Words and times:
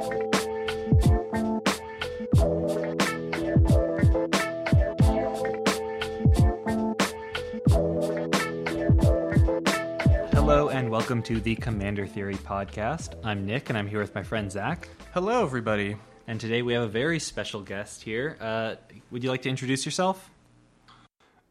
Hello 0.00 0.30
and 10.70 10.88
welcome 10.88 11.22
to 11.24 11.38
the 11.40 11.54
Commander 11.56 12.06
Theory 12.06 12.36
podcast. 12.36 13.14
I'm 13.22 13.44
Nick 13.44 13.68
and 13.68 13.76
I'm 13.76 13.86
here 13.86 14.00
with 14.00 14.14
my 14.14 14.22
friend 14.22 14.50
Zach. 14.50 14.88
Hello, 15.12 15.44
everybody. 15.44 15.98
And 16.26 16.40
today 16.40 16.62
we 16.62 16.72
have 16.72 16.84
a 16.84 16.88
very 16.88 17.18
special 17.18 17.60
guest 17.60 18.02
here. 18.02 18.38
Uh, 18.40 18.76
would 19.10 19.22
you 19.22 19.28
like 19.28 19.42
to 19.42 19.50
introduce 19.50 19.84
yourself? 19.84 20.30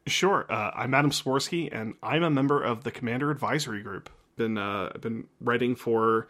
Sure. 0.08 0.48
Uh, 0.50 0.72
I'm 0.74 0.96
Adam 0.96 1.12
Styborski, 1.12 1.70
and 1.72 1.94
I'm 2.02 2.24
a 2.24 2.32
member 2.32 2.64
of 2.64 2.84
the 2.84 2.90
Commander 2.90 3.30
Advisory 3.30 3.84
Group. 3.84 4.10
Been 4.38 4.58
uh, 4.58 4.90
been 5.00 5.28
writing 5.40 5.76
for 5.76 6.30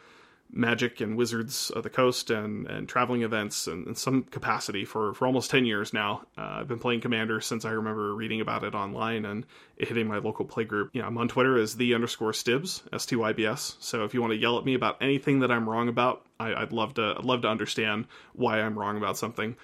Magic 0.52 1.00
and 1.00 1.16
Wizards 1.16 1.70
of 1.70 1.84
the 1.84 1.89
Coast 1.89 2.32
and, 2.32 2.65
and 2.68 2.89
traveling 2.89 3.21
events 3.21 3.68
and, 3.68 3.87
in 3.87 3.96
some 3.96 4.24
capacity 4.24 4.83
for, 4.83 5.14
for 5.14 5.28
almost 5.28 5.51
10 5.51 5.65
years 5.65 5.93
now. 5.93 6.24
Uh, 6.37 6.60
I've 6.60 6.68
been 6.68 6.79
playing 6.79 7.01
Commander 7.01 7.39
since 7.39 7.65
I 7.65 7.71
remember 7.71 8.15
reading 8.15 8.41
about 8.41 8.64
it 8.64 8.74
online 8.74 9.25
and 9.25 9.46
it 9.77 9.88
hitting 9.88 10.07
my 10.07 10.18
local 10.18 10.46
play 10.46 10.64
group. 10.64 10.89
You 10.93 11.01
know, 11.01 11.07
I'm 11.07 11.18
on 11.18 11.27
Twitter 11.27 11.57
as 11.57 11.75
the 11.75 11.93
underscore 11.93 12.32
Stybs, 12.32 12.82
S 12.91 13.05
T 13.05 13.15
Y 13.15 13.33
B 13.33 13.46
S. 13.46 13.77
So 13.79 14.05
if 14.05 14.14
you 14.14 14.21
want 14.21 14.32
to 14.32 14.38
yell 14.38 14.57
at 14.57 14.65
me 14.65 14.74
about 14.74 14.97
anything 15.01 15.39
that 15.41 15.51
I'm 15.51 15.69
wrong 15.69 15.88
about, 15.88 16.25
I, 16.39 16.60
would 16.60 16.74
love 16.74 16.96
to 16.96 17.16
I'd 17.18 17.25
love 17.25 17.41
to 17.43 17.47
understand 17.47 18.07
why 18.33 18.61
I'm 18.61 18.77
wrong 18.77 18.97
about 18.97 19.18
something. 19.18 19.55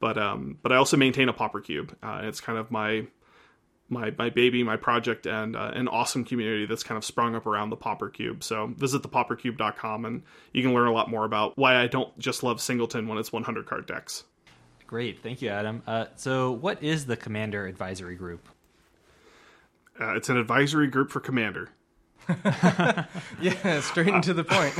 But 0.00 0.18
um, 0.18 0.58
but 0.62 0.72
I 0.72 0.76
also 0.76 0.96
maintain 0.96 1.28
a 1.28 1.32
Pauper 1.32 1.60
Cube. 1.60 1.96
Uh, 2.02 2.20
it's 2.24 2.40
kind 2.40 2.58
of 2.58 2.70
my 2.70 3.06
my 3.88 4.12
my 4.18 4.30
baby, 4.30 4.62
my 4.62 4.76
project, 4.76 5.26
and 5.26 5.56
uh, 5.56 5.72
an 5.74 5.88
awesome 5.88 6.24
community 6.24 6.66
that's 6.66 6.82
kind 6.82 6.98
of 6.98 7.04
sprung 7.04 7.34
up 7.34 7.46
around 7.46 7.70
the 7.70 7.76
Pauper 7.76 8.08
Cube. 8.08 8.42
So 8.42 8.72
visit 8.76 9.02
thepaupercube.com 9.02 10.04
and 10.04 10.22
you 10.52 10.62
can 10.62 10.74
learn 10.74 10.88
a 10.88 10.92
lot 10.92 11.10
more 11.10 11.24
about 11.24 11.56
why 11.56 11.76
I 11.76 11.86
don't 11.86 12.16
just 12.18 12.42
love 12.42 12.60
Singleton 12.60 13.08
when 13.08 13.18
it's 13.18 13.32
100 13.32 13.66
card 13.66 13.86
decks. 13.86 14.24
Great, 14.86 15.20
thank 15.20 15.42
you, 15.42 15.48
Adam. 15.48 15.82
Uh, 15.86 16.06
so, 16.14 16.52
what 16.52 16.82
is 16.82 17.06
the 17.06 17.16
Commander 17.16 17.66
Advisory 17.66 18.14
Group? 18.14 18.48
Uh, 20.00 20.14
it's 20.14 20.28
an 20.28 20.36
advisory 20.36 20.86
group 20.86 21.10
for 21.10 21.20
Commander. 21.20 21.70
yeah, 23.40 23.80
straight 23.80 24.08
into 24.08 24.34
the 24.34 24.44
point. 24.44 24.74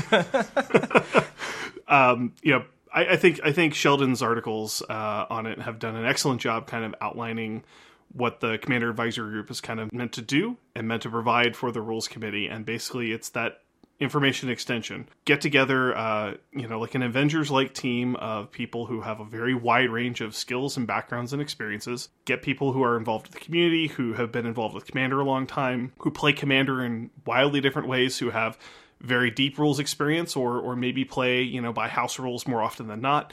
um, 1.89 2.35
you 2.43 2.53
know, 2.53 2.65
I, 2.93 3.13
I, 3.13 3.17
think 3.17 3.41
I 3.43 3.53
think 3.53 3.75
Sheldon's 3.75 4.23
articles 4.23 4.83
uh, 4.89 5.27
on 5.31 5.47
it 5.47 5.61
have 5.61 5.79
done 5.79 5.97
an 5.97 6.05
excellent 6.05 6.41
job, 6.41 6.67
kind 6.67 6.85
of 6.85 6.95
outlining 7.01 7.65
what 8.13 8.41
the 8.41 8.59
commander 8.59 8.91
advisory 8.91 9.31
group 9.31 9.51
is 9.51 9.61
kind 9.61 9.81
of 9.81 9.93
meant 9.93 10.13
to 10.13 10.23
do 10.23 10.57
and 10.75 10.89
meant 10.89 11.03
to 11.03 11.11
provide 11.11 11.57
for 11.57 11.71
the 11.71 11.81
rules 11.81 12.09
committee. 12.09 12.47
And 12.47 12.65
basically 12.65 13.13
it's 13.13 13.31
that 13.31 13.61
information 13.99 14.51
extension. 14.51 15.09
Get 15.25 15.41
together 15.41 15.97
uh, 15.97 16.35
you 16.53 16.69
know 16.69 16.79
like 16.79 16.95
an 16.95 17.03
avengers 17.03 17.51
like 17.51 17.73
team 17.73 18.17
of 18.17 18.51
people 18.51 18.87
who 18.87 19.01
have 19.01 19.21
a 19.21 19.25
very 19.25 19.55
wide 19.55 19.91
range 19.91 20.21
of 20.21 20.35
skills 20.35 20.77
and 20.77 20.87
backgrounds 20.87 21.33
and 21.33 21.41
experiences. 21.41 22.09
Get 22.25 22.43
people 22.43 22.73
who 22.73 22.83
are 22.83 22.97
involved 22.97 23.29
with 23.29 23.35
the 23.35 23.45
community 23.45 23.89
who 23.89 24.15
have 24.15 24.33
been 24.33 24.47
involved 24.47 24.75
with 24.75 24.87
commander 24.87 25.21
a 25.21 25.25
long 25.25 25.47
time 25.47 25.93
who 25.99 26.11
play 26.11 26.33
commander 26.33 26.85
in 26.85 27.11
wildly 27.25 27.61
different 27.61 27.89
ways 27.89 28.19
who 28.19 28.31
have 28.31 28.59
very 29.01 29.31
deep 29.31 29.59
rules 29.59 29.79
experience 29.79 30.37
or 30.37 30.59
or 30.59 30.75
maybe 30.75 31.05
play 31.05 31.43
you 31.43 31.61
know 31.61 31.73
by 31.73 31.89
house 31.89 32.19
rules 32.19 32.47
more 32.47 32.63
often 32.63 32.89
than 32.89 33.01
not 33.01 33.33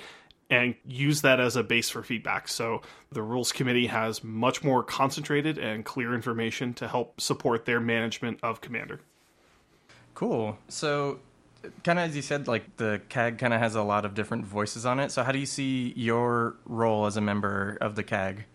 and 0.50 0.76
use 0.88 1.22
that 1.22 1.40
as 1.40 1.56
a 1.56 1.64
base 1.64 1.90
for 1.90 2.04
feedback. 2.04 2.48
So 2.48 2.82
the 3.12 3.22
rules 3.22 3.52
committee 3.52 3.88
has 3.88 4.24
much 4.24 4.64
more 4.64 4.84
concentrated 4.84 5.58
and 5.58 5.84
clear 5.84 6.14
information 6.14 6.74
to 6.76 6.88
help 6.88 7.20
support 7.20 7.66
their 7.66 7.80
management 7.80 8.40
of 8.44 8.62
Commander. 8.62 9.00
Cool. 10.14 10.58
So 10.68 11.20
kind 11.84 11.98
of 11.98 12.10
as 12.10 12.16
you 12.16 12.22
said 12.22 12.48
like 12.48 12.76
the 12.78 13.02
CAG 13.10 13.38
kind 13.38 13.54
of 13.54 13.60
has 13.60 13.76
a 13.76 13.82
lot 13.82 14.06
of 14.06 14.14
different 14.14 14.46
voices 14.46 14.86
on 14.86 15.00
it. 15.00 15.12
So 15.12 15.24
how 15.24 15.32
do 15.32 15.40
you 15.40 15.46
see 15.46 15.94
your 15.96 16.56
role 16.66 17.06
as 17.06 17.18
a 17.18 17.22
member 17.22 17.78
of 17.82 17.96
the 17.96 18.04
CAG? 18.04 18.46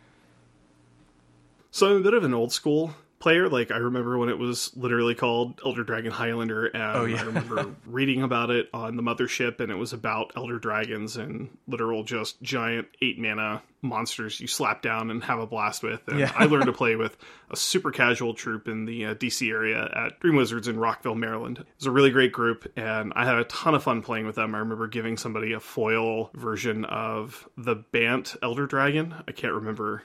So 1.71 1.89
I'm 1.89 1.97
a 1.97 2.01
bit 2.01 2.15
of 2.15 2.25
an 2.25 2.35
old 2.35 2.53
school 2.53 2.95
player. 3.19 3.49
Like 3.49 3.71
I 3.71 3.79
remember 3.79 4.19
when 4.19 4.29
it 4.29 4.39
was 4.39 4.75
literally 4.77 5.15
called 5.15 5.61
Elder 5.65 5.85
Dragon 5.85 6.11
Highlander, 6.11 6.67
and 6.67 6.97
oh, 6.97 7.05
yeah. 7.05 7.21
I 7.21 7.25
remember 7.25 7.75
reading 7.87 8.23
about 8.23 8.51
it 8.51 8.69
on 8.73 8.97
the 8.97 9.03
mothership, 9.03 9.61
and 9.61 9.71
it 9.71 9.77
was 9.77 9.93
about 9.93 10.33
Elder 10.37 10.59
Dragons 10.59 11.17
and 11.17 11.57
literal 11.67 12.05
just 12.05 12.41
giant 12.43 12.89
eight 13.03 13.19
mana 13.19 13.63
monsters 13.81 14.41
you 14.41 14.47
slap 14.47 14.83
down 14.83 15.11
and 15.11 15.23
have 15.25 15.39
a 15.39 15.47
blast 15.47 15.83
with. 15.83 16.01
And 16.09 16.19
yeah. 16.19 16.33
I 16.35 16.47
learned 16.47 16.67
to 16.67 16.73
play 16.75 16.97
with 16.97 17.17
a 17.51 17.57
super 17.57 17.91
casual 17.91 18.35
troop 18.35 18.69
in 18.69 18.85
the 18.85 19.07
uh, 19.07 19.15
DC 19.15 19.51
area 19.51 19.89
at 19.95 20.21
Dream 20.21 20.37
Wizards 20.37 20.69
in 20.69 20.79
Rockville, 20.79 21.15
Maryland. 21.15 21.59
It 21.59 21.67
was 21.79 21.87
a 21.87 21.91
really 21.91 22.11
great 22.11 22.33
group, 22.33 22.71
and 22.77 23.13
I 23.15 23.25
had 23.25 23.37
a 23.37 23.45
ton 23.45 23.75
of 23.75 23.83
fun 23.83 24.03
playing 24.03 24.27
with 24.27 24.37
them. 24.37 24.55
I 24.55 24.59
remember 24.59 24.89
giving 24.89 25.17
somebody 25.17 25.53
a 25.53 25.61
foil 25.61 26.31
version 26.35 26.85
of 26.85 27.49
the 27.57 27.77
Bant 27.77 28.37
Elder 28.43 28.67
Dragon. 28.67 29.15
I 29.27 29.33
can't 29.33 29.55
remember 29.55 30.03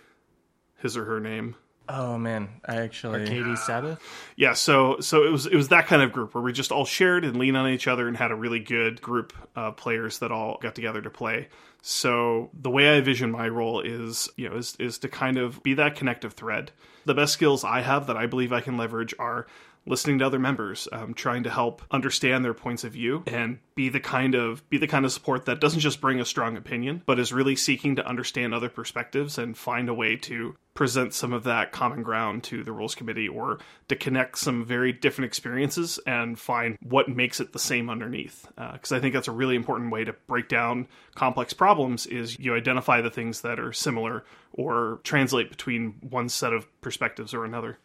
his 0.77 0.97
or 0.97 1.05
her 1.05 1.19
name. 1.19 1.55
Oh 1.89 2.17
man, 2.17 2.49
I 2.65 2.77
actually 2.77 3.21
Arcades 3.21 3.63
Sabbath. 3.63 4.01
Yeah, 4.37 4.53
so 4.53 4.99
so 5.01 5.25
it 5.25 5.31
was 5.31 5.45
it 5.45 5.55
was 5.55 5.67
that 5.67 5.87
kind 5.87 6.01
of 6.01 6.13
group 6.13 6.33
where 6.33 6.43
we 6.43 6.53
just 6.53 6.71
all 6.71 6.85
shared 6.85 7.25
and 7.25 7.37
leaned 7.37 7.57
on 7.57 7.69
each 7.69 7.87
other 7.87 8.07
and 8.07 8.15
had 8.15 8.31
a 8.31 8.35
really 8.35 8.59
good 8.59 9.01
group 9.01 9.33
of 9.55 9.75
players 9.75 10.19
that 10.19 10.31
all 10.31 10.57
got 10.61 10.75
together 10.75 11.01
to 11.01 11.09
play. 11.09 11.49
So 11.81 12.49
the 12.53 12.69
way 12.69 12.95
I 12.95 13.01
vision 13.01 13.31
my 13.31 13.49
role 13.49 13.81
is, 13.81 14.29
you 14.37 14.49
know, 14.49 14.55
is 14.55 14.77
is 14.79 14.97
to 14.99 15.09
kind 15.09 15.37
of 15.37 15.61
be 15.61 15.73
that 15.73 15.95
connective 15.95 16.33
thread. 16.33 16.71
The 17.05 17.13
best 17.13 17.33
skills 17.33 17.65
I 17.65 17.81
have 17.81 18.07
that 18.07 18.15
I 18.15 18.27
believe 18.27 18.53
I 18.53 18.61
can 18.61 18.77
leverage 18.77 19.13
are 19.19 19.45
listening 19.85 20.19
to 20.19 20.25
other 20.25 20.39
members, 20.39 20.87
um, 20.93 21.13
trying 21.13 21.43
to 21.43 21.49
help 21.49 21.81
understand 21.91 22.45
their 22.45 22.53
points 22.53 22.85
of 22.85 22.93
view, 22.93 23.23
and 23.27 23.59
be 23.75 23.89
the 23.89 23.99
kind 23.99 24.35
of 24.35 24.67
be 24.69 24.77
the 24.77 24.87
kind 24.87 25.03
of 25.03 25.11
support 25.11 25.45
that 25.45 25.59
doesn't 25.59 25.81
just 25.81 25.99
bring 25.99 26.21
a 26.21 26.25
strong 26.25 26.55
opinion, 26.55 27.01
but 27.05 27.19
is 27.19 27.33
really 27.33 27.55
seeking 27.55 27.97
to 27.97 28.07
understand 28.07 28.53
other 28.53 28.69
perspectives 28.69 29.37
and 29.37 29.57
find 29.57 29.89
a 29.89 29.93
way 29.93 30.15
to 30.15 30.55
present 30.73 31.13
some 31.13 31.33
of 31.33 31.43
that 31.43 31.71
common 31.71 32.01
ground 32.01 32.43
to 32.43 32.63
the 32.63 32.71
rules 32.71 32.95
committee 32.95 33.27
or 33.27 33.59
to 33.87 33.95
connect 33.95 34.37
some 34.37 34.65
very 34.65 34.91
different 34.91 35.27
experiences 35.27 35.99
and 36.07 36.39
find 36.39 36.77
what 36.81 37.07
makes 37.07 37.39
it 37.39 37.53
the 37.53 37.59
same 37.59 37.89
underneath 37.89 38.47
because 38.73 38.91
uh, 38.91 38.95
i 38.95 38.99
think 38.99 39.13
that's 39.13 39.27
a 39.27 39.31
really 39.31 39.55
important 39.55 39.91
way 39.91 40.03
to 40.03 40.13
break 40.27 40.47
down 40.47 40.87
complex 41.15 41.53
problems 41.53 42.05
is 42.07 42.39
you 42.39 42.55
identify 42.55 43.01
the 43.01 43.11
things 43.11 43.41
that 43.41 43.59
are 43.59 43.71
similar 43.71 44.23
or 44.53 44.99
translate 45.03 45.49
between 45.49 45.93
one 46.09 46.27
set 46.27 46.53
of 46.53 46.67
perspectives 46.81 47.33
or 47.33 47.45
another 47.45 47.77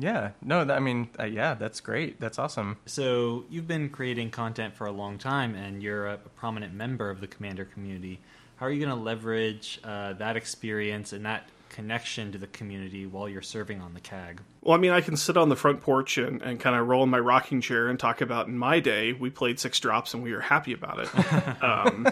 yeah, 0.00 0.30
no, 0.40 0.60
I 0.60 0.78
mean, 0.78 1.08
uh, 1.18 1.24
yeah, 1.24 1.54
that's 1.54 1.80
great. 1.80 2.20
That's 2.20 2.38
awesome. 2.38 2.76
So 2.86 3.44
you've 3.50 3.66
been 3.66 3.88
creating 3.88 4.30
content 4.30 4.76
for 4.76 4.86
a 4.86 4.92
long 4.92 5.18
time, 5.18 5.56
and 5.56 5.82
you're 5.82 6.06
a, 6.06 6.14
a 6.14 6.28
prominent 6.36 6.72
member 6.72 7.10
of 7.10 7.20
the 7.20 7.26
Commander 7.26 7.64
community. 7.64 8.20
How 8.56 8.66
are 8.66 8.70
you 8.70 8.78
going 8.78 8.96
to 8.96 9.04
leverage 9.04 9.80
uh, 9.82 10.12
that 10.12 10.36
experience 10.36 11.12
and 11.12 11.26
that 11.26 11.48
connection 11.78 12.32
to 12.32 12.38
the 12.38 12.46
community 12.48 13.06
while 13.06 13.28
you're 13.28 13.40
serving 13.40 13.80
on 13.80 13.94
the 13.94 14.00
CAG? 14.00 14.40
Well, 14.62 14.76
I 14.76 14.80
mean, 14.80 14.90
I 14.90 15.00
can 15.00 15.16
sit 15.16 15.36
on 15.36 15.48
the 15.48 15.54
front 15.54 15.80
porch 15.80 16.18
and, 16.18 16.42
and 16.42 16.58
kind 16.58 16.74
of 16.74 16.88
roll 16.88 17.04
in 17.04 17.08
my 17.08 17.20
rocking 17.20 17.60
chair 17.60 17.86
and 17.86 17.96
talk 18.00 18.20
about 18.20 18.48
in 18.48 18.58
my 18.58 18.80
day, 18.80 19.12
we 19.12 19.30
played 19.30 19.60
six 19.60 19.78
drops 19.78 20.12
and 20.12 20.20
we 20.20 20.32
were 20.32 20.40
happy 20.40 20.72
about 20.72 20.98
it. 20.98 21.62
um, 21.62 22.08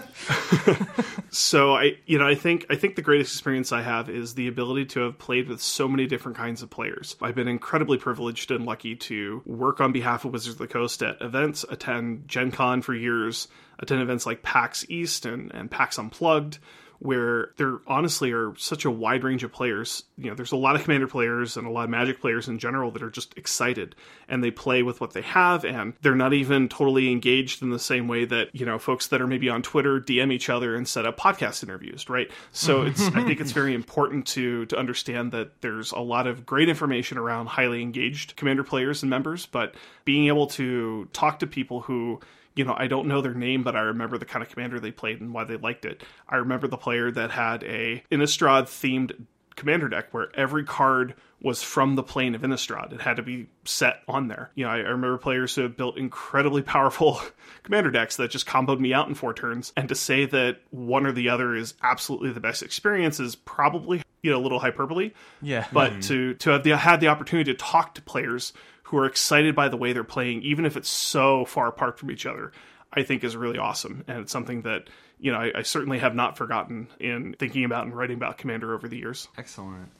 so 1.30 1.74
I, 1.74 1.96
you 2.06 2.16
know, 2.16 2.28
I 2.28 2.36
think 2.36 2.66
I 2.70 2.76
think 2.76 2.94
the 2.94 3.02
greatest 3.02 3.34
experience 3.34 3.72
I 3.72 3.82
have 3.82 4.08
is 4.08 4.36
the 4.36 4.46
ability 4.46 4.84
to 4.84 5.00
have 5.00 5.18
played 5.18 5.48
with 5.48 5.60
so 5.60 5.88
many 5.88 6.06
different 6.06 6.38
kinds 6.38 6.62
of 6.62 6.70
players. 6.70 7.16
I've 7.20 7.34
been 7.34 7.48
incredibly 7.48 7.98
privileged 7.98 8.52
and 8.52 8.66
lucky 8.66 8.94
to 8.94 9.42
work 9.46 9.80
on 9.80 9.90
behalf 9.90 10.24
of 10.24 10.30
Wizards 10.30 10.54
of 10.54 10.58
the 10.58 10.68
Coast 10.68 11.02
at 11.02 11.20
events, 11.20 11.64
attend 11.68 12.28
Gen 12.28 12.52
Con 12.52 12.82
for 12.82 12.94
years, 12.94 13.48
attend 13.80 14.00
events 14.00 14.26
like 14.26 14.44
PAX 14.44 14.86
East 14.88 15.26
and, 15.26 15.52
and 15.52 15.68
PAX 15.68 15.98
Unplugged 15.98 16.60
where 16.98 17.50
there 17.56 17.78
honestly 17.86 18.32
are 18.32 18.54
such 18.56 18.84
a 18.84 18.90
wide 18.90 19.22
range 19.22 19.44
of 19.44 19.52
players. 19.52 20.04
You 20.16 20.30
know, 20.30 20.34
there's 20.34 20.52
a 20.52 20.56
lot 20.56 20.76
of 20.76 20.82
commander 20.82 21.06
players 21.06 21.56
and 21.56 21.66
a 21.66 21.70
lot 21.70 21.84
of 21.84 21.90
magic 21.90 22.20
players 22.20 22.48
in 22.48 22.58
general 22.58 22.90
that 22.92 23.02
are 23.02 23.10
just 23.10 23.36
excited 23.36 23.94
and 24.28 24.42
they 24.42 24.50
play 24.50 24.82
with 24.82 25.00
what 25.00 25.12
they 25.12 25.22
have 25.22 25.64
and 25.64 25.92
they're 26.02 26.14
not 26.14 26.32
even 26.32 26.68
totally 26.68 27.10
engaged 27.10 27.62
in 27.62 27.70
the 27.70 27.78
same 27.78 28.08
way 28.08 28.24
that, 28.24 28.54
you 28.54 28.64
know, 28.64 28.78
folks 28.78 29.08
that 29.08 29.20
are 29.20 29.26
maybe 29.26 29.48
on 29.48 29.62
Twitter 29.62 30.00
DM 30.00 30.32
each 30.32 30.48
other 30.48 30.74
and 30.74 30.88
set 30.88 31.06
up 31.06 31.18
podcast 31.18 31.62
interviews, 31.62 32.08
right? 32.08 32.30
So 32.52 32.82
it's 32.82 33.02
I 33.08 33.22
think 33.24 33.40
it's 33.40 33.52
very 33.52 33.74
important 33.74 34.26
to 34.28 34.66
to 34.66 34.78
understand 34.78 35.32
that 35.32 35.60
there's 35.60 35.92
a 35.92 36.00
lot 36.00 36.26
of 36.26 36.46
great 36.46 36.68
information 36.68 37.18
around 37.18 37.46
highly 37.46 37.82
engaged 37.82 38.36
commander 38.36 38.64
players 38.64 39.02
and 39.02 39.10
members, 39.10 39.46
but 39.46 39.74
being 40.04 40.26
able 40.28 40.46
to 40.46 41.08
talk 41.12 41.38
to 41.40 41.46
people 41.46 41.80
who 41.82 42.20
you 42.56 42.64
know, 42.64 42.74
I 42.76 42.86
don't 42.86 43.06
know 43.06 43.20
their 43.20 43.34
name, 43.34 43.62
but 43.62 43.76
I 43.76 43.80
remember 43.80 44.18
the 44.18 44.24
kind 44.24 44.42
of 44.42 44.48
commander 44.48 44.80
they 44.80 44.90
played 44.90 45.20
and 45.20 45.32
why 45.32 45.44
they 45.44 45.56
liked 45.56 45.84
it. 45.84 46.02
I 46.28 46.36
remember 46.36 46.66
the 46.66 46.78
player 46.78 47.10
that 47.10 47.30
had 47.30 47.62
a 47.64 48.02
Innistrad 48.10 48.64
themed 48.64 49.26
commander 49.56 49.88
deck 49.88 50.08
where 50.12 50.28
every 50.34 50.64
card 50.64 51.14
was 51.42 51.62
from 51.62 51.96
the 51.96 52.02
plane 52.02 52.34
of 52.34 52.42
Innistrad. 52.42 52.92
It 52.92 53.00
had 53.00 53.16
to 53.16 53.22
be 53.22 53.48
set 53.64 54.02
on 54.08 54.28
there. 54.28 54.50
You 54.54 54.64
know, 54.64 54.70
I, 54.70 54.76
I 54.76 54.88
remember 54.88 55.18
players 55.18 55.54
who 55.54 55.62
have 55.62 55.76
built 55.76 55.98
incredibly 55.98 56.62
powerful 56.62 57.20
commander 57.62 57.90
decks 57.90 58.16
that 58.16 58.30
just 58.30 58.46
comboed 58.46 58.80
me 58.80 58.94
out 58.94 59.08
in 59.08 59.14
four 59.14 59.34
turns. 59.34 59.72
And 59.76 59.88
to 59.88 59.94
say 59.94 60.24
that 60.26 60.60
one 60.70 61.06
or 61.06 61.12
the 61.12 61.28
other 61.28 61.54
is 61.54 61.74
absolutely 61.82 62.32
the 62.32 62.40
best 62.40 62.62
experience 62.62 63.20
is 63.20 63.34
probably 63.34 64.02
you 64.22 64.30
know 64.30 64.38
a 64.38 64.42
little 64.42 64.58
hyperbole. 64.58 65.12
Yeah. 65.42 65.66
But 65.72 65.92
mm-hmm. 65.92 66.00
to 66.00 66.34
to 66.34 66.50
have 66.50 66.64
the, 66.64 66.76
had 66.76 67.00
the 67.00 67.08
opportunity 67.08 67.52
to 67.52 67.58
talk 67.58 67.94
to 67.94 68.02
players 68.02 68.52
who 68.86 68.98
are 68.98 69.06
excited 69.06 69.54
by 69.54 69.68
the 69.68 69.76
way 69.76 69.92
they're 69.92 70.04
playing, 70.04 70.42
even 70.42 70.64
if 70.64 70.76
it's 70.76 70.88
so 70.88 71.44
far 71.44 71.66
apart 71.66 71.98
from 71.98 72.10
each 72.10 72.24
other. 72.26 72.52
I 72.92 73.02
think 73.02 73.24
is 73.24 73.36
really 73.36 73.58
awesome, 73.58 74.04
and 74.06 74.20
it's 74.20 74.32
something 74.32 74.62
that 74.62 74.88
you 75.18 75.32
know 75.32 75.38
I, 75.38 75.52
I 75.56 75.62
certainly 75.62 75.98
have 75.98 76.14
not 76.14 76.38
forgotten 76.38 76.88
in 77.00 77.34
thinking 77.38 77.64
about 77.64 77.84
and 77.84 77.94
writing 77.94 78.16
about 78.16 78.38
Commander 78.38 78.72
over 78.72 78.88
the 78.88 78.96
years. 78.96 79.28
Excellent. 79.36 79.90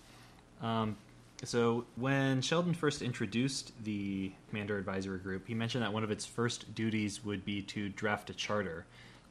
Um, 0.62 0.96
so, 1.42 1.84
when 1.96 2.40
Sheldon 2.40 2.72
first 2.72 3.02
introduced 3.02 3.72
the 3.84 4.32
Commander 4.48 4.78
Advisory 4.78 5.18
Group, 5.18 5.46
he 5.46 5.54
mentioned 5.54 5.84
that 5.84 5.92
one 5.92 6.04
of 6.04 6.10
its 6.10 6.24
first 6.24 6.74
duties 6.74 7.24
would 7.24 7.44
be 7.44 7.60
to 7.62 7.88
draft 7.90 8.30
a 8.30 8.34
charter. 8.34 8.86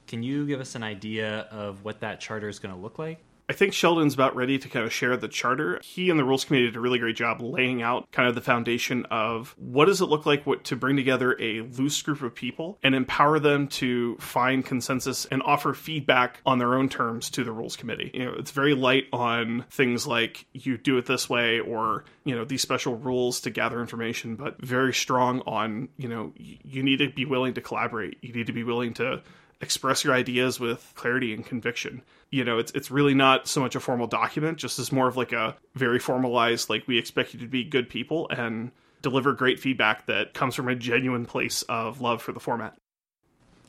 Can 0.05 0.21
you 0.21 0.45
give 0.45 0.59
us 0.59 0.75
an 0.75 0.83
idea 0.83 1.47
of 1.49 1.83
what 1.83 2.01
that 2.01 2.19
charter 2.19 2.47
is 2.47 2.59
going 2.59 2.75
to 2.75 2.79
look 2.79 2.99
like? 2.99 3.19
I 3.47 3.53
think 3.53 3.73
Sheldon's 3.73 4.15
about 4.15 4.35
ready 4.35 4.57
to 4.57 4.67
kind 4.67 4.85
of 4.85 4.91
share 4.91 5.15
the 5.17 5.27
charter. 5.27 5.79
He 5.83 6.09
and 6.09 6.19
the 6.19 6.23
rules 6.23 6.45
committee 6.45 6.65
did 6.65 6.75
a 6.75 6.79
really 6.79 6.97
great 6.97 7.15
job 7.15 7.41
laying 7.41 7.81
out 7.81 8.11
kind 8.11 8.27
of 8.27 8.33
the 8.33 8.41
foundation 8.41 9.05
of 9.11 9.55
what 9.59 9.85
does 9.85 10.01
it 10.01 10.05
look 10.05 10.25
like 10.25 10.47
what, 10.47 10.63
to 10.65 10.75
bring 10.75 10.95
together 10.95 11.37
a 11.39 11.61
loose 11.61 12.01
group 12.01 12.23
of 12.23 12.33
people 12.33 12.79
and 12.81 12.95
empower 12.95 13.37
them 13.37 13.67
to 13.67 14.17
find 14.17 14.65
consensus 14.65 15.25
and 15.25 15.43
offer 15.43 15.73
feedback 15.73 16.41
on 16.45 16.57
their 16.57 16.73
own 16.73 16.89
terms 16.89 17.29
to 17.31 17.43
the 17.43 17.51
rules 17.51 17.75
committee. 17.75 18.09
You 18.13 18.25
know, 18.25 18.33
it's 18.33 18.51
very 18.51 18.73
light 18.73 19.05
on 19.13 19.65
things 19.69 20.07
like 20.07 20.47
you 20.53 20.77
do 20.77 20.97
it 20.97 21.05
this 21.05 21.29
way 21.29 21.59
or, 21.59 22.05
you 22.23 22.35
know, 22.35 22.45
these 22.45 22.63
special 22.63 22.95
rules 22.95 23.41
to 23.41 23.51
gather 23.51 23.79
information, 23.79 24.35
but 24.35 24.59
very 24.59 24.93
strong 24.93 25.41
on, 25.41 25.89
you 25.97 26.09
know, 26.09 26.33
you 26.35 26.81
need 26.81 26.97
to 26.97 27.11
be 27.11 27.25
willing 27.25 27.53
to 27.53 27.61
collaborate. 27.61 28.17
You 28.21 28.33
need 28.33 28.47
to 28.47 28.53
be 28.53 28.63
willing 28.63 28.95
to 28.95 29.21
express 29.61 30.03
your 30.03 30.13
ideas 30.13 30.59
with 30.59 30.91
clarity 30.95 31.33
and 31.33 31.45
conviction. 31.45 32.01
You 32.29 32.43
know, 32.43 32.57
it's 32.57 32.71
it's 32.73 32.91
really 32.91 33.13
not 33.13 33.47
so 33.47 33.61
much 33.61 33.75
a 33.75 33.79
formal 33.79 34.07
document, 34.07 34.57
just 34.57 34.79
as 34.79 34.91
more 34.91 35.07
of 35.07 35.17
like 35.17 35.31
a 35.31 35.55
very 35.75 35.99
formalized, 35.99 36.69
like 36.69 36.87
we 36.87 36.97
expect 36.97 37.33
you 37.33 37.39
to 37.39 37.47
be 37.47 37.63
good 37.63 37.89
people 37.89 38.27
and 38.29 38.71
deliver 39.01 39.33
great 39.33 39.59
feedback 39.59 40.07
that 40.07 40.33
comes 40.33 40.55
from 40.55 40.67
a 40.67 40.75
genuine 40.75 41.25
place 41.25 41.61
of 41.63 42.01
love 42.01 42.21
for 42.21 42.31
the 42.31 42.39
format. 42.39 42.75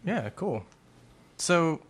Yeah, 0.04 0.30
cool. 0.30 0.64
So 1.36 1.80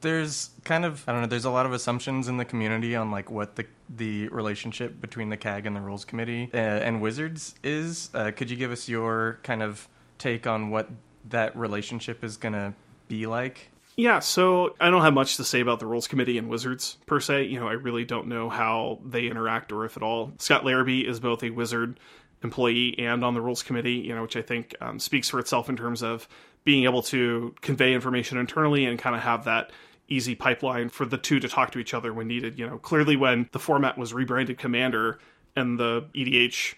there's 0.00 0.50
kind 0.64 0.84
of 0.84 1.08
I 1.08 1.12
don't 1.12 1.22
know. 1.22 1.26
There's 1.28 1.44
a 1.44 1.50
lot 1.50 1.66
of 1.66 1.72
assumptions 1.72 2.28
in 2.28 2.36
the 2.36 2.44
community 2.44 2.94
on 2.94 3.10
like 3.10 3.30
what 3.30 3.56
the 3.56 3.66
the 3.88 4.28
relationship 4.28 5.00
between 5.00 5.30
the 5.30 5.36
CAG 5.36 5.66
and 5.66 5.74
the 5.74 5.80
Rules 5.80 6.04
Committee 6.04 6.50
uh, 6.52 6.56
and 6.56 7.00
Wizards 7.00 7.54
is. 7.62 8.10
Uh, 8.12 8.30
could 8.34 8.50
you 8.50 8.56
give 8.56 8.70
us 8.70 8.88
your 8.88 9.38
kind 9.42 9.62
of 9.62 9.88
take 10.18 10.46
on 10.46 10.70
what 10.70 10.88
that 11.28 11.56
relationship 11.56 12.24
is 12.24 12.36
gonna 12.36 12.74
be 13.08 13.26
like? 13.26 13.70
Yeah, 13.96 14.20
so 14.20 14.74
I 14.80 14.88
don't 14.88 15.02
have 15.02 15.12
much 15.12 15.36
to 15.36 15.44
say 15.44 15.60
about 15.60 15.78
the 15.78 15.86
rules 15.86 16.08
committee 16.08 16.38
and 16.38 16.48
wizards 16.48 16.96
per 17.06 17.20
se. 17.20 17.44
You 17.44 17.60
know, 17.60 17.68
I 17.68 17.72
really 17.72 18.04
don't 18.04 18.26
know 18.26 18.48
how 18.48 19.00
they 19.04 19.26
interact 19.26 19.70
or 19.70 19.84
if 19.84 19.96
at 19.96 20.02
all. 20.02 20.32
Scott 20.38 20.64
Larabee 20.64 21.06
is 21.06 21.20
both 21.20 21.42
a 21.42 21.50
wizard 21.50 22.00
employee 22.42 22.98
and 22.98 23.22
on 23.22 23.34
the 23.34 23.40
rules 23.40 23.62
committee, 23.62 23.94
you 23.94 24.14
know, 24.14 24.22
which 24.22 24.36
I 24.36 24.42
think 24.42 24.74
um, 24.80 24.98
speaks 24.98 25.28
for 25.28 25.38
itself 25.38 25.68
in 25.68 25.76
terms 25.76 26.02
of 26.02 26.26
being 26.64 26.84
able 26.84 27.02
to 27.02 27.54
convey 27.60 27.92
information 27.92 28.38
internally 28.38 28.84
and 28.86 28.98
kind 28.98 29.14
of 29.14 29.22
have 29.22 29.44
that 29.44 29.72
easy 30.08 30.34
pipeline 30.34 30.88
for 30.88 31.04
the 31.04 31.18
two 31.18 31.40
to 31.40 31.48
talk 31.48 31.72
to 31.72 31.78
each 31.78 31.94
other 31.94 32.12
when 32.12 32.28
needed. 32.28 32.58
You 32.58 32.66
know, 32.66 32.78
clearly 32.78 33.16
when 33.16 33.48
the 33.52 33.58
format 33.58 33.98
was 33.98 34.14
rebranded 34.14 34.58
Commander 34.58 35.18
and 35.54 35.78
the 35.78 36.06
EDH 36.14 36.74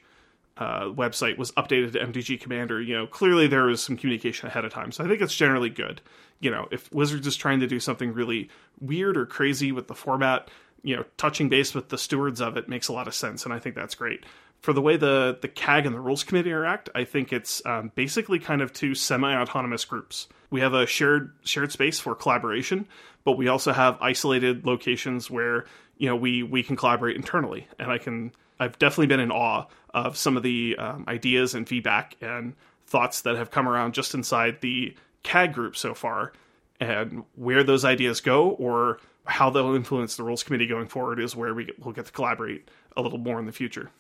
uh, 0.57 0.85
website 0.85 1.37
was 1.37 1.51
updated 1.53 1.93
to 1.93 1.99
MTG 1.99 2.41
Commander, 2.41 2.81
you 2.81 2.95
know, 2.95 3.07
clearly 3.07 3.47
there 3.47 3.65
was 3.65 3.83
some 3.83 3.97
communication 3.97 4.47
ahead 4.47 4.65
of 4.65 4.73
time. 4.73 4.93
So 4.93 5.05
I 5.05 5.09
think 5.09 5.21
it's 5.21 5.35
generally 5.35 5.71
good. 5.71 6.01
You 6.41 6.51
know, 6.51 6.69
if 6.71 6.93
Wizards 6.93 7.27
is 7.27 7.37
trying 7.37 7.61
to 7.61 7.67
do 7.67 7.81
something 7.81 8.13
really 8.13 8.51
weird 8.81 9.17
or 9.17 9.27
crazy 9.27 9.73
with 9.73 9.89
the 9.89 9.95
format, 9.95 10.49
you 10.83 10.95
know, 10.95 11.05
touching 11.17 11.49
base 11.49 11.75
with 11.75 11.89
the 11.89 11.99
stewards 11.99 12.41
of 12.41 12.57
it 12.57 12.69
makes 12.69 12.89
a 12.89 12.93
lot 12.93 13.09
of 13.09 13.15
sense, 13.15 13.45
and 13.45 13.53
I 13.53 13.59
think 13.59 13.75
that's 13.75 13.95
great. 13.95 14.25
For 14.61 14.73
the 14.73 14.83
way 14.83 14.97
the 14.97 15.39
the 15.41 15.49
CAG 15.49 15.87
and 15.87 15.95
the 15.95 16.01
Rules 16.01 16.25
Committee 16.25 16.51
interact, 16.51 16.91
I 16.95 17.05
think 17.05 17.33
it's 17.33 17.65
um, 17.67 17.91
basically 17.95 18.39
kind 18.39 18.61
of 18.63 18.73
two 18.73 18.95
semi-autonomous 18.95 19.85
groups. 19.85 20.29
We 20.51 20.61
have 20.61 20.75
a 20.75 20.87
shared 20.87 21.33
shared 21.45 21.73
space 21.73 21.99
for 21.99 22.15
collaboration, 22.15 22.87
but 23.25 23.33
we 23.33 23.49
also 23.49 23.73
have 23.73 23.99
isolated 24.01 24.67
locations 24.67 25.31
where 25.31 25.65
you 25.97 26.09
know 26.09 26.17
we 26.17 26.43
we 26.43 26.63
can 26.63 26.77
collaborate 26.77 27.17
internally, 27.17 27.67
and 27.79 27.91
I 27.91 27.99
can 27.99 28.33
I've 28.59 28.79
definitely 28.79 29.09
been 29.09 29.21
in 29.21 29.31
awe 29.31 29.67
of 29.93 30.17
some 30.17 30.37
of 30.37 30.43
the 30.43 30.77
um, 30.79 31.05
ideas 31.09 31.55
and 31.55 31.69
feedback 31.69 32.17
and 32.21 32.55
thoughts 32.87 33.23
that 33.23 33.37
have 33.37 33.51
come 33.51 33.69
around 33.69 33.95
just 33.95 34.15
inside 34.15 34.61
the 34.61 34.95
CAG 35.23 35.53
group 35.53 35.77
so 35.77 35.95
far, 35.95 36.33
and 36.81 37.25
where 37.35 37.65
those 37.65 37.85
ideas 37.85 38.21
go 38.21 38.51
or 38.51 38.99
how 39.27 39.51
they'll 39.51 39.75
influence 39.75 40.17
the 40.17 40.23
rules 40.23 40.43
committee 40.43 40.67
going 40.67 40.87
forward 40.87 41.19
is 41.19 41.35
where 41.35 41.55
we 41.55 41.71
will 41.83 41.93
get 41.93 42.07
to 42.07 42.13
collaborate 42.13 42.71
a 42.97 43.03
little 43.03 43.19
more 43.19 43.39
in 43.39 43.47
the 43.47 43.53
future. 43.53 43.91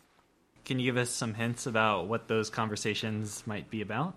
Can 0.65 0.79
you 0.79 0.87
give 0.93 0.97
us 0.97 1.11
some 1.11 1.35
hints 1.35 1.67
about 1.67 2.09
what 2.09 2.29
those 2.29 2.51
conversations 2.51 3.43
might 3.47 3.71
be 3.71 3.81
about? 3.81 4.17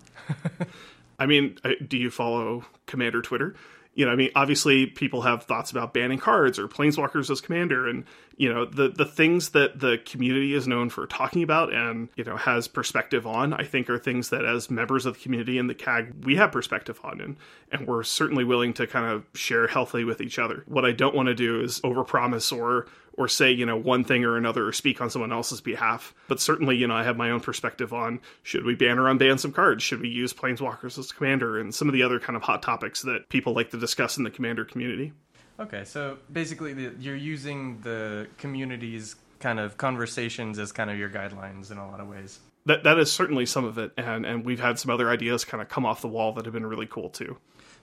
I 1.18 1.26
mean, 1.26 1.58
do 1.86 1.98
you 1.98 2.10
follow 2.10 2.64
Commander 2.86 3.22
Twitter? 3.22 3.54
You 3.98 4.06
know, 4.06 4.12
I 4.12 4.14
mean, 4.14 4.30
obviously 4.36 4.86
people 4.86 5.22
have 5.22 5.42
thoughts 5.42 5.72
about 5.72 5.92
banning 5.92 6.20
cards 6.20 6.56
or 6.56 6.68
planeswalkers 6.68 7.30
as 7.30 7.40
commander, 7.40 7.88
and 7.88 8.04
you 8.36 8.48
know, 8.48 8.64
the 8.64 8.90
the 8.90 9.04
things 9.04 9.48
that 9.48 9.80
the 9.80 9.98
community 10.06 10.54
is 10.54 10.68
known 10.68 10.88
for 10.88 11.04
talking 11.08 11.42
about 11.42 11.74
and 11.74 12.08
you 12.14 12.22
know 12.22 12.36
has 12.36 12.68
perspective 12.68 13.26
on. 13.26 13.52
I 13.52 13.64
think 13.64 13.90
are 13.90 13.98
things 13.98 14.30
that 14.30 14.44
as 14.44 14.70
members 14.70 15.04
of 15.04 15.14
the 15.14 15.20
community 15.20 15.58
and 15.58 15.68
the 15.68 15.74
CAG 15.74 16.24
we 16.24 16.36
have 16.36 16.52
perspective 16.52 17.00
on, 17.02 17.20
and 17.20 17.36
and 17.72 17.88
we're 17.88 18.04
certainly 18.04 18.44
willing 18.44 18.72
to 18.74 18.86
kind 18.86 19.10
of 19.10 19.24
share 19.34 19.66
healthily 19.66 20.04
with 20.04 20.20
each 20.20 20.38
other. 20.38 20.62
What 20.66 20.84
I 20.84 20.92
don't 20.92 21.16
want 21.16 21.26
to 21.26 21.34
do 21.34 21.60
is 21.60 21.80
overpromise 21.80 22.56
or 22.56 22.86
or 23.18 23.28
say 23.28 23.50
you 23.50 23.66
know 23.66 23.76
one 23.76 24.04
thing 24.04 24.24
or 24.24 24.36
another 24.36 24.66
or 24.66 24.72
speak 24.72 25.00
on 25.00 25.10
someone 25.10 25.32
else's 25.32 25.60
behalf. 25.60 26.14
But 26.28 26.40
certainly 26.40 26.76
you 26.76 26.86
know 26.86 26.94
i 26.94 27.04
have 27.04 27.16
my 27.16 27.30
own 27.30 27.40
perspective 27.40 27.92
on 27.92 28.20
should 28.42 28.64
we 28.64 28.74
ban 28.74 28.98
or 28.98 29.04
unban 29.04 29.38
some 29.38 29.52
cards? 29.52 29.82
Should 29.82 30.00
we 30.00 30.08
use 30.08 30.32
planeswalkers 30.32 30.98
as 30.98 31.12
commander? 31.12 31.58
And 31.58 31.74
some 31.74 31.88
of 31.88 31.94
the 31.94 32.04
other 32.04 32.20
kind 32.20 32.36
of 32.36 32.42
hot 32.42 32.62
topics 32.62 33.02
that 33.02 33.28
people 33.28 33.52
like 33.52 33.70
to 33.72 33.78
discuss 33.78 34.16
in 34.16 34.24
the 34.24 34.30
commander 34.30 34.64
community. 34.64 35.12
Okay 35.60 35.84
so 35.84 36.18
basically 36.32 36.72
the, 36.72 36.94
you're 36.98 37.16
using 37.16 37.80
the 37.80 38.28
community's 38.38 39.16
kind 39.40 39.60
of 39.60 39.76
conversations 39.76 40.58
as 40.58 40.72
kind 40.72 40.90
of 40.90 40.98
your 40.98 41.10
guidelines 41.10 41.70
in 41.70 41.78
a 41.78 41.88
lot 41.88 42.00
of 42.00 42.08
ways. 42.08 42.38
That 42.66 42.84
that 42.84 42.98
is 42.98 43.10
certainly 43.10 43.46
some 43.46 43.64
of 43.64 43.78
it. 43.78 43.92
And 43.96 44.24
and 44.24 44.44
we've 44.44 44.60
had 44.60 44.78
some 44.78 44.90
other 44.90 45.10
ideas 45.10 45.44
kind 45.44 45.60
of 45.60 45.68
come 45.68 45.84
off 45.84 46.00
the 46.00 46.08
wall 46.08 46.32
that 46.34 46.44
have 46.44 46.54
been 46.54 46.66
really 46.66 46.86
cool 46.86 47.10
too. 47.10 47.36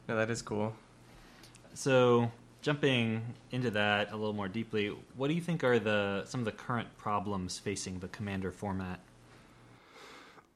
No 0.07 0.15
that 0.15 0.29
is 0.29 0.41
cool. 0.41 0.73
So 1.73 2.31
jumping 2.65 3.21
into 3.51 3.69
that 3.69 4.11
a 4.11 4.15
little 4.15 4.33
more 4.33 4.47
deeply, 4.47 4.87
what 5.15 5.27
do 5.27 5.35
you 5.35 5.41
think 5.41 5.63
are 5.63 5.77
the 5.77 6.23
some 6.25 6.41
of 6.41 6.45
the 6.45 6.51
current 6.51 6.87
problems 6.97 7.59
facing 7.59 7.99
the 7.99 8.07
commander 8.07 8.51
format? 8.51 8.99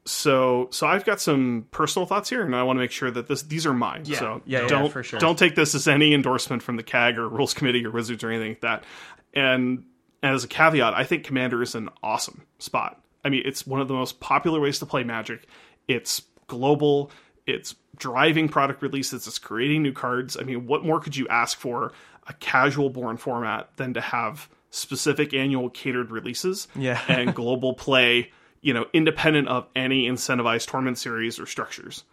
So, 0.05 0.69
so 0.71 0.87
I've 0.87 1.05
got 1.05 1.21
some 1.21 1.67
personal 1.69 2.07
thoughts 2.07 2.27
here, 2.27 2.41
and 2.41 2.55
I 2.55 2.63
want 2.63 2.77
to 2.77 2.81
make 2.81 2.89
sure 2.89 3.11
that 3.11 3.27
this 3.27 3.43
these 3.43 3.67
are 3.67 3.75
mine. 3.75 4.03
Yeah, 4.05 4.17
so 4.17 4.41
yeah, 4.47 4.67
don't 4.67 4.85
yeah, 4.85 4.89
for 4.89 5.03
sure. 5.03 5.19
don't 5.19 5.37
take 5.37 5.53
this 5.53 5.75
as 5.75 5.87
any 5.87 6.15
endorsement 6.15 6.63
from 6.63 6.77
the 6.77 6.83
CAG 6.83 7.19
or 7.19 7.29
Rules 7.29 7.53
Committee 7.53 7.85
or 7.85 7.91
Wizards 7.91 8.23
or 8.23 8.31
anything 8.31 8.53
like 8.53 8.61
that. 8.61 8.85
And, 9.35 9.85
and 10.23 10.33
as 10.33 10.43
a 10.43 10.47
caveat, 10.47 10.95
I 10.95 11.03
think 11.03 11.25
Commander 11.25 11.61
is 11.61 11.75
an 11.75 11.89
awesome 12.01 12.41
spot. 12.57 12.99
I 13.23 13.29
mean, 13.29 13.43
it's 13.45 13.67
one 13.67 13.81
of 13.81 13.87
the 13.87 13.93
most 13.93 14.19
popular 14.19 14.59
ways 14.59 14.79
to 14.79 14.87
play 14.87 15.03
Magic. 15.03 15.45
It's 15.87 16.23
global 16.47 17.11
it's 17.49 17.75
driving 17.97 18.49
product 18.49 18.81
releases, 18.81 19.27
it's 19.27 19.39
creating 19.39 19.83
new 19.83 19.93
cards. 19.93 20.37
I 20.37 20.43
mean, 20.43 20.67
what 20.67 20.83
more 20.83 20.99
could 20.99 21.15
you 21.15 21.27
ask 21.27 21.57
for 21.57 21.91
a 22.27 22.33
casual 22.33 22.89
born 22.89 23.17
format 23.17 23.69
than 23.77 23.93
to 23.95 24.01
have 24.01 24.49
specific 24.71 25.33
annual 25.33 25.69
catered 25.69 26.11
releases 26.11 26.67
yeah. 26.75 27.01
and 27.07 27.33
global 27.33 27.73
play, 27.73 28.31
you 28.61 28.73
know, 28.73 28.85
independent 28.93 29.47
of 29.47 29.67
any 29.75 30.07
incentivized 30.07 30.69
tournament 30.69 30.97
series 30.97 31.39
or 31.39 31.45
structures? 31.45 32.03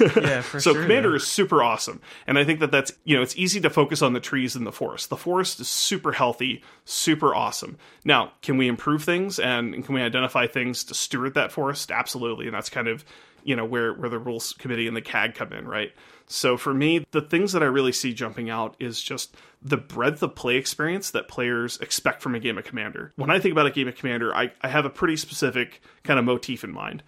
yeah, 0.00 0.40
for 0.42 0.60
so 0.60 0.72
sure, 0.72 0.82
Commander 0.82 1.10
yeah. 1.10 1.16
is 1.16 1.26
super 1.26 1.62
awesome, 1.62 2.00
and 2.26 2.38
I 2.38 2.44
think 2.44 2.60
that 2.60 2.70
that's 2.70 2.92
you 3.04 3.16
know 3.16 3.22
it's 3.22 3.36
easy 3.36 3.60
to 3.62 3.70
focus 3.70 4.02
on 4.02 4.12
the 4.12 4.20
trees 4.20 4.56
in 4.56 4.64
the 4.64 4.72
forest. 4.72 5.08
The 5.08 5.16
forest 5.16 5.58
is 5.60 5.68
super 5.68 6.12
healthy, 6.12 6.62
super 6.84 7.34
awesome. 7.34 7.78
Now, 8.04 8.32
can 8.42 8.58
we 8.58 8.68
improve 8.68 9.04
things 9.04 9.38
and 9.38 9.84
can 9.84 9.94
we 9.94 10.02
identify 10.02 10.46
things 10.46 10.84
to 10.84 10.94
steward 10.94 11.34
that 11.34 11.50
forest? 11.50 11.90
Absolutely, 11.90 12.46
and 12.46 12.54
that's 12.54 12.68
kind 12.68 12.88
of 12.88 13.04
you 13.44 13.54
know 13.56 13.64
where 13.64 13.92
where 13.94 14.08
the 14.08 14.18
rules 14.18 14.52
committee 14.54 14.86
and 14.88 14.96
the 14.96 15.02
CAG 15.02 15.34
come 15.34 15.52
in, 15.52 15.66
right? 15.68 15.92
So 16.26 16.56
for 16.56 16.72
me, 16.72 17.04
the 17.10 17.20
things 17.20 17.52
that 17.52 17.62
I 17.62 17.66
really 17.66 17.92
see 17.92 18.14
jumping 18.14 18.48
out 18.48 18.76
is 18.80 19.00
just 19.02 19.36
the 19.60 19.76
breadth 19.76 20.22
of 20.22 20.34
play 20.34 20.56
experience 20.56 21.10
that 21.10 21.28
players 21.28 21.78
expect 21.80 22.22
from 22.22 22.34
a 22.34 22.40
game 22.40 22.56
of 22.58 22.64
Commander. 22.64 23.12
When 23.16 23.30
I 23.30 23.38
think 23.38 23.52
about 23.52 23.66
a 23.66 23.70
game 23.70 23.88
of 23.88 23.94
Commander, 23.94 24.34
I, 24.34 24.50
I 24.62 24.68
have 24.68 24.86
a 24.86 24.90
pretty 24.90 25.16
specific 25.16 25.82
kind 26.02 26.18
of 26.18 26.24
motif 26.24 26.64
in 26.64 26.72
mind, 26.72 27.02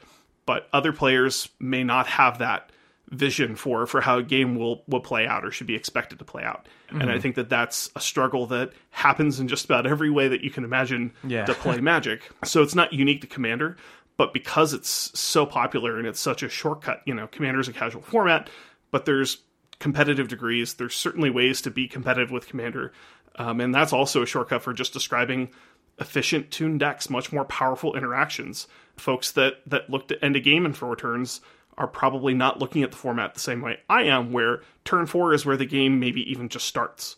but 0.44 0.68
other 0.72 0.92
players 0.92 1.48
may 1.58 1.82
not 1.82 2.06
have 2.06 2.38
that 2.38 2.70
vision 3.10 3.54
for 3.54 3.86
for 3.86 4.00
how 4.00 4.18
a 4.18 4.22
game 4.22 4.56
will 4.56 4.82
will 4.88 5.00
play 5.00 5.26
out 5.28 5.44
or 5.44 5.50
should 5.52 5.66
be 5.68 5.76
expected 5.76 6.18
to 6.18 6.24
play 6.24 6.42
out. 6.42 6.66
Mm-hmm. 6.88 7.02
And 7.02 7.10
I 7.10 7.18
think 7.20 7.36
that 7.36 7.48
that's 7.48 7.88
a 7.94 8.00
struggle 8.00 8.46
that 8.48 8.72
happens 8.90 9.38
in 9.40 9.46
just 9.48 9.64
about 9.64 9.86
every 9.86 10.10
way 10.10 10.26
that 10.28 10.40
you 10.42 10.50
can 10.50 10.64
imagine 10.64 11.12
Yeah. 11.24 11.44
to 11.46 11.54
play 11.54 11.80
Magic. 11.80 12.28
So 12.44 12.62
it's 12.62 12.74
not 12.74 12.92
unique 12.92 13.20
to 13.20 13.26
Commander, 13.28 13.76
but 14.16 14.32
because 14.32 14.72
it's 14.72 15.18
so 15.18 15.44
popular 15.46 15.98
and 15.98 16.06
it's 16.06 16.20
such 16.20 16.42
a 16.42 16.48
shortcut, 16.48 17.02
you 17.04 17.14
know, 17.14 17.26
Commander's 17.26 17.68
is 17.68 17.74
a 17.74 17.78
casual 17.78 18.02
format, 18.02 18.48
but 18.90 19.04
there's 19.04 19.38
competitive 19.78 20.28
degrees. 20.28 20.74
There's 20.74 20.94
certainly 20.94 21.30
ways 21.30 21.60
to 21.62 21.70
be 21.70 21.88
competitive 21.88 22.30
with 22.30 22.48
Commander, 22.48 22.92
um, 23.36 23.60
and 23.60 23.74
that's 23.74 23.92
also 23.92 24.22
a 24.22 24.26
shortcut 24.26 24.62
for 24.62 24.72
just 24.72 24.92
describing 24.92 25.50
efficient 25.98 26.50
tuned 26.50 26.80
decks, 26.80 27.08
much 27.10 27.32
more 27.32 27.44
powerful 27.44 27.94
interactions. 27.94 28.66
Folks 28.96 29.32
that 29.32 29.60
that 29.66 29.90
look 29.90 30.08
to 30.08 30.24
end 30.24 30.36
a 30.36 30.40
game 30.40 30.66
in 30.66 30.72
four 30.72 30.96
turns 30.96 31.40
are 31.78 31.86
probably 31.86 32.32
not 32.32 32.58
looking 32.58 32.82
at 32.82 32.90
the 32.90 32.96
format 32.96 33.34
the 33.34 33.40
same 33.40 33.60
way 33.60 33.78
I 33.88 34.04
am, 34.04 34.32
where 34.32 34.62
turn 34.84 35.06
four 35.06 35.34
is 35.34 35.44
where 35.44 35.56
the 35.56 35.66
game 35.66 36.00
maybe 36.00 36.30
even 36.30 36.48
just 36.48 36.66
starts. 36.66 37.16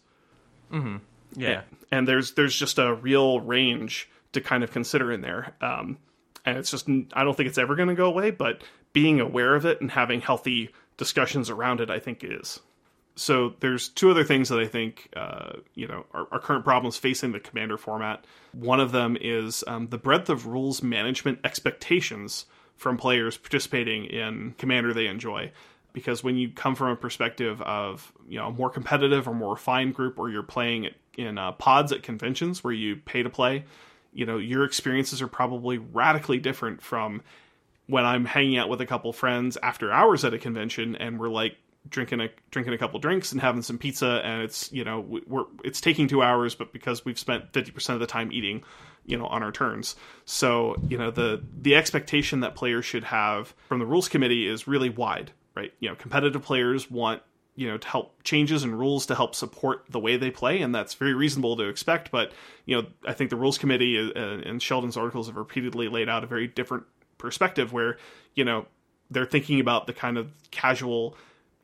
Yeah. 1.35 1.63
And 1.93 2.09
there's 2.09 2.33
there's 2.33 2.57
just 2.57 2.79
a 2.79 2.95
real 2.95 3.41
range 3.41 4.09
to 4.33 4.41
kind 4.41 4.65
of 4.65 4.71
consider 4.73 5.13
in 5.13 5.21
there. 5.21 5.55
Um, 5.61 5.99
and 6.49 6.59
it's 6.59 6.71
just 6.71 6.89
I 7.13 7.25
don't 7.25 7.37
think 7.37 7.49
it's 7.49 7.59
ever 7.59 7.77
going 7.77 7.89
to 7.89 7.95
go 7.95 8.07
away, 8.07 8.31
but 8.31 8.63
being 8.93 9.21
aware 9.21 9.55
of 9.55 9.67
it 9.67 9.81
and 9.81 9.91
having 9.91 10.21
healthy 10.21 10.71
discussions 10.97 11.51
around 11.51 11.81
it, 11.81 11.91
I 11.91 11.99
think 11.99 12.25
is. 12.25 12.61
So 13.17 13.55
there's 13.61 13.89
two 13.89 14.11
other 14.11 14.25
things 14.25 14.49
that 14.49 14.61
I 14.61 14.67
think 14.67 15.09
uh, 15.17 15.55
you 15.75 15.87
know 15.87 16.07
are, 16.13 16.39
current 16.39 16.65
problems 16.65 16.97
facing 16.97 17.33
the 17.33 17.41
Commander 17.41 17.77
format. 17.77 18.25
One 18.53 18.81
of 18.81 18.93
them 18.93 19.17
is 19.21 19.65
um, 19.67 19.89
the 19.89 19.99
breadth 19.99 20.31
of 20.31 20.47
rules 20.47 20.83
management 20.83 21.41
expectations 21.45 22.47
from 22.77 22.97
players 22.97 23.37
participating 23.37 24.05
in 24.05 24.55
Commander 24.57 24.95
they 24.95 25.09
enjoy. 25.09 25.51
Because 25.93 26.23
when 26.23 26.37
you 26.37 26.51
come 26.51 26.77
from 26.77 26.91
a 26.91 26.97
perspective 26.97 27.61
of 27.63 28.13
you 28.29 28.39
know 28.39 28.49
a 28.49 28.53
more 28.53 28.71
competitive 28.71 29.29
or 29.29 29.35
more 29.35 29.55
refined 29.55 29.95
group, 29.95 30.19
or 30.19 30.31
you're 30.31 30.43
playing 30.43 30.91
in 31.17 31.37
uh, 31.37 31.53
pods 31.53 31.91
at 31.93 32.03
conventions 32.03 32.63
where 32.63 32.73
you 32.73 32.97
pay 32.97 33.23
to 33.23 33.31
play, 33.31 33.65
you 34.13 34.27
know 34.27 34.39
your 34.39 34.65
experiences 34.65 35.23
are 35.23 35.29
probably 35.29 35.79
radically 35.79 36.39
different 36.39 36.83
from 36.83 37.23
when 37.87 38.05
I'm 38.05 38.25
hanging 38.25 38.59
out 38.59 38.69
with 38.69 38.81
a 38.81 38.87
couple 38.87 39.13
friends 39.13 39.57
after 39.63 39.91
hours 39.91 40.25
at 40.25 40.35
a 40.35 40.39
convention 40.39 40.97
and 40.97 41.19
we're 41.19 41.29
like 41.29 41.57
drinking 41.89 42.21
a 42.21 42.29
drinking 42.51 42.75
a 42.75 42.79
couple 42.79 43.01
drinks 43.01 43.33
and 43.33 43.41
having 43.41 43.63
some 43.63 43.79
pizza 43.79 44.21
and 44.25 44.43
it's 44.43 44.71
you 44.73 44.85
know 44.85 45.01
we're 45.27 45.45
it's 45.65 45.81
taking 45.81 46.07
two 46.07 46.23
hours 46.23 46.55
but 46.55 46.73
because 46.73 47.05
we've 47.05 47.19
spent 47.19 47.53
50% 47.53 47.95
of 47.95 48.01
the 48.01 48.07
time 48.07 48.31
eating 48.33 48.63
you 49.07 49.17
know 49.17 49.27
on 49.27 49.43
our 49.43 49.53
turns. 49.53 49.97
So 50.25 50.77
you 50.89 50.99
know 50.99 51.11
the 51.11 51.43
the 51.61 51.75
expectation 51.77 52.41
that 52.41 52.55
players 52.55 52.85
should 52.85 53.05
have 53.05 53.55
from 53.69 53.79
the 53.79 53.87
rules 53.87 54.09
committee 54.09 54.47
is 54.47 54.69
really 54.69 54.91
wide 54.91 55.33
right? 55.59 55.73
You 55.81 55.89
know 55.89 55.95
competitive 55.97 56.43
players 56.43 56.91
want 56.91 57.23
you 57.59 57.67
know 57.69 57.77
to 57.77 57.89
help 57.89 58.23
changes 58.23 58.63
and 58.63 58.79
rules 58.79 59.07
to 59.07 59.15
help 59.15 59.35
support 59.35 59.85
the 59.91 59.99
way 59.99 60.17
they 60.17 60.31
play 60.31 60.63
and 60.63 60.73
that's 60.73 60.95
very 60.95 61.13
reasonable 61.13 61.57
to 61.57 61.65
expect 61.65 62.11
but 62.13 62.33
you 62.67 62.81
know 62.81 62.87
i 63.05 63.13
think 63.13 63.31
the 63.31 63.37
rules 63.37 63.59
committee 63.59 63.99
uh, 63.99 64.21
and 64.21 64.63
sheldon's 64.63 64.97
articles 64.97 65.27
have 65.27 65.37
repeatedly 65.37 65.89
laid 65.89 66.09
out 66.09 66.23
a 66.23 66.27
very 66.27 66.47
different 66.47 66.85
perspective 67.19 67.73
where 67.73 67.99
you 68.35 68.45
know 68.45 68.65
they're 69.11 69.27
thinking 69.27 69.59
about 69.59 69.87
the 69.87 69.93
kind 69.93 70.17
of 70.17 70.31
casual 70.51 71.17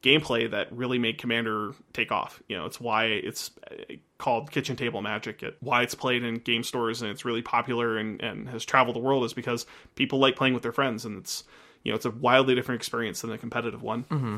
gameplay 0.03 0.51
that 0.51 0.71
really 0.71 0.99
made 0.99 1.17
commander 1.17 1.73
take 1.95 2.13
off. 2.13 2.43
You 2.49 2.57
know 2.57 2.67
it's 2.67 2.79
why 2.81 3.07
it's 3.07 3.51
uh, 3.71 3.95
called 4.19 4.51
kitchen 4.51 4.77
table 4.77 5.01
magic. 5.01 5.43
It, 5.43 5.57
why 5.61 5.83
it's 5.83 5.95
played 5.95 6.23
in 6.23 6.37
game 6.37 6.63
stores 6.63 7.01
and 7.01 7.11
it's 7.11 7.25
really 7.25 7.43
popular 7.43 7.97
and, 7.97 8.21
and 8.23 8.49
has 8.51 8.65
traveled 8.65 8.97
the 8.97 9.01
world 9.01 9.25
is 9.25 9.33
because 9.33 9.65
people 9.95 10.19
like 10.19 10.37
playing 10.37 10.55
with 10.55 10.63
their 10.63 10.73
friends 10.73 11.05
and 11.07 11.19
it's 11.19 11.45
you 11.85 11.93
know 11.93 11.97
it's 11.97 12.05
a 12.05 12.11
wildly 12.11 12.55
different 12.55 12.81
experience 12.81 13.23
than 13.23 13.33
a 13.33 13.39
competitive 13.39 13.83
one. 13.83 14.05
Mm-hmm 14.05 14.37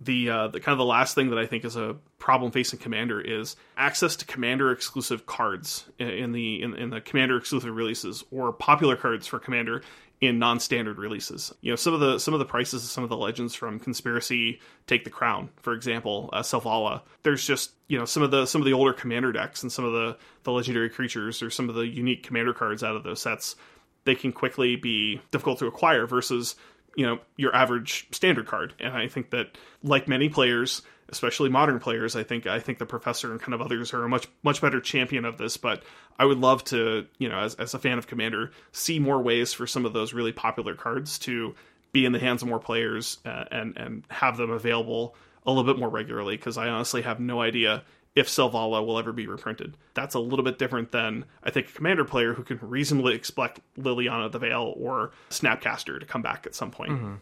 the 0.00 0.30
uh, 0.30 0.48
the 0.48 0.60
kind 0.60 0.72
of 0.72 0.78
the 0.78 0.84
last 0.84 1.14
thing 1.14 1.30
that 1.30 1.38
I 1.38 1.46
think 1.46 1.64
is 1.64 1.76
a 1.76 1.96
problem 2.18 2.52
facing 2.52 2.78
Commander 2.78 3.20
is 3.20 3.56
access 3.76 4.16
to 4.16 4.24
Commander 4.24 4.70
exclusive 4.70 5.26
cards 5.26 5.86
in 5.98 6.32
the 6.32 6.62
in, 6.62 6.74
in 6.74 6.90
the 6.90 7.00
Commander 7.00 7.36
exclusive 7.36 7.74
releases 7.74 8.24
or 8.30 8.52
popular 8.52 8.96
cards 8.96 9.26
for 9.26 9.38
Commander 9.38 9.82
in 10.20 10.38
non-standard 10.38 10.98
releases. 10.98 11.52
You 11.60 11.72
know, 11.72 11.76
some 11.76 11.94
of 11.94 12.00
the 12.00 12.18
some 12.18 12.34
of 12.34 12.40
the 12.40 12.46
prices 12.46 12.84
of 12.84 12.90
some 12.90 13.04
of 13.04 13.10
the 13.10 13.16
legends 13.16 13.54
from 13.54 13.78
Conspiracy 13.78 14.60
Take 14.86 15.04
the 15.04 15.10
Crown, 15.10 15.50
for 15.56 15.72
example, 15.72 16.30
uh, 16.32 16.42
Selvala. 16.42 17.02
There's 17.22 17.44
just 17.44 17.72
you 17.88 17.98
know 17.98 18.04
some 18.04 18.22
of 18.22 18.30
the 18.30 18.46
some 18.46 18.60
of 18.60 18.66
the 18.66 18.72
older 18.72 18.92
Commander 18.92 19.32
decks 19.32 19.62
and 19.62 19.72
some 19.72 19.84
of 19.84 19.92
the 19.92 20.16
the 20.44 20.52
legendary 20.52 20.90
creatures 20.90 21.42
or 21.42 21.50
some 21.50 21.68
of 21.68 21.74
the 21.74 21.86
unique 21.86 22.22
Commander 22.22 22.52
cards 22.52 22.82
out 22.82 22.96
of 22.96 23.04
those 23.04 23.20
sets. 23.20 23.56
They 24.04 24.14
can 24.14 24.32
quickly 24.32 24.76
be 24.76 25.20
difficult 25.30 25.58
to 25.58 25.66
acquire 25.66 26.06
versus 26.06 26.56
you 26.98 27.06
know 27.06 27.20
your 27.36 27.54
average 27.54 28.08
standard 28.10 28.46
card. 28.46 28.74
And 28.80 28.92
i 28.94 29.06
think 29.06 29.30
that 29.30 29.56
like 29.84 30.08
many 30.08 30.28
players 30.28 30.82
especially 31.10 31.48
modern 31.48 31.78
players 31.78 32.16
i 32.16 32.24
think 32.24 32.46
i 32.46 32.58
think 32.58 32.78
the 32.78 32.84
professor 32.84 33.30
and 33.30 33.40
kind 33.40 33.54
of 33.54 33.62
others 33.62 33.94
are 33.94 34.04
a 34.04 34.08
much 34.08 34.26
much 34.42 34.60
better 34.60 34.80
champion 34.80 35.24
of 35.24 35.38
this 35.38 35.56
but 35.56 35.82
i 36.18 36.24
would 36.24 36.38
love 36.38 36.62
to 36.64 37.06
you 37.18 37.28
know 37.28 37.38
as, 37.38 37.54
as 37.54 37.72
a 37.72 37.78
fan 37.78 37.98
of 37.98 38.06
commander 38.06 38.50
see 38.72 38.98
more 38.98 39.22
ways 39.22 39.52
for 39.52 39.66
some 39.66 39.86
of 39.86 39.92
those 39.92 40.12
really 40.12 40.32
popular 40.32 40.74
cards 40.74 41.18
to 41.18 41.54
be 41.92 42.04
in 42.04 42.12
the 42.12 42.18
hands 42.18 42.42
of 42.42 42.48
more 42.48 42.58
players 42.58 43.18
uh, 43.24 43.44
and 43.50 43.78
and 43.78 44.04
have 44.10 44.36
them 44.36 44.50
available 44.50 45.14
a 45.46 45.50
little 45.50 45.64
bit 45.64 45.78
more 45.78 45.88
regularly 45.88 46.36
because 46.36 46.58
i 46.58 46.68
honestly 46.68 47.00
have 47.00 47.20
no 47.20 47.40
idea 47.40 47.84
if 48.14 48.28
Selvala 48.28 48.84
will 48.84 48.98
ever 48.98 49.12
be 49.12 49.26
reprinted. 49.26 49.76
That's 49.94 50.14
a 50.14 50.18
little 50.18 50.44
bit 50.44 50.58
different 50.58 50.92
than 50.92 51.24
I 51.42 51.50
think 51.50 51.68
a 51.68 51.72
commander 51.72 52.04
player 52.04 52.34
who 52.34 52.42
can 52.42 52.58
reasonably 52.60 53.14
expect 53.14 53.60
Liliana 53.78 54.30
the 54.30 54.38
Veil 54.38 54.74
or 54.76 55.12
Snapcaster 55.30 56.00
to 56.00 56.06
come 56.06 56.22
back 56.22 56.46
at 56.46 56.54
some 56.54 56.70
point. 56.70 56.92
Mm-hmm. 56.92 57.14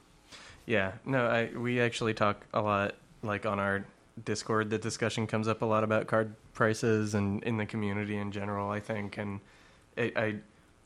Yeah, 0.66 0.92
no, 1.04 1.26
I 1.26 1.50
we 1.56 1.80
actually 1.80 2.14
talk 2.14 2.46
a 2.52 2.60
lot 2.60 2.94
like 3.22 3.46
on 3.46 3.58
our 3.58 3.84
Discord. 4.24 4.70
The 4.70 4.78
discussion 4.78 5.26
comes 5.26 5.48
up 5.48 5.62
a 5.62 5.66
lot 5.66 5.84
about 5.84 6.06
card 6.06 6.34
prices 6.54 7.14
and 7.14 7.42
in 7.44 7.56
the 7.56 7.66
community 7.66 8.16
in 8.16 8.32
general. 8.32 8.70
I 8.70 8.80
think, 8.80 9.18
and 9.18 9.40
it, 9.96 10.16
I 10.16 10.36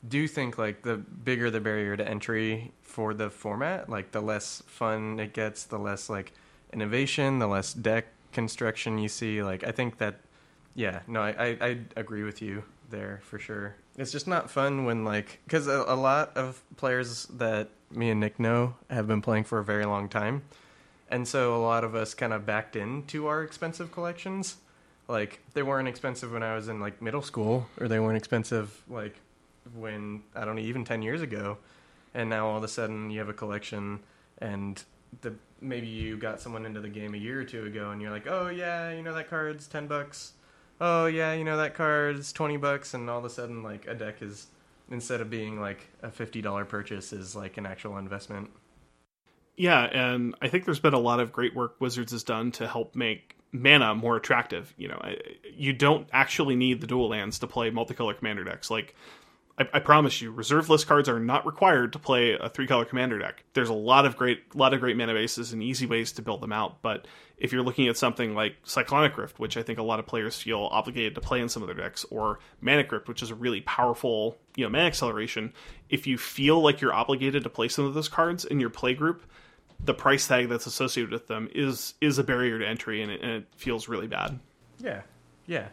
do 0.07 0.27
think 0.27 0.57
like 0.57 0.81
the 0.81 0.97
bigger 0.97 1.49
the 1.49 1.61
barrier 1.61 1.95
to 1.95 2.07
entry 2.07 2.73
for 2.81 3.13
the 3.13 3.29
format, 3.29 3.89
like 3.89 4.11
the 4.11 4.21
less 4.21 4.61
fun 4.67 5.19
it 5.19 5.33
gets, 5.33 5.63
the 5.63 5.79
less 5.79 6.09
like 6.09 6.33
innovation, 6.73 7.39
the 7.39 7.47
less 7.47 7.73
deck 7.73 8.07
construction 8.31 8.97
you 8.97 9.09
see. 9.09 9.43
Like 9.43 9.63
I 9.63 9.71
think 9.71 9.97
that, 9.97 10.19
yeah, 10.75 11.01
no, 11.07 11.21
I 11.21 11.29
I, 11.29 11.57
I 11.61 11.77
agree 11.95 12.23
with 12.23 12.41
you 12.41 12.63
there 12.89 13.21
for 13.23 13.39
sure. 13.39 13.75
It's 13.97 14.11
just 14.11 14.27
not 14.27 14.49
fun 14.49 14.85
when 14.85 15.03
like 15.03 15.39
because 15.45 15.67
a, 15.67 15.83
a 15.87 15.95
lot 15.95 16.35
of 16.35 16.61
players 16.77 17.25
that 17.25 17.69
me 17.89 18.09
and 18.09 18.19
Nick 18.19 18.39
know 18.39 18.75
have 18.89 19.07
been 19.07 19.21
playing 19.21 19.43
for 19.45 19.59
a 19.59 19.63
very 19.63 19.85
long 19.85 20.07
time, 20.09 20.43
and 21.09 21.27
so 21.27 21.55
a 21.55 21.61
lot 21.61 21.83
of 21.83 21.95
us 21.95 22.13
kind 22.13 22.33
of 22.33 22.45
backed 22.45 22.75
into 22.75 23.27
our 23.27 23.43
expensive 23.43 23.91
collections. 23.91 24.57
Like 25.07 25.39
they 25.53 25.63
weren't 25.63 25.87
expensive 25.87 26.31
when 26.31 26.43
I 26.43 26.55
was 26.55 26.69
in 26.69 26.79
like 26.79 27.01
middle 27.01 27.21
school, 27.21 27.67
or 27.79 27.87
they 27.87 27.99
weren't 27.99 28.17
expensive 28.17 28.81
like 28.89 29.15
when 29.75 30.23
I 30.35 30.45
don't 30.45 30.55
know 30.55 30.61
even 30.61 30.85
ten 30.85 31.01
years 31.01 31.21
ago, 31.21 31.57
and 32.13 32.29
now 32.29 32.47
all 32.47 32.57
of 32.57 32.63
a 32.63 32.69
sudden 32.69 33.09
you 33.11 33.19
have 33.19 33.29
a 33.29 33.33
collection 33.33 33.99
and 34.37 34.81
the 35.19 35.33
maybe 35.59 35.87
you 35.87 36.17
got 36.17 36.39
someone 36.39 36.65
into 36.65 36.79
the 36.79 36.89
game 36.89 37.13
a 37.13 37.17
year 37.17 37.41
or 37.41 37.43
two 37.43 37.65
ago 37.65 37.91
and 37.91 38.01
you're 38.01 38.11
like, 38.11 38.27
oh 38.27 38.47
yeah, 38.47 38.91
you 38.91 39.03
know 39.03 39.13
that 39.13 39.29
card's 39.29 39.67
ten 39.67 39.87
bucks. 39.87 40.33
Oh 40.79 41.05
yeah, 41.05 41.33
you 41.33 41.43
know 41.43 41.57
that 41.57 41.75
card's 41.75 42.31
twenty 42.33 42.57
bucks, 42.57 42.93
and 42.93 43.09
all 43.09 43.19
of 43.19 43.25
a 43.25 43.29
sudden 43.29 43.63
like 43.63 43.87
a 43.87 43.93
deck 43.93 44.21
is 44.21 44.47
instead 44.89 45.21
of 45.21 45.29
being 45.29 45.59
like 45.59 45.87
a 46.01 46.09
fifty 46.09 46.41
dollar 46.41 46.65
purchase 46.65 47.13
is 47.13 47.35
like 47.35 47.57
an 47.57 47.65
actual 47.65 47.97
investment. 47.97 48.49
Yeah, 49.57 49.83
and 49.83 50.33
I 50.41 50.47
think 50.47 50.65
there's 50.65 50.79
been 50.79 50.93
a 50.93 50.99
lot 50.99 51.19
of 51.19 51.31
great 51.31 51.55
work 51.55 51.75
Wizards 51.79 52.13
has 52.13 52.23
done 52.23 52.51
to 52.53 52.67
help 52.67 52.95
make 52.95 53.35
mana 53.51 53.93
more 53.93 54.15
attractive. 54.15 54.73
You 54.77 54.87
know, 54.87 55.01
you 55.53 55.73
don't 55.73 56.07
actually 56.11 56.55
need 56.55 56.81
the 56.81 56.87
dual 56.87 57.09
lands 57.09 57.39
to 57.39 57.47
play 57.47 57.69
multicolor 57.69 58.17
commander 58.17 58.43
decks. 58.43 58.71
Like 58.71 58.95
I, 59.57 59.67
I, 59.73 59.79
promise 59.79 60.21
you, 60.21 60.31
reserve 60.31 60.69
list 60.69 60.87
cards 60.87 61.09
are 61.09 61.19
not 61.19 61.45
required 61.45 61.93
to 61.93 61.99
play 61.99 62.33
a 62.33 62.49
three 62.49 62.67
color 62.67 62.85
commander 62.85 63.19
deck. 63.19 63.43
There's 63.53 63.69
a 63.69 63.73
lot 63.73 64.05
of 64.05 64.15
great, 64.15 64.55
lot 64.55 64.73
of 64.73 64.79
great 64.79 64.97
mana 64.97 65.13
bases 65.13 65.53
and 65.53 65.61
easy 65.61 65.85
ways 65.85 66.11
to 66.13 66.21
build 66.21 66.41
them 66.41 66.53
out. 66.53 66.81
But 66.81 67.07
if 67.37 67.51
you're 67.51 67.63
looking 67.63 67.87
at 67.87 67.97
something 67.97 68.33
like 68.33 68.55
Cyclonic 68.63 69.17
Rift, 69.17 69.39
which 69.39 69.57
I 69.57 69.63
think 69.63 69.79
a 69.79 69.83
lot 69.83 69.99
of 69.99 70.05
players 70.05 70.39
feel 70.39 70.69
obligated 70.71 71.15
to 71.15 71.21
play 71.21 71.41
in 71.41 71.49
some 71.49 71.63
of 71.63 71.67
their 71.67 71.75
decks, 71.75 72.05
or 72.09 72.39
Mana 72.61 72.83
Crypt, 72.83 73.07
which 73.07 73.21
is 73.21 73.31
a 73.31 73.35
really 73.35 73.61
powerful, 73.61 74.37
you 74.55 74.63
know, 74.63 74.69
mana 74.69 74.85
acceleration, 74.85 75.53
if 75.89 76.07
you 76.07 76.17
feel 76.17 76.61
like 76.61 76.81
you're 76.81 76.93
obligated 76.93 77.43
to 77.43 77.49
play 77.49 77.67
some 77.67 77.85
of 77.85 77.93
those 77.93 78.07
cards 78.07 78.45
in 78.45 78.59
your 78.59 78.69
play 78.69 78.93
group, 78.93 79.23
the 79.83 79.93
price 79.93 80.27
tag 80.27 80.47
that's 80.49 80.67
associated 80.67 81.11
with 81.11 81.27
them 81.27 81.49
is 81.53 81.95
is 81.99 82.19
a 82.19 82.23
barrier 82.23 82.59
to 82.59 82.67
entry, 82.67 83.01
and 83.01 83.11
it, 83.11 83.21
and 83.21 83.31
it 83.31 83.45
feels 83.55 83.87
really 83.87 84.07
bad. 84.07 84.39
Yeah, 84.79 85.01
yeah 85.47 85.67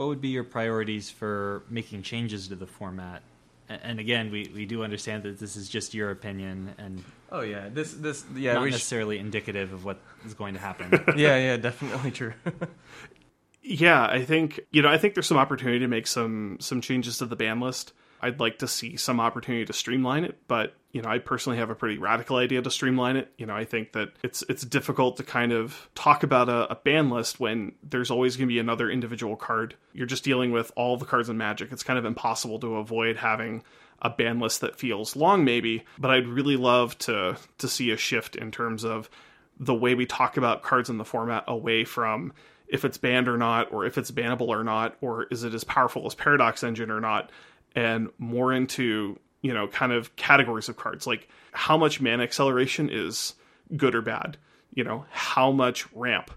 what 0.00 0.08
would 0.08 0.22
be 0.22 0.28
your 0.28 0.44
priorities 0.44 1.10
for 1.10 1.62
making 1.68 2.02
changes 2.02 2.48
to 2.48 2.56
the 2.56 2.66
format? 2.66 3.20
And 3.68 4.00
again, 4.00 4.30
we, 4.32 4.50
we 4.54 4.64
do 4.64 4.82
understand 4.82 5.24
that 5.24 5.38
this 5.38 5.56
is 5.56 5.68
just 5.68 5.92
your 5.92 6.10
opinion, 6.10 6.74
and 6.78 7.04
oh 7.30 7.42
yeah, 7.42 7.68
this 7.68 7.92
this 7.92 8.24
yeah, 8.34 8.54
not 8.54 8.64
necessarily 8.64 9.18
sh- 9.18 9.20
indicative 9.20 9.74
of 9.74 9.84
what 9.84 10.00
is 10.24 10.32
going 10.32 10.54
to 10.54 10.60
happen. 10.60 10.90
yeah, 11.18 11.36
yeah, 11.36 11.56
definitely 11.58 12.10
true. 12.10 12.32
yeah, 13.62 14.06
I 14.06 14.24
think 14.24 14.58
you 14.72 14.80
know 14.80 14.88
I 14.88 14.96
think 14.96 15.14
there's 15.14 15.26
some 15.26 15.36
opportunity 15.36 15.80
to 15.80 15.86
make 15.86 16.06
some 16.06 16.56
some 16.60 16.80
changes 16.80 17.18
to 17.18 17.26
the 17.26 17.36
ban 17.36 17.60
list. 17.60 17.92
I'd 18.22 18.40
like 18.40 18.58
to 18.58 18.68
see 18.68 18.96
some 18.96 19.20
opportunity 19.20 19.64
to 19.64 19.72
streamline 19.72 20.24
it, 20.24 20.38
but 20.48 20.74
you 20.92 21.02
know, 21.02 21.08
I 21.08 21.18
personally 21.18 21.58
have 21.58 21.70
a 21.70 21.74
pretty 21.74 21.98
radical 21.98 22.36
idea 22.36 22.60
to 22.62 22.70
streamline 22.70 23.16
it. 23.16 23.32
You 23.38 23.46
know, 23.46 23.54
I 23.54 23.64
think 23.64 23.92
that 23.92 24.10
it's 24.22 24.42
it's 24.48 24.62
difficult 24.62 25.18
to 25.18 25.22
kind 25.22 25.52
of 25.52 25.88
talk 25.94 26.22
about 26.22 26.48
a, 26.48 26.72
a 26.72 26.74
ban 26.74 27.10
list 27.10 27.38
when 27.38 27.72
there's 27.82 28.10
always 28.10 28.36
going 28.36 28.48
to 28.48 28.52
be 28.52 28.58
another 28.58 28.90
individual 28.90 29.36
card. 29.36 29.76
You're 29.92 30.06
just 30.06 30.24
dealing 30.24 30.50
with 30.50 30.72
all 30.76 30.96
the 30.96 31.04
cards 31.04 31.28
in 31.28 31.38
Magic. 31.38 31.70
It's 31.72 31.84
kind 31.84 31.98
of 31.98 32.04
impossible 32.04 32.58
to 32.60 32.76
avoid 32.76 33.16
having 33.16 33.62
a 34.02 34.10
ban 34.10 34.40
list 34.40 34.62
that 34.62 34.78
feels 34.78 35.14
long, 35.14 35.44
maybe. 35.44 35.84
But 35.98 36.10
I'd 36.10 36.26
really 36.26 36.56
love 36.56 36.98
to 36.98 37.36
to 37.58 37.68
see 37.68 37.92
a 37.92 37.96
shift 37.96 38.34
in 38.34 38.50
terms 38.50 38.84
of 38.84 39.08
the 39.58 39.74
way 39.74 39.94
we 39.94 40.06
talk 40.06 40.36
about 40.36 40.62
cards 40.62 40.90
in 40.90 40.98
the 40.98 41.04
format 41.04 41.44
away 41.46 41.84
from 41.84 42.32
if 42.66 42.84
it's 42.84 42.98
banned 42.98 43.28
or 43.28 43.36
not, 43.36 43.72
or 43.72 43.84
if 43.84 43.98
it's 43.98 44.10
bannable 44.10 44.48
or 44.48 44.62
not, 44.64 44.96
or 45.00 45.24
is 45.24 45.44
it 45.44 45.54
as 45.54 45.64
powerful 45.64 46.06
as 46.06 46.14
Paradox 46.14 46.62
Engine 46.62 46.90
or 46.90 47.00
not 47.00 47.30
and 47.74 48.08
more 48.18 48.52
into 48.52 49.18
you 49.42 49.54
know, 49.54 49.66
kind 49.68 49.92
of 49.92 50.14
categories 50.16 50.68
of 50.68 50.76
cards, 50.76 51.06
like 51.06 51.28
how 51.52 51.76
much 51.76 52.00
mana 52.00 52.22
acceleration 52.22 52.88
is 52.90 53.34
good 53.76 53.94
or 53.94 54.02
bad, 54.02 54.36
you 54.74 54.84
know, 54.84 55.04
how 55.10 55.50
much 55.50 55.90
ramp 55.94 56.30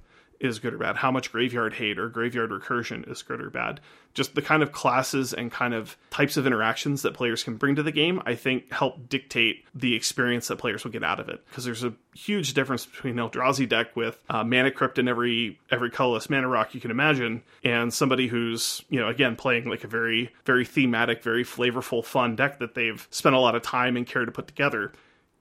is 0.43 0.59
good 0.59 0.73
or 0.73 0.77
bad, 0.77 0.97
how 0.97 1.09
much 1.09 1.31
graveyard 1.31 1.73
hate 1.73 1.97
or 1.97 2.09
graveyard 2.09 2.51
recursion 2.51 3.09
is 3.09 3.23
good 3.23 3.41
or 3.41 3.50
bad. 3.50 3.79
Just 4.13 4.35
the 4.35 4.41
kind 4.41 4.62
of 4.62 4.73
classes 4.73 5.33
and 5.33 5.50
kind 5.50 5.73
of 5.73 5.97
types 6.12 6.35
of 6.35 6.45
interactions 6.45 7.01
that 7.01 7.13
players 7.13 7.43
can 7.43 7.55
bring 7.55 7.75
to 7.75 7.83
the 7.83 7.91
game, 7.91 8.21
I 8.25 8.35
think 8.35 8.71
help 8.71 9.07
dictate 9.07 9.65
the 9.73 9.95
experience 9.95 10.50
that 10.50 10.57
players 10.57 10.83
will 10.83 10.91
get 10.91 11.03
out 11.03 11.21
of 11.21 11.29
it. 11.29 11.43
Because 11.47 11.63
there's 11.63 11.85
a 11.85 11.93
huge 12.13 12.53
difference 12.53 12.85
between 12.85 13.15
Eldrazi 13.15 13.67
deck 13.67 13.95
with 13.95 14.19
uh, 14.29 14.43
mana 14.43 14.69
crypt 14.69 15.00
in 15.00 15.07
every 15.07 15.59
every 15.71 15.89
colorless 15.89 16.29
mana 16.29 16.50
rock 16.50 16.75
you 16.75 16.81
can 16.81 16.91
imagine, 16.91 17.41
and 17.63 17.91
somebody 17.93 18.27
who's, 18.27 18.83
you 18.89 19.00
know, 19.00 19.07
again, 19.07 19.38
playing 19.38 19.69
like 19.69 19.85
a 19.85 19.88
very, 19.88 20.29
very 20.45 20.65
thematic, 20.65 21.23
very 21.23 21.45
flavorful, 21.45 22.03
fun 22.03 22.35
deck 22.35 22.59
that 22.59 22.75
they've 22.75 23.07
spent 23.09 23.33
a 23.33 23.39
lot 23.39 23.55
of 23.55 23.62
time 23.62 23.95
and 23.95 24.05
care 24.05 24.25
to 24.25 24.31
put 24.31 24.47
together 24.47 24.91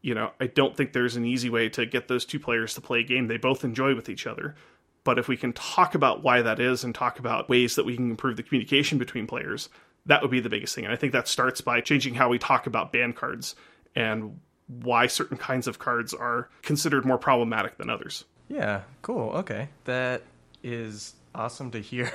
you 0.02 0.14
know, 0.14 0.32
I 0.40 0.49
don't 0.49 0.76
think 0.76 0.92
there's 0.92 1.16
an 1.16 1.25
easy 1.25 1.49
way 1.49 1.68
to 1.71 1.87
get 1.87 2.09
those 2.09 2.25
two 2.25 2.40
players 2.40 2.75
to 2.75 2.80
play 2.80 3.00
a 3.00 3.04
game 3.04 3.28
they 3.28 3.37
both 3.37 3.64
enjoy 3.64 3.94
with 3.94 4.09
each 4.09 4.26
other. 4.26 4.56
But 5.04 5.18
if 5.18 5.28
we 5.28 5.37
can 5.37 5.52
talk 5.52 5.94
about 5.94 6.23
why 6.23 6.42
that 6.42 6.61
is 6.61 6.85
and 6.85 6.94
talk 6.94 7.18
about 7.18 7.49
ways 7.49 7.75
that 7.75 7.85
we 7.85 7.97
can 7.97 8.11
improve 8.11 8.37
the 8.37 8.42
communication 8.42 8.99
between 8.99 9.26
players, 9.26 9.68
that 10.06 10.23
would 10.23 10.30
be 10.30 10.40
the 10.40 10.49
biggest 10.49 10.75
thing. 10.75 10.85
And 10.85 10.92
I 10.92 10.97
think 10.97 11.12
that 11.12 11.28
starts 11.28 11.61
by 11.61 11.80
changing 11.80 12.14
how 12.14 12.28
we 12.28 12.38
talk 12.38 12.66
about 12.66 12.92
ban 12.92 13.12
cards 13.12 13.56
and 13.94 14.38
why 14.68 15.06
certain 15.06 15.37
kinds 15.37 15.66
of 15.66 15.78
cards 15.78 16.14
are 16.14 16.49
considered 16.62 17.04
more 17.04 17.18
problematic 17.18 17.78
than 17.78 17.90
others. 17.90 18.25
Yeah, 18.49 18.82
cool. 19.02 19.30
Okay. 19.30 19.68
That 19.85 20.23
is 20.62 21.14
awesome 21.35 21.71
to 21.73 21.80
hear. 21.80 22.12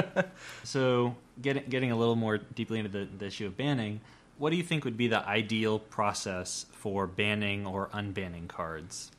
so, 0.64 1.14
getting 1.40 1.64
getting 1.68 1.92
a 1.92 1.96
little 1.96 2.16
more 2.16 2.38
deeply 2.38 2.78
into 2.78 2.90
the, 2.90 3.08
the 3.18 3.26
issue 3.26 3.46
of 3.46 3.56
banning, 3.56 4.00
what 4.38 4.50
do 4.50 4.56
you 4.56 4.62
think 4.62 4.84
would 4.84 4.96
be 4.96 5.08
the 5.08 5.26
ideal 5.26 5.78
process 5.78 6.66
for 6.72 7.06
banning 7.06 7.66
or 7.66 7.88
unbanning 7.88 8.48
cards? 8.48 9.10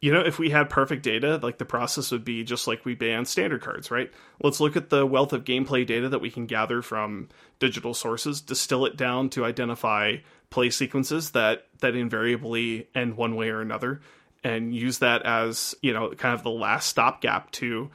You 0.00 0.12
know, 0.12 0.20
if 0.20 0.38
we 0.38 0.50
had 0.50 0.70
perfect 0.70 1.02
data, 1.02 1.38
like 1.42 1.58
the 1.58 1.66
process 1.66 2.10
would 2.10 2.24
be 2.24 2.42
just 2.42 2.66
like 2.66 2.84
we 2.84 2.94
ban 2.94 3.26
standard 3.26 3.60
cards, 3.60 3.90
right? 3.90 4.10
Let's 4.42 4.58
look 4.58 4.76
at 4.76 4.88
the 4.88 5.04
wealth 5.04 5.32
of 5.32 5.44
gameplay 5.44 5.86
data 5.86 6.08
that 6.08 6.20
we 6.20 6.30
can 6.30 6.46
gather 6.46 6.80
from 6.80 7.28
digital 7.58 7.92
sources, 7.92 8.40
distill 8.40 8.86
it 8.86 8.96
down 8.96 9.28
to 9.30 9.44
identify 9.44 10.16
play 10.48 10.70
sequences 10.70 11.32
that 11.32 11.66
that 11.80 11.94
invariably 11.94 12.88
end 12.94 13.16
one 13.16 13.36
way 13.36 13.50
or 13.50 13.60
another, 13.60 14.00
and 14.42 14.74
use 14.74 14.98
that 14.98 15.22
as 15.22 15.74
you 15.82 15.92
know 15.92 16.10
kind 16.10 16.34
of 16.34 16.42
the 16.42 16.50
last 16.50 16.88
stopgap 16.88 17.50
to 17.52 17.90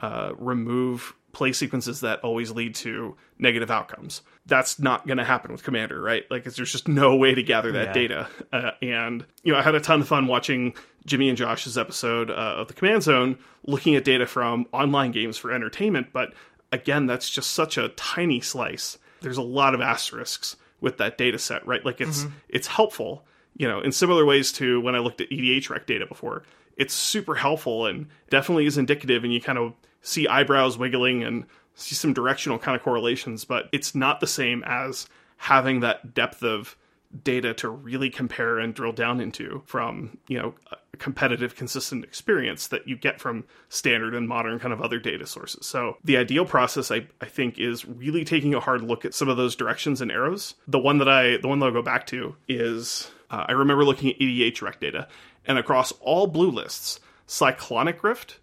uh, 0.00 0.32
remove 0.36 1.14
play 1.34 1.52
sequences 1.52 2.00
that 2.00 2.20
always 2.20 2.50
lead 2.50 2.74
to 2.76 3.16
negative 3.38 3.70
outcomes. 3.70 4.22
That's 4.46 4.78
not 4.78 5.06
going 5.06 5.18
to 5.18 5.24
happen 5.24 5.52
with 5.52 5.62
Commander, 5.62 6.00
right? 6.00 6.24
Like, 6.30 6.44
there's 6.44 6.72
just 6.72 6.88
no 6.88 7.16
way 7.16 7.34
to 7.34 7.42
gather 7.42 7.72
that 7.72 7.88
yeah. 7.88 7.92
data. 7.92 8.28
Uh, 8.52 8.70
and, 8.80 9.26
you 9.42 9.52
know, 9.52 9.58
I 9.58 9.62
had 9.62 9.74
a 9.74 9.80
ton 9.80 10.00
of 10.00 10.08
fun 10.08 10.26
watching 10.26 10.74
Jimmy 11.04 11.28
and 11.28 11.36
Josh's 11.36 11.76
episode 11.76 12.30
uh, 12.30 12.34
of 12.34 12.68
the 12.68 12.74
Command 12.74 13.02
Zone 13.02 13.38
looking 13.66 13.94
at 13.94 14.04
data 14.04 14.26
from 14.26 14.66
online 14.72 15.10
games 15.10 15.36
for 15.36 15.52
entertainment. 15.52 16.08
But 16.12 16.32
again, 16.72 17.06
that's 17.06 17.28
just 17.28 17.52
such 17.52 17.76
a 17.76 17.88
tiny 17.90 18.40
slice. 18.40 18.96
There's 19.20 19.38
a 19.38 19.42
lot 19.42 19.74
of 19.74 19.80
asterisks 19.80 20.56
with 20.80 20.98
that 20.98 21.18
data 21.18 21.38
set, 21.38 21.66
right? 21.66 21.84
Like, 21.84 22.00
it's, 22.00 22.24
mm-hmm. 22.24 22.36
it's 22.48 22.66
helpful, 22.66 23.26
you 23.56 23.68
know, 23.68 23.80
in 23.80 23.92
similar 23.92 24.24
ways 24.24 24.52
to 24.52 24.80
when 24.80 24.94
I 24.94 24.98
looked 24.98 25.20
at 25.20 25.30
EDHREC 25.30 25.86
data 25.86 26.06
before. 26.06 26.42
It's 26.76 26.92
super 26.92 27.36
helpful 27.36 27.86
and 27.86 28.08
definitely 28.30 28.66
is 28.66 28.78
indicative, 28.78 29.22
and 29.22 29.32
you 29.32 29.40
kind 29.40 29.58
of 29.58 29.74
see 30.04 30.28
eyebrows 30.28 30.78
wiggling 30.78 31.24
and 31.24 31.44
see 31.74 31.96
some 31.96 32.12
directional 32.12 32.58
kind 32.58 32.76
of 32.76 32.82
correlations, 32.82 33.44
but 33.44 33.68
it's 33.72 33.94
not 33.94 34.20
the 34.20 34.26
same 34.26 34.62
as 34.64 35.08
having 35.38 35.80
that 35.80 36.14
depth 36.14 36.44
of 36.44 36.76
data 37.22 37.54
to 37.54 37.68
really 37.68 38.10
compare 38.10 38.58
and 38.58 38.74
drill 38.74 38.92
down 38.92 39.20
into 39.20 39.62
from, 39.66 40.18
you 40.28 40.38
know, 40.38 40.54
a 40.72 40.96
competitive, 40.96 41.54
consistent 41.54 42.04
experience 42.04 42.68
that 42.68 42.86
you 42.88 42.96
get 42.96 43.20
from 43.20 43.44
standard 43.68 44.14
and 44.14 44.28
modern 44.28 44.58
kind 44.58 44.72
of 44.72 44.80
other 44.80 44.98
data 44.98 45.26
sources. 45.26 45.66
So 45.66 45.96
the 46.04 46.16
ideal 46.16 46.44
process, 46.44 46.90
I, 46.90 47.06
I 47.20 47.26
think, 47.26 47.58
is 47.58 47.84
really 47.84 48.24
taking 48.24 48.54
a 48.54 48.60
hard 48.60 48.82
look 48.82 49.04
at 49.04 49.14
some 49.14 49.28
of 49.28 49.36
those 49.36 49.56
directions 49.56 50.00
and 50.00 50.10
arrows. 50.10 50.54
The 50.66 50.78
one 50.78 50.98
that 50.98 51.08
I, 51.08 51.36
the 51.38 51.48
one 51.48 51.60
that 51.60 51.66
I'll 51.66 51.72
go 51.72 51.82
back 51.82 52.06
to 52.08 52.34
is, 52.48 53.10
uh, 53.30 53.44
I 53.48 53.52
remember 53.52 53.84
looking 53.84 54.10
at 54.10 54.18
EDH 54.18 54.60
rec 54.62 54.80
data, 54.80 55.08
and 55.46 55.58
across 55.58 55.92
all 56.00 56.26
blue 56.26 56.50
lists, 56.50 57.00
Cyclonic 57.26 58.02
Rift 58.02 58.38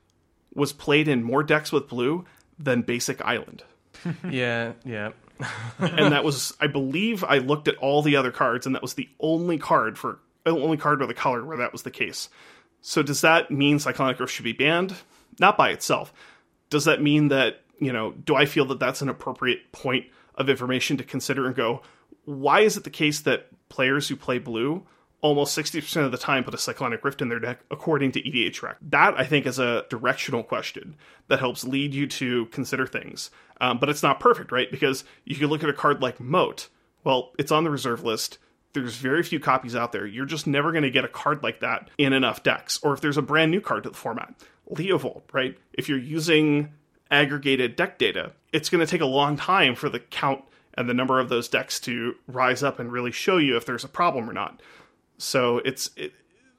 was 0.54 0.74
played 0.74 1.08
in 1.08 1.24
more 1.24 1.44
decks 1.44 1.72
with 1.72 1.88
blue 1.88 2.26
than 2.60 2.82
Basic 2.82 3.22
Island. 3.22 3.64
yeah, 4.30 4.74
yeah. 4.86 5.12
and 5.80 6.14
that 6.14 6.24
was, 6.26 6.56
I 6.60 6.68
believe, 6.68 7.24
I 7.24 7.40
looked 7.40 7.68
at 7.68 7.76
all 7.78 8.02
the 8.02 8.16
other 8.16 8.32
cards, 8.32 8.66
and 8.66 8.76
that 8.76 8.82
was 8.82 8.96
the 8.96 9.10
only 9.20 9.58
card 9.58 9.98
for 9.98 10.20
only 10.46 10.78
card 10.78 11.00
with 11.00 11.10
a 11.10 11.14
color 11.14 11.46
where 11.46 11.58
that 11.58 11.72
was 11.72 11.84
the 11.84 11.92
case. 11.92 12.30
So 12.82 13.04
does 13.04 13.22
that 13.22 13.52
mean 13.52 13.78
Cyclonic 13.78 14.20
Rift 14.20 14.34
should 14.34 14.44
be 14.44 14.54
banned? 14.54 14.96
Not 15.40 15.56
by 15.56 15.70
itself. 15.70 16.12
Does 16.70 16.86
that 16.86 17.02
mean 17.02 17.28
that 17.28 17.62
you 17.80 17.94
know? 17.94 18.12
Do 18.12 18.36
I 18.36 18.46
feel 18.46 18.66
that 18.66 18.80
that's 18.80 19.02
an 19.02 19.10
appropriate 19.10 19.72
point 19.72 20.08
of 20.36 20.50
information 20.50 20.98
to 20.98 21.04
consider 21.04 21.46
and 21.46 21.56
go? 21.56 21.82
Why 22.26 22.62
is 22.62 22.78
it 22.78 22.84
the 22.84 22.90
case 22.90 23.22
that 23.22 23.48
players 23.70 24.08
who 24.08 24.16
play 24.16 24.40
blue 24.40 24.84
almost 25.22 25.58
60% 25.58 26.06
of 26.06 26.12
the 26.12 26.18
time 26.18 26.44
put 26.44 26.54
a 26.54 26.58
Cyclonic 26.58 27.04
Rift 27.04 27.22
in 27.22 27.30
their 27.30 27.40
deck, 27.40 27.60
according 27.70 28.12
to 28.14 28.22
EDHREC. 28.22 28.76
That, 28.82 29.14
I 29.18 29.24
think, 29.24 29.46
is 29.46 29.60
a 29.60 29.86
directional 29.90 30.44
question 30.44 30.96
that 31.28 31.40
helps 31.40 31.64
lead 31.64 31.94
you 31.94 32.08
to 32.08 32.48
consider 32.48 32.88
things. 32.88 33.30
Um, 33.60 33.78
but 33.78 33.90
it's 33.90 34.04
not 34.04 34.20
perfect, 34.20 34.52
right? 34.52 34.70
Because 34.70 35.04
you 35.24 35.36
can 35.36 35.48
look 35.48 35.64
at 35.64 35.70
a 35.70 35.74
card 35.74 36.02
like 36.02 36.20
Moat. 36.20 36.70
Well, 37.04 37.32
it's 37.38 37.52
on 37.52 37.64
the 37.64 37.70
reserve 37.70 38.04
list. 38.04 38.40
There's 38.74 38.96
very 38.96 39.22
few 39.22 39.40
copies 39.40 39.76
out 39.76 39.92
there. 39.92 40.08
You're 40.08 40.26
just 40.26 40.48
never 40.48 40.72
going 40.72 40.84
to 40.84 40.90
get 40.90 41.06
a 41.06 41.10
card 41.10 41.44
like 41.44 41.60
that 41.60 41.90
in 41.98 42.14
enough 42.14 42.42
decks. 42.42 42.80
Or 42.82 42.94
if 42.94 43.02
there's 43.02 43.18
a 43.18 43.22
brand 43.22 43.52
new 43.52 43.62
card 43.62 43.84
to 43.84 43.90
the 43.90 43.98
format, 43.98 44.34
Leovold, 44.72 45.24
right? 45.34 45.58
If 45.74 45.90
you're 45.90 45.98
using 45.98 46.72
aggregated 47.12 47.76
deck 47.76 47.98
data, 48.00 48.32
it's 48.54 48.70
going 48.70 48.84
to 48.84 48.90
take 48.90 49.02
a 49.02 49.06
long 49.06 49.36
time 49.36 49.76
for 49.76 49.90
the 49.90 50.00
count 50.00 50.44
and 50.74 50.88
the 50.90 50.94
number 50.94 51.20
of 51.20 51.30
those 51.30 51.50
decks 51.50 51.80
to 51.82 52.16
rise 52.28 52.64
up 52.64 52.80
and 52.80 52.92
really 52.92 53.12
show 53.12 53.38
you 53.38 53.58
if 53.58 53.66
there's 53.66 53.84
a 53.84 53.90
problem 53.90 54.30
or 54.30 54.34
not. 54.34 54.62
So 55.22 55.60
it's 55.60 55.92
it, 55.96 56.14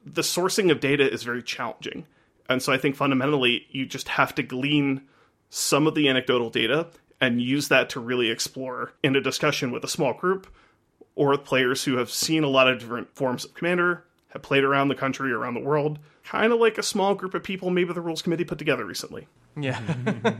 the 0.05 0.21
sourcing 0.21 0.71
of 0.71 0.79
data 0.79 1.09
is 1.09 1.23
very 1.23 1.43
challenging. 1.43 2.05
And 2.49 2.61
so 2.61 2.71
I 2.71 2.77
think 2.77 2.95
fundamentally 2.95 3.65
you 3.69 3.85
just 3.85 4.07
have 4.09 4.33
to 4.35 4.43
glean 4.43 5.01
some 5.49 5.87
of 5.87 5.95
the 5.95 6.07
anecdotal 6.09 6.49
data 6.49 6.87
and 7.21 7.41
use 7.41 7.67
that 7.69 7.89
to 7.91 7.99
really 7.99 8.29
explore 8.29 8.93
in 9.03 9.15
a 9.15 9.21
discussion 9.21 9.71
with 9.71 9.83
a 9.83 9.87
small 9.87 10.13
group 10.13 10.47
or 11.15 11.29
with 11.29 11.43
players 11.43 11.83
who 11.83 11.97
have 11.97 12.09
seen 12.09 12.43
a 12.43 12.49
lot 12.49 12.67
of 12.67 12.79
different 12.79 13.13
forms 13.15 13.45
of 13.45 13.53
commander, 13.53 14.03
have 14.29 14.41
played 14.41 14.63
around 14.63 14.87
the 14.87 14.95
country, 14.95 15.31
around 15.31 15.53
the 15.53 15.59
world, 15.59 15.99
kind 16.23 16.51
of 16.51 16.59
like 16.59 16.77
a 16.77 16.83
small 16.83 17.15
group 17.15 17.33
of 17.33 17.43
people 17.43 17.69
maybe 17.69 17.93
the 17.93 18.01
rules 18.01 18.21
committee 18.21 18.43
put 18.43 18.57
together 18.57 18.83
recently. 18.83 19.27
Yeah. 19.55 19.79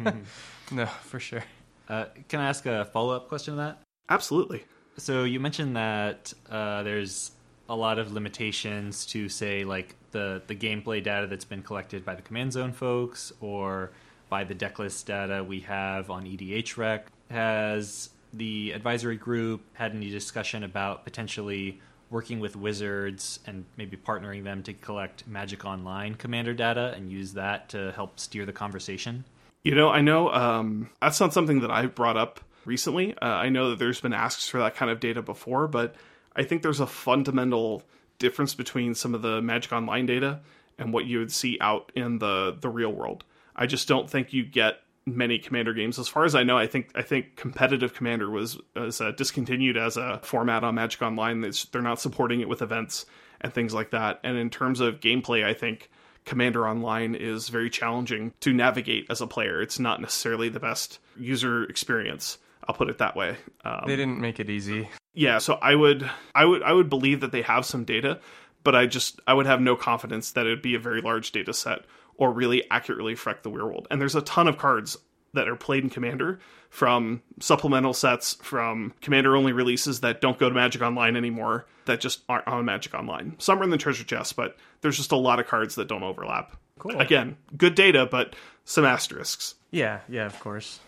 no, 0.72 0.86
for 0.86 1.20
sure. 1.20 1.44
Uh, 1.88 2.06
can 2.28 2.40
I 2.40 2.50
ask 2.50 2.66
a 2.66 2.86
follow 2.86 3.16
up 3.16 3.28
question 3.28 3.54
to 3.54 3.58
that? 3.58 3.82
Absolutely. 4.10 4.64
So 4.98 5.24
you 5.24 5.40
mentioned 5.40 5.76
that 5.76 6.34
uh, 6.50 6.84
there's 6.84 7.32
a 7.74 7.76
lot 7.76 7.98
of 7.98 8.14
limitations 8.14 9.04
to 9.08 9.28
say 9.28 9.64
like 9.66 9.96
the 10.12 10.44
the 10.46 10.56
gameplay 10.56 11.04
data 11.04 11.26
that's 11.26 11.44
been 11.44 11.64
collected 11.64 12.06
by 12.06 12.14
the 12.14 12.22
command 12.22 12.54
zone 12.54 12.72
folks 12.72 13.34
or 13.42 13.92
by 14.30 14.44
the 14.44 14.54
decklist 14.54 15.06
data 15.06 15.44
we 15.44 15.62
have 15.62 16.12
on 16.12 16.24
EDHREC. 16.26 17.02
Has 17.32 18.12
the 18.32 18.72
advisory 18.72 19.18
group 19.18 19.62
had 19.74 19.94
any 19.96 20.10
discussion 20.12 20.64
about 20.64 21.04
potentially 21.04 21.82
working 22.12 22.40
with 22.40 22.56
wizards 22.56 23.40
and 23.48 23.66
maybe 23.76 23.98
partnering 23.98 24.44
them 24.44 24.62
to 24.64 24.74
collect 24.74 25.28
Magic 25.28 25.66
Online 25.66 26.14
commander 26.14 26.54
data 26.54 26.94
and 26.96 27.12
use 27.12 27.34
that 27.34 27.70
to 27.70 27.92
help 27.94 28.20
steer 28.20 28.46
the 28.46 28.54
conversation? 28.54 29.26
You 29.64 29.74
know, 29.74 29.90
I 29.90 30.02
know 30.02 30.32
um, 30.32 30.90
that's 31.02 31.20
not 31.20 31.34
something 31.34 31.62
that 31.62 31.72
I've 31.72 31.96
brought 31.96 32.18
up 32.18 32.40
recently. 32.66 33.18
Uh, 33.20 33.26
I 33.26 33.50
know 33.50 33.72
that 33.72 33.80
there's 33.80 34.00
been 34.00 34.14
asks 34.14 34.48
for 34.48 34.60
that 34.60 34.76
kind 34.76 34.92
of 34.92 35.00
data 35.00 35.24
before, 35.24 35.68
but 35.68 35.96
I 36.36 36.44
think 36.44 36.62
there's 36.62 36.80
a 36.80 36.88
fundamental 36.88 37.84
difference 38.20 38.56
between 38.56 38.96
some 38.96 39.14
of 39.14 39.22
the 39.22 39.42
Magic 39.42 39.72
Online 39.72 40.06
data 40.06 40.42
and 40.78 40.94
what 40.94 41.06
you 41.06 41.20
would 41.20 41.32
see 41.32 41.58
out 41.62 41.92
in 41.96 42.20
the 42.20 42.58
the 42.60 42.70
real 42.70 42.92
world. 42.92 43.24
I 43.56 43.66
just 43.66 43.88
don't 43.88 44.10
think 44.10 44.34
you 44.34 44.44
get 44.46 44.80
many 45.06 45.38
commander 45.38 45.74
games. 45.74 46.00
As 46.00 46.08
far 46.08 46.24
as 46.24 46.34
i 46.34 46.44
know 46.44 46.58
i 46.58 46.66
think 46.66 46.90
i 46.96 47.02
think 47.02 47.36
competitive 47.36 47.94
commander 47.94 48.30
was, 48.30 48.58
was 48.76 49.02
uh, 49.02 49.12
discontinued 49.12 49.78
as 49.78 49.98
a 49.98 50.20
format 50.24 50.64
on 50.64 50.76
magic 50.76 51.02
online. 51.02 51.42
They're 51.72 51.82
not 51.82 52.00
supporting 52.00 52.40
it 52.42 52.48
with 52.48 52.62
events 52.62 53.06
and 53.42 53.54
things 53.54 53.74
like 53.74 53.92
that. 53.92 54.22
And 54.24 54.38
in 54.38 54.50
terms 54.50 54.80
of 54.80 55.02
gameplay 55.02 55.44
i 55.44 55.54
think 55.54 55.90
commander 56.26 56.68
online 56.68 57.16
is 57.16 57.50
very 57.50 57.70
challenging 57.70 58.34
to 58.40 58.54
navigate 58.54 59.06
as 59.10 59.20
a 59.20 59.28
player. 59.28 59.62
It's 59.62 59.78
not 59.78 60.00
necessarily 60.00 60.48
the 60.48 60.60
best 60.60 61.00
user 61.18 61.66
experience 61.66 62.38
I'll 62.68 62.76
put 62.76 62.90
it 62.90 62.98
that 63.00 63.16
way. 63.16 63.38
Um, 63.66 63.84
they 63.86 63.96
didn't 63.96 64.20
make 64.20 64.40
it 64.40 64.50
easy. 64.50 64.90
Yeah, 65.14 65.38
so 65.38 65.56
I 65.56 65.76
would, 65.76 66.10
I 66.34 66.46
would, 66.46 66.64
I 66.64 66.74
would 66.74 66.90
believe 66.90 67.22
that 67.22 67.32
they 67.32 67.42
have 67.44 67.66
some 67.66 67.84
data, 67.84 68.20
but 68.64 68.76
I 68.76 68.86
just, 68.86 69.20
I 69.28 69.34
would 69.34 69.46
have 69.46 69.62
no 69.62 69.76
confidence 69.76 70.32
that 70.32 70.48
it 70.48 70.50
would 70.50 70.62
be 70.62 70.76
a 70.76 70.80
very 70.80 71.02
large 71.02 71.32
data 71.32 71.54
set 71.54 71.86
or 72.16 72.32
really 72.32 72.64
accurately 72.72 73.14
reflect 73.14 73.44
the 73.44 73.50
world. 73.50 73.88
And 73.92 74.00
there's 74.00 74.16
a 74.16 74.22
ton 74.22 74.48
of 74.48 74.58
cards 74.58 74.98
that 75.34 75.48
are 75.48 75.56
played 75.56 75.84
in 75.84 75.90
Commander, 75.90 76.40
from 76.70 77.22
supplemental 77.40 77.94
sets, 77.94 78.36
from 78.36 78.94
Commander 79.02 79.36
only 79.36 79.52
releases 79.52 80.02
that 80.02 80.22
don't 80.22 80.38
go 80.38 80.48
to 80.48 80.56
Magic 80.56 80.82
Online 80.82 81.16
anymore, 81.16 81.66
that 81.86 82.00
just 82.00 82.22
aren't 82.30 82.48
on 82.48 82.66
Magic 82.66 82.94
Online. 82.94 83.36
Some 83.40 83.60
are 83.60 83.64
in 83.64 83.72
the 83.72 83.78
treasure 83.78 84.04
chest, 84.04 84.36
but 84.36 84.58
there's 84.82 84.98
just 84.98 85.12
a 85.12 85.18
lot 85.18 85.40
of 85.40 85.48
cards 85.48 85.76
that 85.76 85.88
don't 85.88 86.04
overlap. 86.04 86.56
Cool. 86.80 87.00
Again, 87.00 87.38
good 87.58 87.76
data, 87.76 88.08
but 88.10 88.36
some 88.66 88.86
asterisks. 88.86 89.56
Yeah, 89.72 90.02
yeah, 90.08 90.26
of 90.26 90.40
course. 90.40 90.80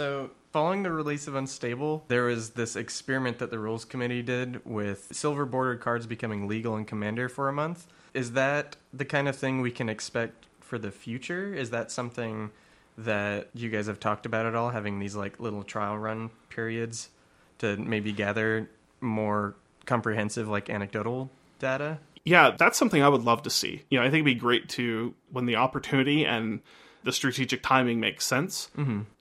So, 0.00 0.30
following 0.50 0.82
the 0.82 0.90
release 0.90 1.28
of 1.28 1.34
Unstable, 1.34 2.06
there 2.08 2.24
was 2.24 2.52
this 2.52 2.74
experiment 2.74 3.38
that 3.38 3.50
the 3.50 3.58
rules 3.58 3.84
committee 3.84 4.22
did 4.22 4.64
with 4.64 5.08
silver 5.12 5.44
bordered 5.44 5.82
cards 5.82 6.06
becoming 6.06 6.48
legal 6.48 6.74
in 6.78 6.86
Commander 6.86 7.28
for 7.28 7.50
a 7.50 7.52
month. 7.52 7.86
Is 8.14 8.32
that 8.32 8.76
the 8.94 9.04
kind 9.04 9.28
of 9.28 9.36
thing 9.36 9.60
we 9.60 9.70
can 9.70 9.90
expect 9.90 10.46
for 10.60 10.78
the 10.78 10.90
future? 10.90 11.52
Is 11.52 11.68
that 11.68 11.92
something 11.92 12.50
that 12.96 13.50
you 13.52 13.68
guys 13.68 13.88
have 13.88 14.00
talked 14.00 14.24
about 14.24 14.46
at 14.46 14.54
all, 14.54 14.70
having 14.70 15.00
these 15.00 15.14
like 15.14 15.38
little 15.38 15.64
trial 15.64 15.98
run 15.98 16.30
periods 16.48 17.10
to 17.58 17.76
maybe 17.76 18.10
gather 18.10 18.70
more 19.02 19.54
comprehensive 19.84 20.48
like 20.48 20.70
anecdotal 20.70 21.30
data? 21.58 21.98
Yeah, 22.24 22.52
that's 22.58 22.78
something 22.78 23.02
I 23.02 23.08
would 23.10 23.24
love 23.24 23.42
to 23.42 23.50
see. 23.50 23.82
You 23.90 23.98
know, 23.98 24.06
I 24.06 24.06
think 24.06 24.24
it'd 24.24 24.24
be 24.24 24.34
great 24.34 24.70
to 24.70 25.14
when 25.30 25.44
the 25.44 25.56
opportunity 25.56 26.24
and 26.24 26.62
the 27.04 27.12
strategic 27.12 27.62
timing 27.62 28.00
makes 28.00 28.26
sense 28.26 28.68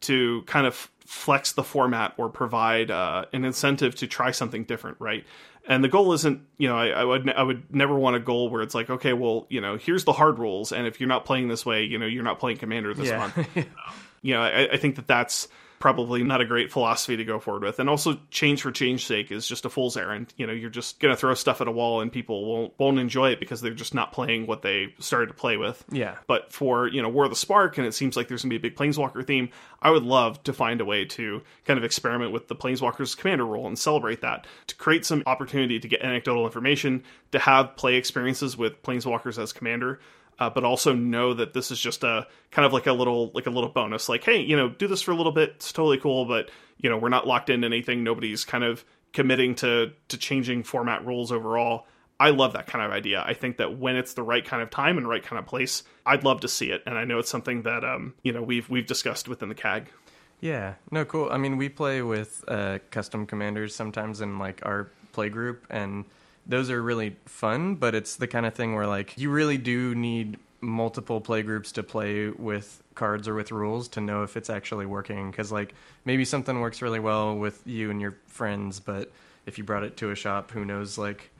to 0.01 0.41
kind 0.47 0.65
of 0.67 0.89
flex 1.05 1.53
the 1.53 1.63
format 1.63 2.13
or 2.17 2.29
provide 2.29 2.91
uh, 2.91 3.25
an 3.33 3.43
incentive 3.45 3.95
to 3.95 4.07
try 4.07 4.31
something 4.31 4.63
different, 4.63 4.97
right? 4.99 5.25
And 5.67 5.83
the 5.83 5.87
goal 5.87 6.13
isn't, 6.13 6.41
you 6.57 6.67
know, 6.67 6.77
I, 6.77 6.87
I 6.87 7.03
would 7.03 7.29
I 7.29 7.43
would 7.43 7.73
never 7.73 7.93
want 7.95 8.15
a 8.15 8.19
goal 8.19 8.49
where 8.49 8.61
it's 8.61 8.73
like, 8.73 8.89
okay, 8.89 9.13
well, 9.13 9.45
you 9.49 9.61
know, 9.61 9.77
here's 9.77 10.03
the 10.03 10.13
hard 10.13 10.39
rules, 10.39 10.71
and 10.71 10.87
if 10.87 10.99
you're 10.99 11.09
not 11.09 11.25
playing 11.25 11.47
this 11.47 11.65
way, 11.65 11.83
you 11.83 11.97
know, 11.99 12.05
you're 12.07 12.23
not 12.23 12.39
playing 12.39 12.57
Commander 12.57 12.93
this 12.93 13.07
Yeah. 13.09 13.17
month. 13.17 13.37
you 14.23 14.33
know, 14.33 14.41
I, 14.41 14.73
I 14.73 14.77
think 14.77 14.95
that 14.95 15.05
that's 15.07 15.47
probably 15.79 16.23
not 16.23 16.41
a 16.41 16.45
great 16.45 16.71
philosophy 16.71 17.17
to 17.17 17.23
go 17.23 17.39
forward 17.39 17.63
with. 17.63 17.79
And 17.79 17.89
also, 17.89 18.19
change 18.29 18.61
for 18.61 18.71
change 18.71 19.05
sake 19.05 19.31
is 19.31 19.47
just 19.47 19.65
a 19.65 19.69
fool's 19.69 19.97
errand. 19.97 20.33
You 20.37 20.45
know, 20.45 20.53
you're 20.53 20.69
just 20.69 20.99
gonna 20.99 21.15
throw 21.15 21.33
stuff 21.33 21.61
at 21.61 21.67
a 21.67 21.71
wall, 21.71 22.01
and 22.01 22.11
people 22.11 22.45
won't 22.45 22.73
won't 22.77 22.99
enjoy 22.99 23.31
it 23.31 23.39
because 23.39 23.61
they're 23.61 23.73
just 23.73 23.93
not 23.93 24.11
playing 24.11 24.45
what 24.45 24.61
they 24.61 24.93
started 24.99 25.27
to 25.27 25.33
play 25.33 25.57
with. 25.57 25.83
Yeah. 25.91 26.17
But 26.27 26.51
for 26.51 26.87
you 26.87 27.01
know, 27.01 27.09
War 27.09 27.23
of 27.23 27.29
the 27.29 27.35
Spark, 27.35 27.77
and 27.77 27.87
it 27.87 27.93
seems 27.93 28.17
like 28.17 28.27
there's 28.27 28.43
gonna 28.43 28.51
be 28.51 28.57
a 28.57 28.59
big 28.59 28.75
Planeswalker 28.75 29.25
theme. 29.25 29.49
I 29.81 29.91
would 29.91 30.03
love 30.03 30.43
to 30.43 30.53
find 30.53 30.81
a 30.81 30.85
way 30.85 31.05
to 31.05 31.41
kind 31.65 31.77
of 31.77 31.83
experiment 31.83 32.33
with 32.33 32.47
the 32.47 32.55
Planeswalker's 32.55 33.15
commander 33.15 33.45
role 33.45 33.67
and 33.67 33.79
celebrate 33.79 34.21
that 34.21 34.45
to 34.67 34.75
create 34.75 35.05
some 35.05 35.23
opportunity 35.25 35.79
to 35.79 35.87
get 35.87 36.01
anecdotal 36.01 36.45
information, 36.45 37.03
to 37.31 37.39
have 37.39 37.75
play 37.77 37.95
experiences 37.95 38.57
with 38.57 38.83
Planeswalkers 38.83 39.41
as 39.41 39.53
commander 39.53 39.99
uh, 40.39 40.49
but 40.49 40.63
also 40.63 40.93
know 40.93 41.33
that 41.33 41.53
this 41.53 41.71
is 41.71 41.79
just 41.79 42.03
a 42.03 42.27
kind 42.51 42.65
of 42.65 42.73
like 42.73 42.87
a 42.87 42.93
little 42.93 43.31
like 43.33 43.45
a 43.45 43.49
little 43.49 43.69
bonus. 43.69 44.09
Like 44.09 44.23
hey 44.23 44.41
you 44.41 44.55
know 44.55 44.69
do 44.69 44.87
this 44.87 45.01
for 45.01 45.11
a 45.11 45.15
little 45.15 45.31
bit. 45.31 45.51
It's 45.55 45.71
totally 45.71 45.97
cool 45.97 46.25
but 46.25 46.49
you 46.77 46.89
know 46.89 46.97
we're 46.97 47.09
not 47.09 47.27
locked 47.27 47.49
into 47.49 47.65
anything. 47.65 48.03
Nobody's 48.03 48.45
kind 48.45 48.63
of 48.63 48.83
committing 49.13 49.55
to 49.55 49.91
to 50.09 50.17
changing 50.17 50.63
format 50.63 51.05
rules 51.05 51.31
overall. 51.31 51.85
I 52.21 52.31
love 52.31 52.53
that 52.53 52.67
kind 52.67 52.83
of 52.83 52.91
idea. 52.91 53.23
I 53.25 53.33
think 53.33 53.57
that 53.57 53.77
when 53.77 53.95
it's 53.95 54.13
the 54.13 54.23
right 54.23 54.43
kind 54.43 54.61
of 54.61 54.69
time 54.69 54.97
and 54.97 55.07
right 55.07 55.23
kind 55.23 55.39
of 55.39 55.45
place 55.45 55.83
i'd 56.05 56.23
love 56.23 56.41
to 56.41 56.47
see 56.47 56.71
it. 56.71 56.83
And 56.85 56.97
i 56.97 57.05
know 57.05 57.19
it's 57.19 57.29
something 57.29 57.63
that 57.63 57.83
um 57.83 58.13
you 58.23 58.31
know 58.31 58.41
we've 58.41 58.69
we've 58.69 58.87
discussed 58.87 59.27
within 59.27 59.49
the 59.49 59.55
cag. 59.55 59.89
Yeah, 60.41 60.75
no, 60.89 61.05
cool. 61.05 61.29
I 61.29 61.37
mean, 61.37 61.57
we 61.57 61.69
play 61.69 62.01
with 62.01 62.43
uh, 62.47 62.79
custom 62.91 63.25
commanders 63.25 63.75
sometimes 63.75 64.21
in 64.21 64.39
like 64.39 64.65
our 64.65 64.89
play 65.11 65.29
group, 65.29 65.65
and 65.69 66.05
those 66.45 66.69
are 66.69 66.81
really 66.81 67.15
fun. 67.25 67.75
But 67.75 67.95
it's 67.95 68.15
the 68.15 68.27
kind 68.27 68.45
of 68.45 68.53
thing 68.53 68.75
where 68.75 68.87
like 68.87 69.17
you 69.17 69.29
really 69.29 69.57
do 69.57 69.95
need 69.95 70.37
multiple 70.61 71.21
play 71.21 71.41
groups 71.41 71.71
to 71.73 71.83
play 71.83 72.29
with 72.29 72.83
cards 72.95 73.27
or 73.27 73.33
with 73.33 73.51
rules 73.51 73.87
to 73.89 74.01
know 74.01 74.23
if 74.23 74.35
it's 74.35 74.49
actually 74.49 74.85
working. 74.85 75.31
Because 75.31 75.51
like 75.51 75.73
maybe 76.05 76.25
something 76.25 76.59
works 76.59 76.81
really 76.81 76.99
well 76.99 77.35
with 77.35 77.65
you 77.65 77.91
and 77.91 78.01
your 78.01 78.17
friends, 78.27 78.79
but 78.79 79.11
if 79.45 79.57
you 79.57 79.63
brought 79.63 79.83
it 79.83 79.97
to 79.97 80.11
a 80.11 80.15
shop, 80.15 80.51
who 80.51 80.65
knows 80.65 80.97
like 80.97 81.31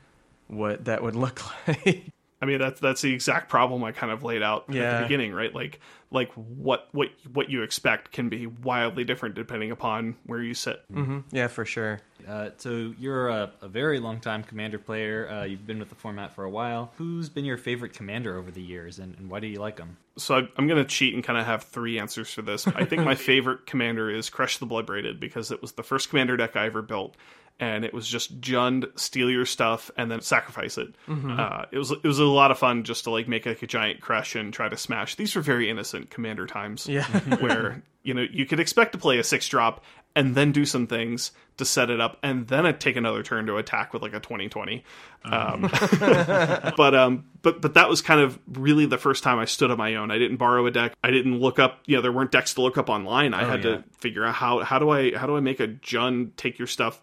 what 0.48 0.84
that 0.86 1.02
would 1.02 1.16
look 1.24 1.42
like. 1.66 2.04
I 2.42 2.46
mean 2.46 2.58
that's 2.58 2.80
that's 2.80 3.02
the 3.02 3.12
exact 3.12 3.48
problem 3.48 3.84
I 3.84 3.92
kind 3.92 4.12
of 4.12 4.22
laid 4.22 4.42
out 4.42 4.64
at 4.74 4.98
the 4.98 5.04
beginning, 5.04 5.32
right? 5.32 5.54
Like 5.54 5.80
like 6.10 6.32
what 6.32 6.88
what 6.92 7.10
what 7.32 7.50
you 7.50 7.62
expect 7.62 8.12
can 8.12 8.28
be 8.28 8.46
wildly 8.46 9.04
different 9.04 9.34
depending 9.34 9.70
upon 9.70 10.16
where 10.24 10.42
you 10.42 10.54
sit. 10.54 10.82
Mm-hmm. 10.92 11.20
Yeah, 11.32 11.48
for 11.48 11.64
sure. 11.64 12.00
Uh, 12.26 12.50
so 12.56 12.92
you're 12.98 13.28
a, 13.28 13.52
a 13.62 13.68
very 13.68 13.98
long 13.98 14.20
time 14.20 14.42
commander 14.42 14.78
player. 14.78 15.28
Uh, 15.30 15.44
you've 15.44 15.66
been 15.66 15.78
with 15.78 15.88
the 15.88 15.94
format 15.94 16.34
for 16.34 16.44
a 16.44 16.50
while. 16.50 16.92
Who's 16.96 17.28
been 17.28 17.44
your 17.44 17.56
favorite 17.56 17.92
commander 17.92 18.36
over 18.38 18.50
the 18.50 18.62
years, 18.62 18.98
and, 18.98 19.16
and 19.18 19.30
why 19.30 19.40
do 19.40 19.46
you 19.46 19.58
like 19.58 19.76
them? 19.76 19.96
So 20.16 20.36
I, 20.36 20.48
I'm 20.56 20.66
going 20.66 20.82
to 20.82 20.88
cheat 20.88 21.14
and 21.14 21.24
kind 21.24 21.38
of 21.38 21.46
have 21.46 21.64
three 21.64 21.98
answers 21.98 22.30
for 22.30 22.42
this. 22.42 22.66
I 22.66 22.84
think 22.84 23.04
my 23.04 23.14
favorite 23.16 23.66
commander 23.66 24.10
is 24.10 24.28
Kresh 24.28 24.58
the 24.58 24.66
Bloodbraided 24.66 25.18
because 25.18 25.50
it 25.50 25.62
was 25.62 25.72
the 25.72 25.82
first 25.82 26.10
commander 26.10 26.36
deck 26.36 26.56
I 26.56 26.66
ever 26.66 26.82
built, 26.82 27.16
and 27.60 27.84
it 27.84 27.94
was 27.94 28.08
just 28.08 28.40
Jund, 28.40 28.98
steal 28.98 29.30
your 29.30 29.46
stuff, 29.46 29.90
and 29.96 30.10
then 30.10 30.20
sacrifice 30.22 30.78
it. 30.78 30.94
Uh, 31.08 31.66
it 31.70 31.78
was 31.78 31.92
it 31.92 32.02
was 32.04 32.18
a 32.18 32.24
lot 32.24 32.50
of 32.50 32.58
fun 32.58 32.82
just 32.82 33.04
to 33.04 33.10
like 33.10 33.28
make 33.28 33.46
like 33.46 33.62
a 33.62 33.66
giant 33.68 34.00
Kresh 34.00 34.38
and 34.38 34.52
try 34.52 34.68
to 34.68 34.76
smash. 34.76 35.14
These 35.14 35.36
were 35.36 35.42
very 35.42 35.70
innocent 35.70 36.10
commander 36.10 36.46
times. 36.46 36.88
Yeah. 36.88 37.04
where 37.40 37.82
you 38.02 38.14
know 38.14 38.24
you 38.30 38.46
could 38.46 38.58
expect 38.60 38.92
to 38.92 38.98
play 38.98 39.18
a 39.18 39.24
six 39.24 39.46
drop 39.46 39.84
and 40.16 40.34
then 40.34 40.50
do 40.50 40.64
some 40.64 40.86
things 40.88 41.30
to 41.58 41.64
set 41.64 41.88
it 41.90 42.00
up 42.00 42.18
and 42.22 42.48
then 42.48 42.64
it 42.66 42.80
take 42.80 42.96
another 42.96 43.22
turn 43.22 43.46
to 43.46 43.58
attack 43.58 43.92
with 43.92 44.00
like 44.02 44.14
a 44.14 44.18
2020 44.18 44.82
um, 45.26 45.60
but 46.76 46.94
um 46.94 47.24
but 47.42 47.60
but 47.60 47.74
that 47.74 47.88
was 47.88 48.00
kind 48.02 48.20
of 48.20 48.38
really 48.48 48.86
the 48.86 48.98
first 48.98 49.22
time 49.22 49.38
i 49.38 49.44
stood 49.44 49.70
on 49.70 49.78
my 49.78 49.94
own 49.96 50.10
i 50.10 50.18
didn't 50.18 50.38
borrow 50.38 50.64
a 50.66 50.70
deck 50.70 50.94
i 51.04 51.10
didn't 51.10 51.38
look 51.38 51.58
up 51.58 51.80
you 51.86 51.94
know 51.94 52.02
there 52.02 52.10
weren't 52.10 52.32
decks 52.32 52.54
to 52.54 52.62
look 52.62 52.76
up 52.78 52.88
online 52.88 53.34
i 53.34 53.44
Oh, 53.44 53.48
had 53.48 53.64
yeah. 53.64 53.70
to 53.76 53.84
figure 53.98 54.24
out 54.24 54.34
how 54.34 54.60
how 54.60 54.78
do 54.78 54.90
i 54.90 55.16
how 55.16 55.26
do 55.26 55.36
i 55.36 55.40
make 55.40 55.60
a 55.60 55.68
jund 55.68 56.34
take 56.36 56.58
your 56.58 56.66
stuff 56.68 57.00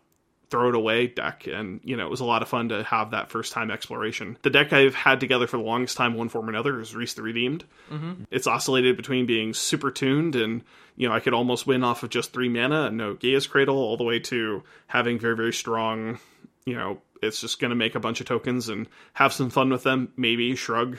throw 0.50 0.70
it 0.70 0.76
away 0.76 1.08
deck. 1.08 1.48
And 1.48 1.80
you 1.84 1.98
know 1.98 2.06
it 2.06 2.10
was 2.10 2.20
a 2.20 2.26
lot 2.26 2.42
of 2.42 2.50
fun 2.50 2.70
to 2.70 2.84
have 2.84 3.12
that 3.12 3.30
first 3.30 3.54
time 3.54 3.72
exploration. 3.72 4.38
The 4.42 4.50
deck 4.50 4.74
i've 4.74 4.96
had 4.96 5.20
together 5.20 5.48
for 5.48 5.58
the 5.58 5.64
longest 5.64 5.98
time 5.98 6.14
one 6.16 6.30
form 6.30 6.48
or 6.48 6.50
another 6.50 6.80
is 6.80 6.94
rhys 6.94 7.16
the 7.16 7.22
redeemed. 7.22 7.66
Mm-hmm. 7.92 8.24
It's 8.32 8.48
oscillated 8.48 8.98
between 8.98 9.26
being 9.26 9.54
super 9.54 9.92
tuned 9.92 10.36
and 10.36 10.64
you 10.98 11.08
know 11.08 11.14
i 11.14 11.22
could 11.22 11.34
almost 11.34 11.66
win 11.66 11.84
off 11.84 12.04
of 12.04 12.10
just 12.10 12.34
three 12.34 12.50
mana 12.50 12.88
and 12.88 12.98
no 12.98 13.14
gaea's 13.14 13.48
cradle 13.48 13.78
all 13.78 13.96
the 13.96 14.04
way 14.04 14.20
to 14.20 14.64
having 14.88 15.20
very 15.20 15.36
very 15.36 15.54
strong 15.54 16.20
you 16.66 16.76
know 16.76 17.00
it's 17.22 17.40
just 17.40 17.60
going 17.60 17.70
to 17.70 17.76
make 17.76 17.96
a 17.96 18.00
bunch 18.00 18.20
of 18.20 18.28
tokens 18.28 18.68
and 18.68 18.88
have 19.14 19.32
some 19.32 19.50
fun 19.50 19.70
with 19.70 19.84
them 19.84 20.12
maybe 20.18 20.56
shrug 20.56 20.98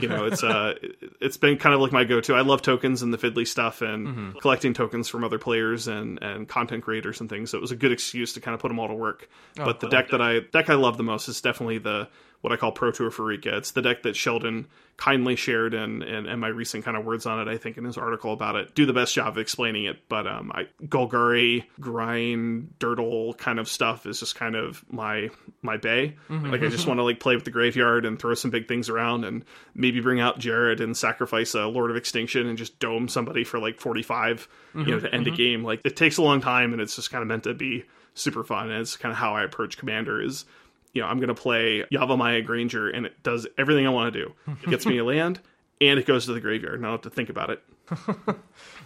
you 0.00 0.08
know 0.08 0.26
it's 0.26 0.42
uh 0.42 0.74
it's 1.20 1.36
been 1.36 1.58
kind 1.58 1.74
of 1.74 1.80
like 1.80 1.92
my 1.92 2.04
go-to. 2.04 2.34
I 2.34 2.42
love 2.42 2.62
tokens 2.62 3.02
and 3.02 3.12
the 3.12 3.18
fiddly 3.18 3.46
stuff 3.46 3.82
and 3.82 4.38
collecting 4.40 4.74
tokens 4.74 5.08
from 5.08 5.24
other 5.24 5.38
players 5.38 5.88
and 5.88 6.22
and 6.22 6.48
content 6.48 6.82
creators 6.84 7.20
and 7.20 7.28
things. 7.28 7.50
So 7.50 7.58
it 7.58 7.60
was 7.60 7.72
a 7.72 7.76
good 7.76 7.92
excuse 7.92 8.32
to 8.34 8.40
kind 8.40 8.54
of 8.54 8.60
put 8.60 8.68
them 8.68 8.78
all 8.78 8.88
to 8.88 8.94
work. 8.94 9.28
But 9.56 9.80
the 9.80 9.88
deck 9.88 10.10
that. 10.10 10.20
I 10.20 10.40
deck 10.40 10.70
i 10.70 10.74
love 10.74 10.96
the 10.96 11.02
most 11.02 11.28
is 11.28 11.40
definitely 11.40 11.78
the 11.78 12.08
what 12.42 12.52
i 12.52 12.56
call 12.56 12.70
pro 12.70 12.90
tour 12.92 13.10
Pharika. 13.10 13.46
it's 13.46 13.72
the 13.72 13.82
deck 13.82 14.02
that 14.02 14.14
sheldon 14.14 14.66
kindly 14.98 15.34
shared 15.34 15.74
and, 15.74 16.02
and 16.02 16.26
and 16.26 16.40
my 16.40 16.48
recent 16.48 16.84
kind 16.84 16.96
of 16.96 17.04
words 17.04 17.24
on 17.24 17.40
it 17.40 17.50
i 17.50 17.56
think 17.56 17.78
in 17.78 17.84
his 17.84 17.96
article 17.96 18.32
about 18.32 18.56
it. 18.56 18.74
Do 18.74 18.86
the 18.86 18.92
best 18.92 19.14
job 19.14 19.28
of 19.28 19.38
explaining 19.38 19.86
it 19.86 20.08
but 20.08 20.26
um 20.26 20.52
i 20.54 20.66
golgari 20.84 21.64
grind 21.80 22.74
dirtle 22.78 23.36
kind 23.38 23.58
of 23.58 23.68
stuff 23.68 24.06
is 24.06 24.20
just 24.20 24.34
kind 24.34 24.54
of 24.54 24.84
my 24.92 25.30
my 25.62 25.76
bay. 25.76 26.16
Mm-hmm. 26.28 26.50
Like 26.50 26.62
i 26.62 26.68
just 26.68 26.86
want 26.86 26.98
to 26.98 27.04
like 27.04 27.20
play 27.20 27.34
with 27.34 27.44
the 27.44 27.50
graveyard 27.50 28.04
and 28.04 28.18
throw 28.18 28.34
some 28.34 28.50
big 28.50 28.68
things 28.68 28.88
around 28.88 29.24
and 29.24 29.44
maybe 29.74 30.00
bring 30.00 30.20
out 30.20 30.38
jarad 30.38 30.80
and 30.80 30.96
sacrifice 30.96 31.54
a 31.54 31.66
lord 31.66 31.90
of 31.90 31.96
extinction 31.96 32.46
and 32.46 32.58
just 32.58 32.78
dome 32.78 33.08
somebody 33.08 33.44
for 33.44 33.58
like 33.58 33.80
45 33.80 34.46
you 34.74 34.84
know 34.84 35.00
to 35.00 35.06
mm-hmm. 35.06 35.14
end 35.14 35.26
a 35.26 35.30
mm-hmm. 35.30 35.36
game. 35.36 35.64
Like 35.64 35.80
it 35.84 35.96
takes 35.96 36.16
a 36.16 36.22
long 36.22 36.40
time 36.40 36.72
and 36.72 36.80
it's 36.80 36.96
just 36.96 37.10
kind 37.10 37.22
of 37.22 37.28
meant 37.28 37.44
to 37.44 37.54
be 37.54 37.84
super 38.14 38.44
fun 38.44 38.70
and 38.70 38.80
it's 38.80 38.96
kind 38.96 39.10
of 39.10 39.16
how 39.16 39.34
i 39.34 39.42
approach 39.42 39.78
commander 39.78 40.20
is 40.20 40.44
you 40.92 41.02
know, 41.02 41.08
I'm 41.08 41.18
going 41.18 41.28
to 41.28 41.34
play 41.34 41.84
Yavimaya 41.92 42.44
Granger, 42.44 42.88
and 42.90 43.06
it 43.06 43.22
does 43.22 43.46
everything 43.58 43.86
I 43.86 43.90
want 43.90 44.12
to 44.12 44.24
do. 44.24 44.34
It 44.64 44.70
gets 44.70 44.86
me 44.86 44.98
a 44.98 45.04
land, 45.14 45.40
and 45.80 45.98
it 45.98 46.06
goes 46.06 46.26
to 46.26 46.32
the 46.32 46.40
graveyard, 46.40 46.74
and 46.74 46.84
I 46.86 46.90
don't 46.90 47.02
have 47.04 47.10
to 47.12 47.16
think 47.16 47.28
about 47.30 47.50
it. 47.50 47.62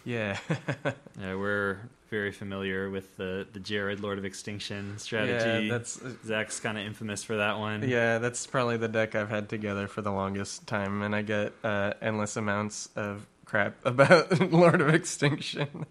Yeah. 0.04 0.38
Yeah, 1.20 1.34
we're 1.34 1.78
very 2.10 2.30
familiar 2.30 2.88
with 2.90 3.16
the 3.16 3.46
the 3.52 3.58
Jarad 3.58 4.00
Lord 4.02 4.18
of 4.18 4.24
Extinction 4.24 4.98
strategy. 4.98 5.66
Yeah, 5.66 5.72
that's 5.78 6.00
Zach's 6.24 6.60
kind 6.60 6.78
of 6.78 6.84
infamous 6.86 7.24
for 7.24 7.36
that 7.38 7.58
one. 7.58 7.88
yeah, 7.88 8.18
that's 8.18 8.46
probably 8.46 8.76
the 8.76 8.86
deck 8.86 9.14
I've 9.16 9.30
had 9.30 9.48
together 9.48 9.88
for 9.88 10.02
the 10.02 10.12
longest 10.12 10.66
time, 10.68 11.02
and 11.02 11.16
I 11.16 11.22
get 11.22 11.52
uh, 11.64 11.94
endless 12.00 12.36
amounts 12.36 12.88
of 12.94 13.26
crap 13.46 13.74
about 13.84 14.52
Lord 14.52 14.80
of 14.80 14.94
Extinction. 14.94 15.86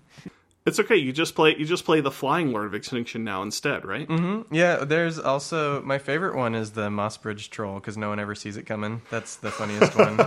It's 0.66 0.80
okay. 0.80 0.96
You 0.96 1.14
just 1.14 1.36
play. 1.36 1.56
You 1.58 1.66
just 1.66 1.86
play 1.86 2.02
the 2.02 2.12
Flying 2.12 2.52
Lord 2.52 2.66
of 2.66 2.74
Extinction 2.74 3.24
now 3.24 3.44
instead, 3.44 3.86
right? 3.86 4.08
hmm 4.08 4.42
Yeah, 4.52 4.78
there's 4.78 5.20
also 5.20 5.82
my 5.84 6.00
favorite 6.00 6.36
one 6.36 6.56
is 6.56 6.72
the 6.72 6.90
Moss 6.90 7.18
Bridge 7.18 7.52
Troll 7.52 7.76
because 7.76 7.98
no 7.98 8.10
one 8.10 8.20
ever 8.20 8.34
sees 8.34 8.58
it 8.58 8.64
coming. 8.64 9.04
That's 9.12 9.36
the 9.36 9.52
funniest 9.52 9.96
one. 9.96 10.18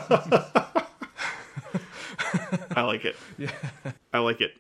I 2.77 2.83
like 2.83 3.05
it. 3.05 3.17
Yeah, 3.37 3.51
I 4.13 4.21
like 4.21 4.41
it. 4.41 4.53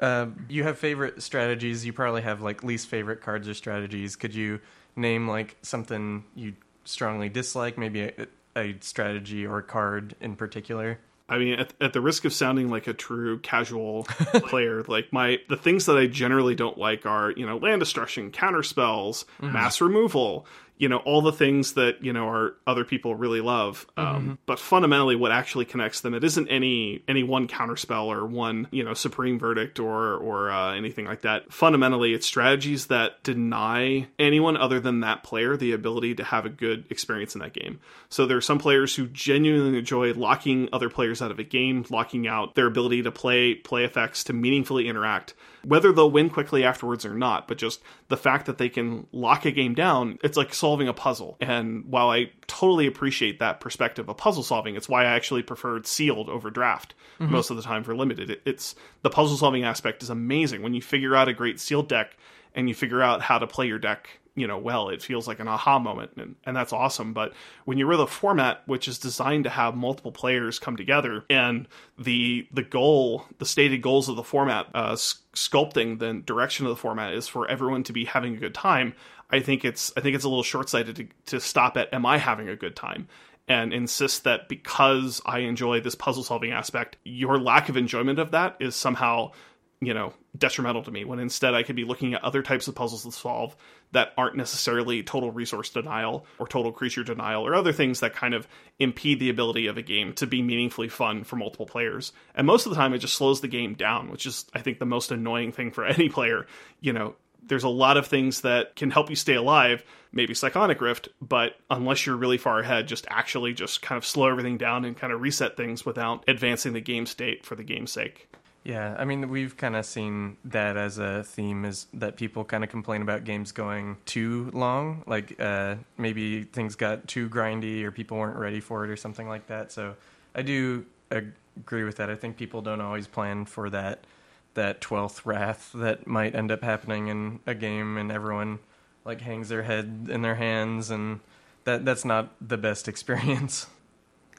Uh, 0.00 0.26
you 0.48 0.64
have 0.64 0.78
favorite 0.78 1.22
strategies. 1.22 1.86
You 1.86 1.92
probably 1.92 2.22
have 2.22 2.42
like 2.42 2.64
least 2.64 2.88
favorite 2.88 3.20
cards 3.20 3.48
or 3.48 3.54
strategies. 3.54 4.16
Could 4.16 4.34
you 4.34 4.60
name 4.96 5.28
like 5.28 5.56
something 5.62 6.24
you 6.34 6.54
strongly 6.84 7.28
dislike? 7.28 7.78
Maybe 7.78 8.02
a, 8.02 8.26
a 8.56 8.76
strategy 8.80 9.46
or 9.46 9.62
card 9.62 10.14
in 10.20 10.34
particular. 10.36 10.98
I 11.28 11.36
mean, 11.38 11.58
at, 11.58 11.74
at 11.80 11.92
the 11.92 12.00
risk 12.00 12.24
of 12.24 12.32
sounding 12.32 12.70
like 12.70 12.86
a 12.86 12.94
true 12.94 13.38
casual 13.40 14.04
player, 14.46 14.82
like 14.84 15.12
my 15.12 15.38
the 15.48 15.56
things 15.56 15.84
that 15.86 15.96
I 15.96 16.06
generally 16.06 16.54
don't 16.54 16.78
like 16.78 17.04
are 17.04 17.32
you 17.32 17.44
know 17.46 17.58
land 17.58 17.80
destruction, 17.80 18.30
counter 18.30 18.62
spells, 18.62 19.24
Mm-hmm. 19.42 19.52
mass 19.52 19.80
removal, 19.80 20.46
you 20.78 20.88
know 20.88 20.98
all 20.98 21.20
the 21.20 21.32
things 21.32 21.74
that 21.74 22.02
you 22.02 22.12
know 22.12 22.28
are 22.28 22.54
other 22.66 22.84
people 22.84 23.14
really 23.14 23.40
love. 23.40 23.86
Um, 23.96 24.06
Mm-hmm. 24.18 24.32
but 24.46 24.58
fundamentally, 24.58 25.16
what 25.16 25.30
actually 25.32 25.64
connects 25.64 26.00
them, 26.00 26.14
it 26.14 26.24
isn't 26.24 26.48
any 26.48 27.02
any 27.06 27.22
one 27.22 27.46
counter 27.48 27.76
spell 27.76 28.10
or 28.10 28.24
one 28.26 28.66
you 28.70 28.82
know 28.84 28.94
supreme 28.94 29.38
verdict 29.38 29.78
or 29.78 30.14
or 30.16 30.50
uh, 30.50 30.74
anything 30.74 31.04
like 31.04 31.22
that. 31.22 31.52
Fundamentally, 31.52 32.14
it's 32.14 32.26
strategies 32.26 32.86
that 32.86 33.22
deny 33.22 34.06
anyone 34.18 34.56
other 34.56 34.80
than 34.80 35.00
that 35.00 35.22
player 35.22 35.56
the 35.56 35.72
ability 35.72 36.14
to 36.14 36.24
have 36.24 36.46
a 36.46 36.48
good 36.48 36.84
experience 36.90 37.34
in 37.34 37.40
that 37.40 37.52
game. 37.52 37.80
So 38.08 38.26
there 38.26 38.36
are 38.36 38.40
some 38.42 38.58
players 38.58 38.94
who 38.94 39.06
genuinely 39.08 39.78
enjoy 39.78 40.12
locking 40.14 40.68
other 40.72 40.88
players 40.88 41.20
out 41.22 41.30
of 41.30 41.38
a 41.38 41.44
game, 41.44 41.84
locking 41.90 42.26
out 42.26 42.54
their 42.54 42.66
ability 42.66 43.02
to 43.02 43.10
play 43.12 43.54
play 43.54 43.84
effects 43.84 44.24
to 44.24 44.32
meaningfully 44.32 44.88
interact. 44.88 45.34
Whether 45.68 45.92
they'll 45.92 46.10
win 46.10 46.30
quickly 46.30 46.64
afterwards 46.64 47.04
or 47.04 47.12
not, 47.12 47.46
but 47.46 47.58
just 47.58 47.82
the 48.08 48.16
fact 48.16 48.46
that 48.46 48.56
they 48.56 48.70
can 48.70 49.06
lock 49.12 49.44
a 49.44 49.50
game 49.50 49.74
down, 49.74 50.18
it's 50.24 50.36
like 50.36 50.54
solving 50.54 50.88
a 50.88 50.94
puzzle. 50.94 51.36
And 51.40 51.84
while 51.84 52.10
I 52.10 52.30
totally 52.46 52.86
appreciate 52.86 53.38
that 53.40 53.60
perspective 53.60 54.08
of 54.08 54.16
puzzle 54.16 54.42
solving, 54.42 54.76
it's 54.76 54.88
why 54.88 55.02
I 55.02 55.14
actually 55.14 55.42
preferred 55.42 55.86
sealed 55.86 56.30
over 56.30 56.50
draft 56.50 56.94
mm-hmm. 57.20 57.30
most 57.30 57.50
of 57.50 57.56
the 57.56 57.62
time 57.62 57.84
for 57.84 57.94
limited. 57.94 58.30
It, 58.30 58.42
it's 58.46 58.74
the 59.02 59.10
puzzle 59.10 59.36
solving 59.36 59.64
aspect 59.64 60.02
is 60.02 60.08
amazing 60.08 60.62
when 60.62 60.72
you 60.72 60.80
figure 60.80 61.14
out 61.14 61.28
a 61.28 61.34
great 61.34 61.60
sealed 61.60 61.88
deck 61.88 62.16
and 62.54 62.68
you 62.68 62.74
figure 62.74 63.02
out 63.02 63.20
how 63.20 63.38
to 63.38 63.46
play 63.46 63.66
your 63.66 63.78
deck 63.78 64.08
you 64.38 64.46
know 64.46 64.58
well 64.58 64.88
it 64.88 65.02
feels 65.02 65.26
like 65.26 65.40
an 65.40 65.48
aha 65.48 65.78
moment 65.78 66.12
and, 66.16 66.36
and 66.44 66.56
that's 66.56 66.72
awesome. 66.72 67.12
But 67.12 67.32
when 67.64 67.78
you're 67.78 67.88
with 67.88 68.00
a 68.00 68.06
format 68.06 68.62
which 68.66 68.88
is 68.88 68.98
designed 68.98 69.44
to 69.44 69.50
have 69.50 69.74
multiple 69.74 70.12
players 70.12 70.58
come 70.58 70.76
together 70.76 71.24
and 71.30 71.66
the 71.98 72.46
the 72.52 72.62
goal 72.62 73.26
the 73.38 73.46
stated 73.46 73.82
goals 73.82 74.08
of 74.08 74.16
the 74.16 74.22
format 74.22 74.66
uh, 74.74 74.96
sculpting 75.34 75.98
the 75.98 76.14
direction 76.14 76.66
of 76.66 76.70
the 76.70 76.76
format 76.76 77.12
is 77.12 77.28
for 77.28 77.48
everyone 77.48 77.82
to 77.84 77.92
be 77.92 78.04
having 78.04 78.34
a 78.34 78.38
good 78.38 78.54
time 78.54 78.94
i 79.30 79.40
think 79.40 79.64
it's 79.64 79.92
i 79.96 80.00
think 80.00 80.14
it's 80.14 80.24
a 80.24 80.28
little 80.28 80.42
short-sighted 80.42 80.96
to, 80.96 81.06
to 81.26 81.40
stop 81.40 81.76
at 81.76 81.92
am 81.92 82.06
i 82.06 82.18
having 82.18 82.48
a 82.48 82.56
good 82.56 82.76
time? 82.76 83.08
And 83.50 83.72
insist 83.72 84.24
that 84.24 84.48
because 84.48 85.22
i 85.24 85.40
enjoy 85.40 85.80
this 85.80 85.94
puzzle 85.94 86.22
solving 86.22 86.52
aspect 86.52 86.96
your 87.04 87.38
lack 87.38 87.68
of 87.68 87.76
enjoyment 87.76 88.18
of 88.18 88.32
that 88.32 88.56
is 88.60 88.76
somehow 88.76 89.32
you 89.80 89.94
know 89.94 90.12
detrimental 90.38 90.82
to 90.82 90.90
me 90.90 91.04
when 91.04 91.18
instead 91.18 91.54
i 91.54 91.62
could 91.62 91.76
be 91.76 91.84
looking 91.84 92.14
at 92.14 92.22
other 92.22 92.42
types 92.42 92.68
of 92.68 92.74
puzzles 92.74 93.02
to 93.02 93.12
solve 93.12 93.56
that 93.92 94.12
aren't 94.16 94.36
necessarily 94.36 95.02
total 95.02 95.30
resource 95.30 95.70
denial 95.70 96.26
or 96.38 96.46
total 96.46 96.72
creature 96.72 97.02
denial 97.02 97.46
or 97.46 97.54
other 97.54 97.72
things 97.72 98.00
that 98.00 98.14
kind 98.14 98.34
of 98.34 98.46
impede 98.78 99.18
the 99.18 99.30
ability 99.30 99.66
of 99.66 99.78
a 99.78 99.82
game 99.82 100.12
to 100.12 100.26
be 100.26 100.42
meaningfully 100.42 100.88
fun 100.88 101.24
for 101.24 101.36
multiple 101.36 101.66
players. 101.66 102.12
And 102.34 102.46
most 102.46 102.66
of 102.66 102.70
the 102.70 102.76
time 102.76 102.92
it 102.92 102.98
just 102.98 103.16
slows 103.16 103.40
the 103.40 103.48
game 103.48 103.74
down 103.74 104.10
which 104.10 104.26
is 104.26 104.46
i 104.54 104.60
think 104.60 104.78
the 104.78 104.86
most 104.86 105.10
annoying 105.10 105.52
thing 105.52 105.70
for 105.70 105.84
any 105.86 106.08
player. 106.08 106.46
You 106.80 106.92
know 106.92 107.14
there's 107.46 107.64
a 107.64 107.68
lot 107.68 107.96
of 107.96 108.06
things 108.06 108.42
that 108.42 108.76
can 108.76 108.90
help 108.90 109.08
you 109.08 109.16
stay 109.16 109.34
alive 109.34 109.82
maybe 110.12 110.34
cyclonic 110.34 110.80
rift 110.80 111.08
but 111.20 111.54
unless 111.70 112.04
you're 112.04 112.16
really 112.16 112.36
far 112.36 112.60
ahead 112.60 112.86
just 112.86 113.06
actually 113.08 113.54
just 113.54 113.80
kind 113.80 113.96
of 113.96 114.04
slow 114.04 114.28
everything 114.28 114.58
down 114.58 114.84
and 114.84 114.96
kind 114.96 115.12
of 115.12 115.20
reset 115.20 115.56
things 115.56 115.86
without 115.86 116.24
advancing 116.28 116.72
the 116.72 116.80
game 116.80 117.06
state 117.06 117.46
for 117.46 117.54
the 117.54 117.64
game's 117.64 117.92
sake 117.92 118.28
Yeah, 118.68 118.94
I 118.98 119.06
mean, 119.06 119.30
we've 119.30 119.56
kind 119.56 119.74
of 119.76 119.86
seen 119.86 120.36
that 120.44 120.76
as 120.76 120.98
a 120.98 121.24
theme 121.24 121.64
is 121.64 121.86
that 121.94 122.16
people 122.16 122.44
kind 122.44 122.62
of 122.62 122.68
complain 122.68 123.00
about 123.00 123.24
games 123.24 123.50
going 123.50 123.96
too 124.04 124.50
long. 124.52 125.04
Like 125.06 125.40
uh, 125.40 125.76
maybe 125.96 126.44
things 126.44 126.76
got 126.76 127.08
too 127.08 127.30
grindy 127.30 127.82
or 127.82 127.90
people 127.90 128.18
weren't 128.18 128.36
ready 128.36 128.60
for 128.60 128.84
it 128.84 128.90
or 128.90 128.96
something 128.96 129.26
like 129.26 129.46
that. 129.46 129.72
So 129.72 129.94
I 130.34 130.42
do 130.42 130.84
agree 131.10 131.84
with 131.84 131.96
that. 131.96 132.10
I 132.10 132.14
think 132.14 132.36
people 132.36 132.60
don't 132.60 132.82
always 132.82 133.06
plan 133.06 133.46
for 133.46 133.70
that 133.70 134.04
that 134.52 134.82
twelfth 134.82 135.24
wrath 135.24 135.70
that 135.74 136.06
might 136.06 136.34
end 136.34 136.52
up 136.52 136.62
happening 136.62 137.08
in 137.08 137.40
a 137.46 137.54
game, 137.54 137.96
and 137.96 138.12
everyone 138.12 138.58
like 139.02 139.22
hangs 139.22 139.48
their 139.48 139.62
head 139.62 140.08
in 140.10 140.20
their 140.20 140.34
hands, 140.34 140.90
and 140.90 141.20
that 141.64 141.86
that's 141.86 142.04
not 142.04 142.34
the 142.46 142.58
best 142.58 142.86
experience. 142.92 143.66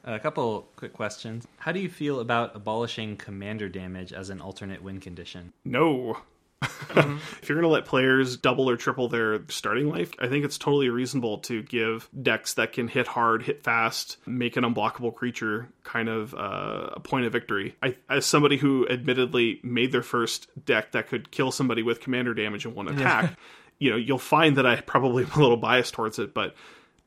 A 0.04 0.18
couple 0.18 0.68
quick 0.76 0.92
questions. 0.92 1.46
How 1.58 1.72
do 1.72 1.80
you 1.80 1.88
feel 1.88 2.20
about 2.20 2.56
abolishing 2.56 3.16
commander 3.16 3.68
damage 3.68 4.12
as 4.12 4.30
an 4.30 4.40
alternate 4.40 4.82
win 4.82 5.00
condition? 5.00 5.52
No. 5.64 6.18
if 6.62 7.48
you're 7.48 7.56
going 7.56 7.62
to 7.62 7.68
let 7.68 7.86
players 7.86 8.36
double 8.36 8.68
or 8.68 8.76
triple 8.76 9.08
their 9.08 9.40
starting 9.48 9.88
life, 9.88 10.12
I 10.18 10.28
think 10.28 10.44
it's 10.44 10.58
totally 10.58 10.90
reasonable 10.90 11.38
to 11.38 11.62
give 11.62 12.08
decks 12.22 12.54
that 12.54 12.72
can 12.72 12.86
hit 12.86 13.06
hard, 13.06 13.42
hit 13.42 13.64
fast, 13.64 14.18
make 14.26 14.56
an 14.56 14.64
unblockable 14.64 15.14
creature 15.14 15.68
kind 15.84 16.08
of 16.08 16.34
uh, 16.34 16.90
a 16.92 17.00
point 17.00 17.24
of 17.24 17.32
victory. 17.32 17.76
I, 17.82 17.96
as 18.10 18.26
somebody 18.26 18.58
who 18.58 18.86
admittedly 18.88 19.60
made 19.62 19.92
their 19.92 20.02
first 20.02 20.48
deck 20.66 20.92
that 20.92 21.08
could 21.08 21.30
kill 21.30 21.50
somebody 21.50 21.82
with 21.82 22.00
commander 22.00 22.34
damage 22.34 22.66
in 22.66 22.74
one 22.74 22.88
attack, 22.88 23.38
you 23.78 23.90
know, 23.90 23.96
you'll 23.96 24.18
find 24.18 24.58
that 24.58 24.66
I 24.66 24.80
probably 24.82 25.24
am 25.24 25.30
a 25.32 25.40
little 25.40 25.56
biased 25.56 25.94
towards 25.94 26.18
it. 26.18 26.34
But 26.34 26.54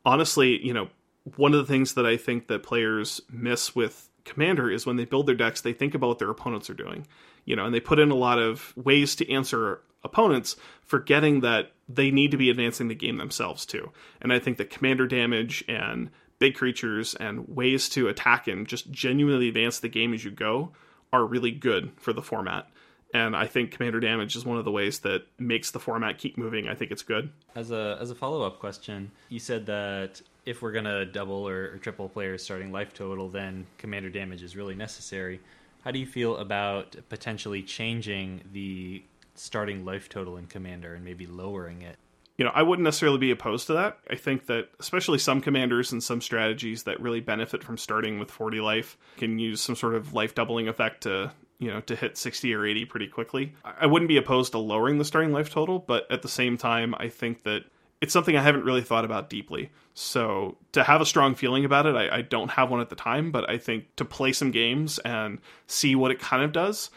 honestly, 0.04 0.66
you 0.66 0.74
know, 0.74 0.90
one 1.36 1.54
of 1.54 1.60
the 1.60 1.72
things 1.72 1.94
that 1.94 2.06
I 2.06 2.18
think 2.18 2.48
that 2.48 2.64
players 2.64 3.22
miss 3.30 3.76
with 3.76 4.10
Commander 4.26 4.72
is 4.72 4.86
when 4.86 4.96
they 4.96 5.06
build 5.06 5.28
their 5.28 5.36
decks, 5.36 5.62
they 5.62 5.74
think 5.74 5.94
about 5.94 6.08
what 6.08 6.20
their 6.20 6.30
opponents 6.30 6.70
are 6.70 6.76
doing, 6.76 7.06
you 7.46 7.56
know, 7.56 7.66
and 7.66 7.74
they 7.74 7.80
put 7.80 8.00
in 8.00 8.10
a 8.10 8.16
lot 8.16 8.40
of 8.40 8.74
ways 8.78 9.16
to 9.18 9.32
answer 9.32 9.82
opponents, 10.04 10.56
forgetting 10.82 11.42
that 11.42 11.72
they 11.90 12.10
need 12.10 12.32
to 12.32 12.38
be 12.38 12.50
advancing 12.50 12.88
the 12.88 12.96
game 12.96 13.18
themselves 13.18 13.66
too. 13.66 13.92
And 14.22 14.32
I 14.32 14.40
think 14.40 14.58
that 14.58 14.70
Commander 14.70 15.08
damage 15.08 15.64
and 15.68 16.10
big 16.40 16.56
creatures 16.56 17.16
and 17.16 17.48
ways 17.48 17.88
to 17.90 18.10
attack 18.10 18.48
and 18.48 18.68
just 18.68 18.92
genuinely 18.92 19.48
advance 19.48 19.80
the 19.80 19.88
game 19.88 20.14
as 20.14 20.26
you 20.26 20.32
go 20.32 20.72
are 21.14 21.26
really 21.26 21.52
good 21.52 21.92
for 21.98 22.12
the 22.12 22.22
format. 22.22 22.70
And 23.14 23.36
I 23.36 23.46
think 23.46 23.72
commander 23.72 24.00
damage 24.00 24.36
is 24.36 24.44
one 24.44 24.58
of 24.58 24.66
the 24.66 24.72
ways 24.72 25.00
that 25.02 25.28
makes 25.38 25.70
the 25.70 25.80
format 25.80 26.18
keep 26.18 26.36
moving. 26.36 26.68
I 26.68 26.74
think 26.74 26.92
it's 26.92 27.04
good. 27.04 27.30
As 27.56 27.70
a 27.70 27.98
as 28.02 28.10
a 28.10 28.16
follow 28.16 28.42
up 28.42 28.60
question, 28.60 29.12
you 29.30 29.40
said 29.40 29.68
that 29.68 30.22
if 30.46 30.62
we're 30.62 30.72
gonna 30.72 31.06
double 31.06 31.48
or, 31.48 31.74
or 31.74 31.78
triple 31.78 32.10
players 32.10 32.44
starting 32.44 32.72
life 32.72 32.94
total, 32.94 33.30
then 33.30 33.66
commander 33.78 34.10
damage 34.10 34.44
is 34.44 34.56
really 34.56 34.76
necessary. 34.76 35.40
How 35.84 35.92
do 35.92 36.00
you 36.00 36.06
feel 36.06 36.38
about 36.38 36.96
potentially 37.10 37.62
changing 37.62 38.42
the 38.52 39.04
starting 39.36 39.84
life 39.84 40.10
total 40.10 40.38
in 40.38 40.48
commander 40.48 40.94
and 40.94 41.04
maybe 41.04 41.26
lowering 41.26 41.82
it? 41.82 41.98
you 42.38 42.46
know, 42.46 42.52
I 42.54 42.64
wouldn't 42.64 42.84
necessarily 42.84 43.20
be 43.20 43.32
opposed 43.32 43.68
to 43.68 43.74
that. 43.74 44.00
I 44.10 44.16
think 44.16 44.48
that 44.48 44.70
especially 44.80 45.20
some 45.20 45.40
commanders 45.40 45.92
and 45.92 46.04
some 46.04 46.20
strategies 46.20 46.84
that 46.84 47.00
really 47.00 47.20
benefit 47.20 47.64
from 47.64 47.78
starting 47.78 48.18
with 48.18 48.32
40 48.32 48.60
life 48.60 48.98
can 49.18 49.38
use 49.38 49.62
some 49.62 49.76
sort 49.76 49.94
of 49.94 50.14
life 50.14 50.34
doubling 50.34 50.68
effect 50.68 51.04
to, 51.04 51.32
you 51.60 51.70
know, 51.70 51.82
to 51.82 51.96
hit 51.96 52.18
60 52.18 52.54
or 52.54 52.66
80 52.66 52.86
pretty 52.86 53.08
quickly. 53.08 53.54
I 53.64 53.86
wouldn't 53.86 54.10
be 54.10 54.18
opposed 54.18 54.54
to 54.54 54.58
lowering 54.58 54.98
the 54.98 55.06
starting 55.06 55.32
life 55.32 55.52
total, 55.52 55.78
but 55.80 56.10
at 56.12 56.24
the 56.24 56.28
same 56.28 56.58
time, 56.58 56.96
I 56.98 57.08
think 57.08 57.44
that 57.44 57.66
it's 58.04 58.12
something 58.12 58.36
I 58.36 58.42
haven't 58.42 58.66
really 58.66 58.82
thought 58.82 59.06
about 59.06 59.30
deeply. 59.30 59.72
So 59.94 60.58
to 60.74 60.84
have 60.84 61.00
a 61.00 61.06
strong 61.06 61.36
feeling 61.36 61.64
about 61.64 61.86
it, 61.86 61.96
I, 61.96 62.18
I 62.18 62.22
don't 62.22 62.52
have 62.52 62.70
one 62.70 62.82
at 62.82 62.90
the 62.90 62.98
time, 62.98 63.32
but 63.32 63.50
I 63.50 63.58
think 63.58 63.96
to 63.96 64.04
play 64.04 64.34
some 64.34 64.52
games 64.52 65.00
and 65.00 65.40
see 65.68 65.96
what 65.96 66.12
it 66.12 66.20
kind 66.20 66.44
of 66.44 66.52
does, 66.52 66.90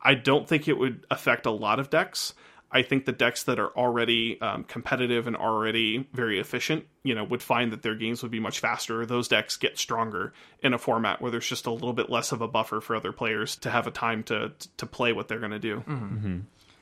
I 0.00 0.14
don't 0.14 0.48
think 0.48 0.66
it 0.66 0.78
would 0.78 1.04
affect 1.10 1.44
a 1.44 1.50
lot 1.50 1.78
of 1.78 1.90
decks. 1.90 2.32
I 2.72 2.80
think 2.80 3.04
the 3.04 3.12
decks 3.12 3.42
that 3.42 3.58
are 3.58 3.68
already 3.76 4.40
um, 4.40 4.64
competitive 4.64 5.26
and 5.26 5.36
already 5.36 6.08
very 6.14 6.40
efficient, 6.40 6.86
you 7.02 7.14
know, 7.14 7.24
would 7.24 7.42
find 7.42 7.70
that 7.72 7.82
their 7.82 7.94
games 7.94 8.22
would 8.22 8.32
be 8.32 8.40
much 8.40 8.60
faster. 8.60 9.04
Those 9.04 9.28
decks 9.28 9.58
get 9.58 9.76
stronger 9.76 10.32
in 10.62 10.72
a 10.72 10.78
format 10.78 11.20
where 11.20 11.30
there's 11.30 11.48
just 11.48 11.66
a 11.66 11.70
little 11.70 11.92
bit 11.92 12.08
less 12.08 12.32
of 12.32 12.40
a 12.40 12.48
buffer 12.48 12.80
for 12.80 12.96
other 12.96 13.12
players 13.12 13.56
to 13.56 13.70
have 13.70 13.86
a 13.86 13.90
time 13.90 14.22
to 14.24 14.52
to 14.78 14.86
play 14.86 15.12
what 15.12 15.28
they're 15.28 15.38
going 15.38 15.50
to 15.50 15.58
do. 15.58 15.82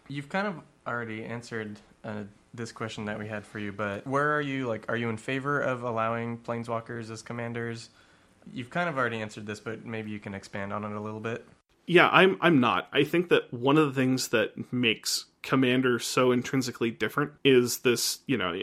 You've 0.07 0.29
kind 0.29 0.47
of 0.47 0.61
already 0.87 1.25
answered 1.25 1.81
uh, 2.05 2.23
this 2.59 2.73
question 2.73 3.07
that 3.07 3.19
we 3.19 3.27
had 3.27 3.47
for 3.47 3.59
you, 3.59 3.73
but 3.73 4.07
where 4.07 4.37
are 4.37 4.41
you? 4.41 4.67
Like, 4.67 4.85
are 4.89 4.97
you 4.97 5.09
in 5.09 5.17
favor 5.17 5.61
of 5.61 5.83
allowing 5.83 6.39
planeswalkers 6.39 7.11
as 7.11 7.23
commanders? 7.23 7.89
You've 8.53 8.71
kind 8.71 8.89
of 8.89 8.99
already 8.99 9.23
answered 9.23 9.47
this, 9.47 9.61
but 9.61 9.87
maybe 9.87 10.11
you 10.11 10.21
can 10.21 10.35
expand 10.35 10.73
on 10.73 10.85
it 10.85 10.93
a 10.93 11.01
little 11.01 11.21
bit. 11.21 11.47
Yeah, 11.87 12.09
I'm 12.11 12.37
I'm 12.43 12.61
not. 12.61 12.89
I 12.93 13.05
think 13.05 13.31
that 13.31 13.53
one 13.53 13.79
of 13.79 13.87
the 13.87 13.99
things 13.99 14.29
that 14.29 14.71
makes 14.71 15.25
Commander 15.41 15.99
so 15.99 16.33
intrinsically 16.33 16.91
different 16.91 17.33
is 17.45 17.79
this, 17.79 18.19
you 18.27 18.37
know, 18.37 18.55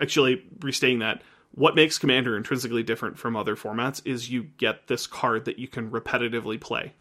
actually 0.00 0.44
restating 0.60 1.00
that 1.00 1.22
what 1.54 1.74
makes 1.74 1.98
Commander 1.98 2.36
intrinsically 2.36 2.82
different 2.82 3.18
from 3.18 3.36
other 3.36 3.56
formats 3.56 4.00
is 4.04 4.30
you 4.30 4.44
get 4.44 4.86
this 4.86 5.06
card 5.06 5.44
that 5.46 5.58
you 5.58 5.68
can 5.68 5.90
repetitively 5.90 6.60
play. 6.60 6.92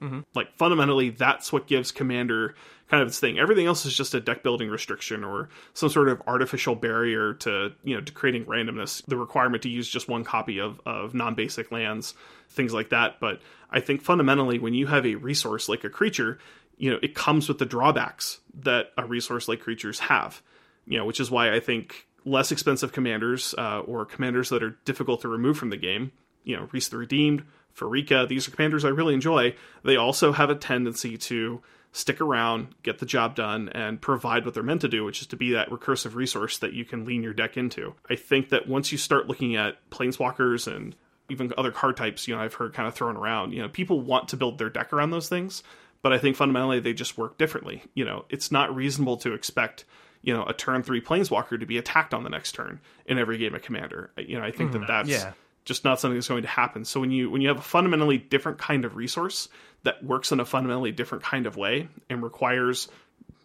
Mm-hmm. 0.00 0.20
Like 0.34 0.56
fundamentally, 0.56 1.10
that's 1.10 1.52
what 1.52 1.66
gives 1.66 1.90
Commander 1.90 2.54
kind 2.88 3.02
of 3.02 3.08
its 3.08 3.20
thing. 3.20 3.38
Everything 3.38 3.66
else 3.66 3.84
is 3.84 3.94
just 3.94 4.14
a 4.14 4.20
deck 4.20 4.42
building 4.42 4.68
restriction 4.70 5.24
or 5.24 5.48
some 5.74 5.88
sort 5.88 6.08
of 6.08 6.22
artificial 6.26 6.74
barrier 6.74 7.34
to 7.34 7.72
you 7.84 7.94
know 7.94 8.00
to 8.00 8.12
creating 8.12 8.44
randomness. 8.46 9.04
The 9.06 9.16
requirement 9.16 9.62
to 9.64 9.68
use 9.68 9.88
just 9.88 10.08
one 10.08 10.24
copy 10.24 10.58
of 10.58 10.80
of 10.86 11.14
non 11.14 11.34
basic 11.34 11.70
lands, 11.72 12.14
things 12.48 12.72
like 12.72 12.90
that. 12.90 13.20
But 13.20 13.40
I 13.70 13.80
think 13.80 14.02
fundamentally, 14.02 14.58
when 14.58 14.74
you 14.74 14.86
have 14.86 15.04
a 15.04 15.16
resource 15.16 15.68
like 15.68 15.84
a 15.84 15.90
creature, 15.90 16.38
you 16.76 16.90
know 16.90 16.98
it 17.02 17.14
comes 17.14 17.48
with 17.48 17.58
the 17.58 17.66
drawbacks 17.66 18.40
that 18.60 18.92
a 18.96 19.04
resource 19.04 19.48
like 19.48 19.60
creatures 19.60 19.98
have. 20.00 20.42
You 20.86 20.98
know, 20.98 21.04
which 21.04 21.20
is 21.20 21.30
why 21.30 21.52
I 21.52 21.60
think 21.60 22.06
less 22.24 22.52
expensive 22.52 22.92
commanders 22.92 23.54
uh, 23.58 23.80
or 23.80 24.04
commanders 24.04 24.48
that 24.50 24.62
are 24.62 24.76
difficult 24.84 25.22
to 25.22 25.28
remove 25.28 25.58
from 25.58 25.70
the 25.70 25.76
game, 25.76 26.12
you 26.44 26.56
know, 26.56 26.68
Rhys 26.72 26.88
the 26.88 26.96
Redeemed, 26.96 27.44
Pharika, 27.78 28.28
these 28.28 28.48
are 28.48 28.50
commanders 28.50 28.84
I 28.84 28.88
really 28.88 29.14
enjoy. 29.14 29.54
They 29.84 29.96
also 29.96 30.32
have 30.32 30.50
a 30.50 30.54
tendency 30.54 31.16
to 31.18 31.62
stick 31.92 32.20
around, 32.20 32.68
get 32.82 32.98
the 32.98 33.06
job 33.06 33.34
done, 33.34 33.68
and 33.70 34.00
provide 34.00 34.44
what 34.44 34.54
they're 34.54 34.62
meant 34.62 34.82
to 34.82 34.88
do, 34.88 35.04
which 35.04 35.20
is 35.20 35.26
to 35.28 35.36
be 35.36 35.52
that 35.52 35.70
recursive 35.70 36.14
resource 36.14 36.58
that 36.58 36.72
you 36.72 36.84
can 36.84 37.04
lean 37.04 37.22
your 37.22 37.32
deck 37.32 37.56
into. 37.56 37.94
I 38.10 38.16
think 38.16 38.50
that 38.50 38.68
once 38.68 38.92
you 38.92 38.98
start 38.98 39.26
looking 39.26 39.56
at 39.56 39.78
planeswalkers 39.90 40.72
and 40.72 40.94
even 41.28 41.52
other 41.56 41.72
card 41.72 41.96
types, 41.96 42.28
you 42.28 42.36
know, 42.36 42.42
I've 42.42 42.54
heard 42.54 42.74
kind 42.74 42.86
of 42.86 42.94
thrown 42.94 43.16
around, 43.16 43.52
you 43.52 43.62
know, 43.62 43.68
people 43.68 44.00
want 44.00 44.28
to 44.28 44.36
build 44.36 44.58
their 44.58 44.70
deck 44.70 44.92
around 44.92 45.10
those 45.10 45.28
things, 45.28 45.62
but 46.02 46.12
I 46.12 46.18
think 46.18 46.36
fundamentally 46.36 46.80
they 46.80 46.92
just 46.92 47.18
work 47.18 47.38
differently. 47.38 47.82
You 47.94 48.04
know, 48.04 48.24
it's 48.28 48.52
not 48.52 48.74
reasonable 48.74 49.16
to 49.18 49.32
expect 49.32 49.84
you 50.22 50.34
know 50.34 50.44
a 50.44 50.52
turn 50.52 50.82
three 50.82 51.00
planeswalker 51.00 51.58
to 51.58 51.64
be 51.66 51.78
attacked 51.78 52.12
on 52.12 52.24
the 52.24 52.28
next 52.28 52.52
turn 52.52 52.80
in 53.06 53.18
every 53.18 53.38
game 53.38 53.54
of 53.54 53.62
commander 53.62 54.10
you 54.16 54.36
know 54.36 54.44
i 54.44 54.50
think 54.50 54.72
that 54.72 54.80
mm. 54.80 54.86
that's 54.86 55.08
yeah. 55.08 55.32
Just 55.68 55.84
not 55.84 56.00
something 56.00 56.16
that's 56.16 56.28
going 56.28 56.42
to 56.42 56.48
happen. 56.48 56.84
So 56.84 56.98
when 57.00 57.10
you 57.10 57.30
when 57.30 57.40
you 57.40 57.48
have 57.48 57.58
a 57.58 57.62
fundamentally 57.62 58.18
different 58.18 58.58
kind 58.58 58.84
of 58.84 58.96
resource 58.96 59.48
that 59.84 60.02
works 60.02 60.32
in 60.32 60.40
a 60.40 60.44
fundamentally 60.44 60.92
different 60.92 61.22
kind 61.22 61.46
of 61.46 61.56
way 61.56 61.88
and 62.10 62.22
requires 62.22 62.88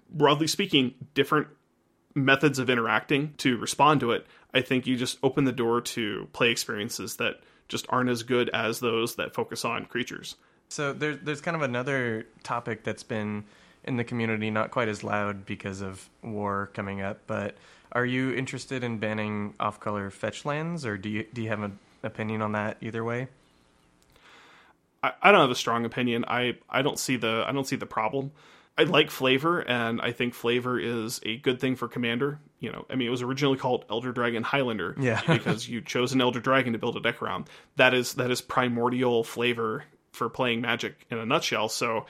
broadly 0.09 0.47
speaking 0.47 0.95
different 1.13 1.47
methods 2.15 2.59
of 2.59 2.69
interacting 2.69 3.33
to 3.37 3.57
respond 3.57 3.99
to 3.99 4.11
it 4.11 4.27
i 4.53 4.61
think 4.61 4.85
you 4.85 4.95
just 4.95 5.17
open 5.23 5.45
the 5.45 5.51
door 5.51 5.81
to 5.81 6.29
play 6.31 6.51
experiences 6.51 7.15
that 7.15 7.39
just 7.67 7.85
aren't 7.89 8.09
as 8.09 8.23
good 8.23 8.49
as 8.49 8.79
those 8.79 9.15
that 9.15 9.33
focus 9.33 9.65
on 9.65 9.85
creatures. 9.85 10.35
So 10.69 10.93
there's 10.93 11.17
there's 11.23 11.41
kind 11.41 11.55
of 11.55 11.61
another 11.61 12.25
topic 12.43 12.83
that's 12.83 13.03
been 13.03 13.45
in 13.83 13.97
the 13.97 14.03
community 14.03 14.49
not 14.49 14.71
quite 14.71 14.87
as 14.87 15.03
loud 15.03 15.45
because 15.45 15.81
of 15.81 16.09
war 16.21 16.69
coming 16.73 17.01
up, 17.01 17.19
but 17.27 17.55
are 17.91 18.05
you 18.05 18.33
interested 18.33 18.83
in 18.83 18.97
banning 18.97 19.53
off-color 19.59 20.09
fetch 20.09 20.45
lands, 20.45 20.85
or 20.85 20.97
do 20.97 21.09
you 21.09 21.25
do 21.33 21.41
you 21.41 21.49
have 21.49 21.61
an 21.61 21.77
opinion 22.03 22.41
on 22.41 22.51
that 22.53 22.77
either 22.81 23.03
way? 23.03 23.27
I, 25.01 25.11
I 25.21 25.31
don't 25.31 25.41
have 25.41 25.51
a 25.51 25.55
strong 25.55 25.85
opinion. 25.85 26.25
I, 26.27 26.57
I 26.69 26.81
don't 26.81 26.99
see 26.99 27.17
the 27.17 27.43
I 27.47 27.51
don't 27.51 27.67
see 27.67 27.75
the 27.75 27.85
problem. 27.85 28.31
I 28.75 28.83
like 28.83 29.11
flavor, 29.11 29.59
and 29.59 30.01
I 30.01 30.13
think 30.13 30.33
flavor 30.33 30.79
is 30.79 31.19
a 31.23 31.37
good 31.37 31.59
thing 31.59 31.75
for 31.75 31.87
Commander. 31.87 32.39
You 32.59 32.71
know, 32.71 32.85
I 32.89 32.95
mean, 32.95 33.07
it 33.07 33.11
was 33.11 33.21
originally 33.21 33.57
called 33.59 33.85
Elder 33.87 34.11
Dragon 34.11 34.41
Highlander, 34.41 34.95
Yeah. 34.99 35.21
because 35.27 35.69
you 35.69 35.81
chose 35.81 36.13
an 36.13 36.21
Elder 36.21 36.39
Dragon 36.39 36.73
to 36.73 36.79
build 36.79 36.97
a 36.97 36.99
deck 36.99 37.21
around. 37.21 37.49
That 37.75 37.93
is 37.93 38.15
that 38.15 38.31
is 38.31 38.41
primordial 38.41 39.23
flavor 39.23 39.83
for 40.11 40.27
playing 40.29 40.61
Magic 40.61 41.05
in 41.11 41.17
a 41.19 41.25
nutshell. 41.25 41.69
So, 41.69 42.05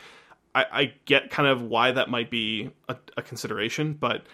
I, 0.56 0.66
I 0.72 0.94
get 1.06 1.32
kind 1.32 1.50
of 1.50 1.62
why 1.64 1.92
that 1.94 2.10
might 2.10 2.30
be 2.30 2.70
a, 2.88 2.96
a 3.18 3.22
consideration, 3.22 3.94
but 3.94 4.26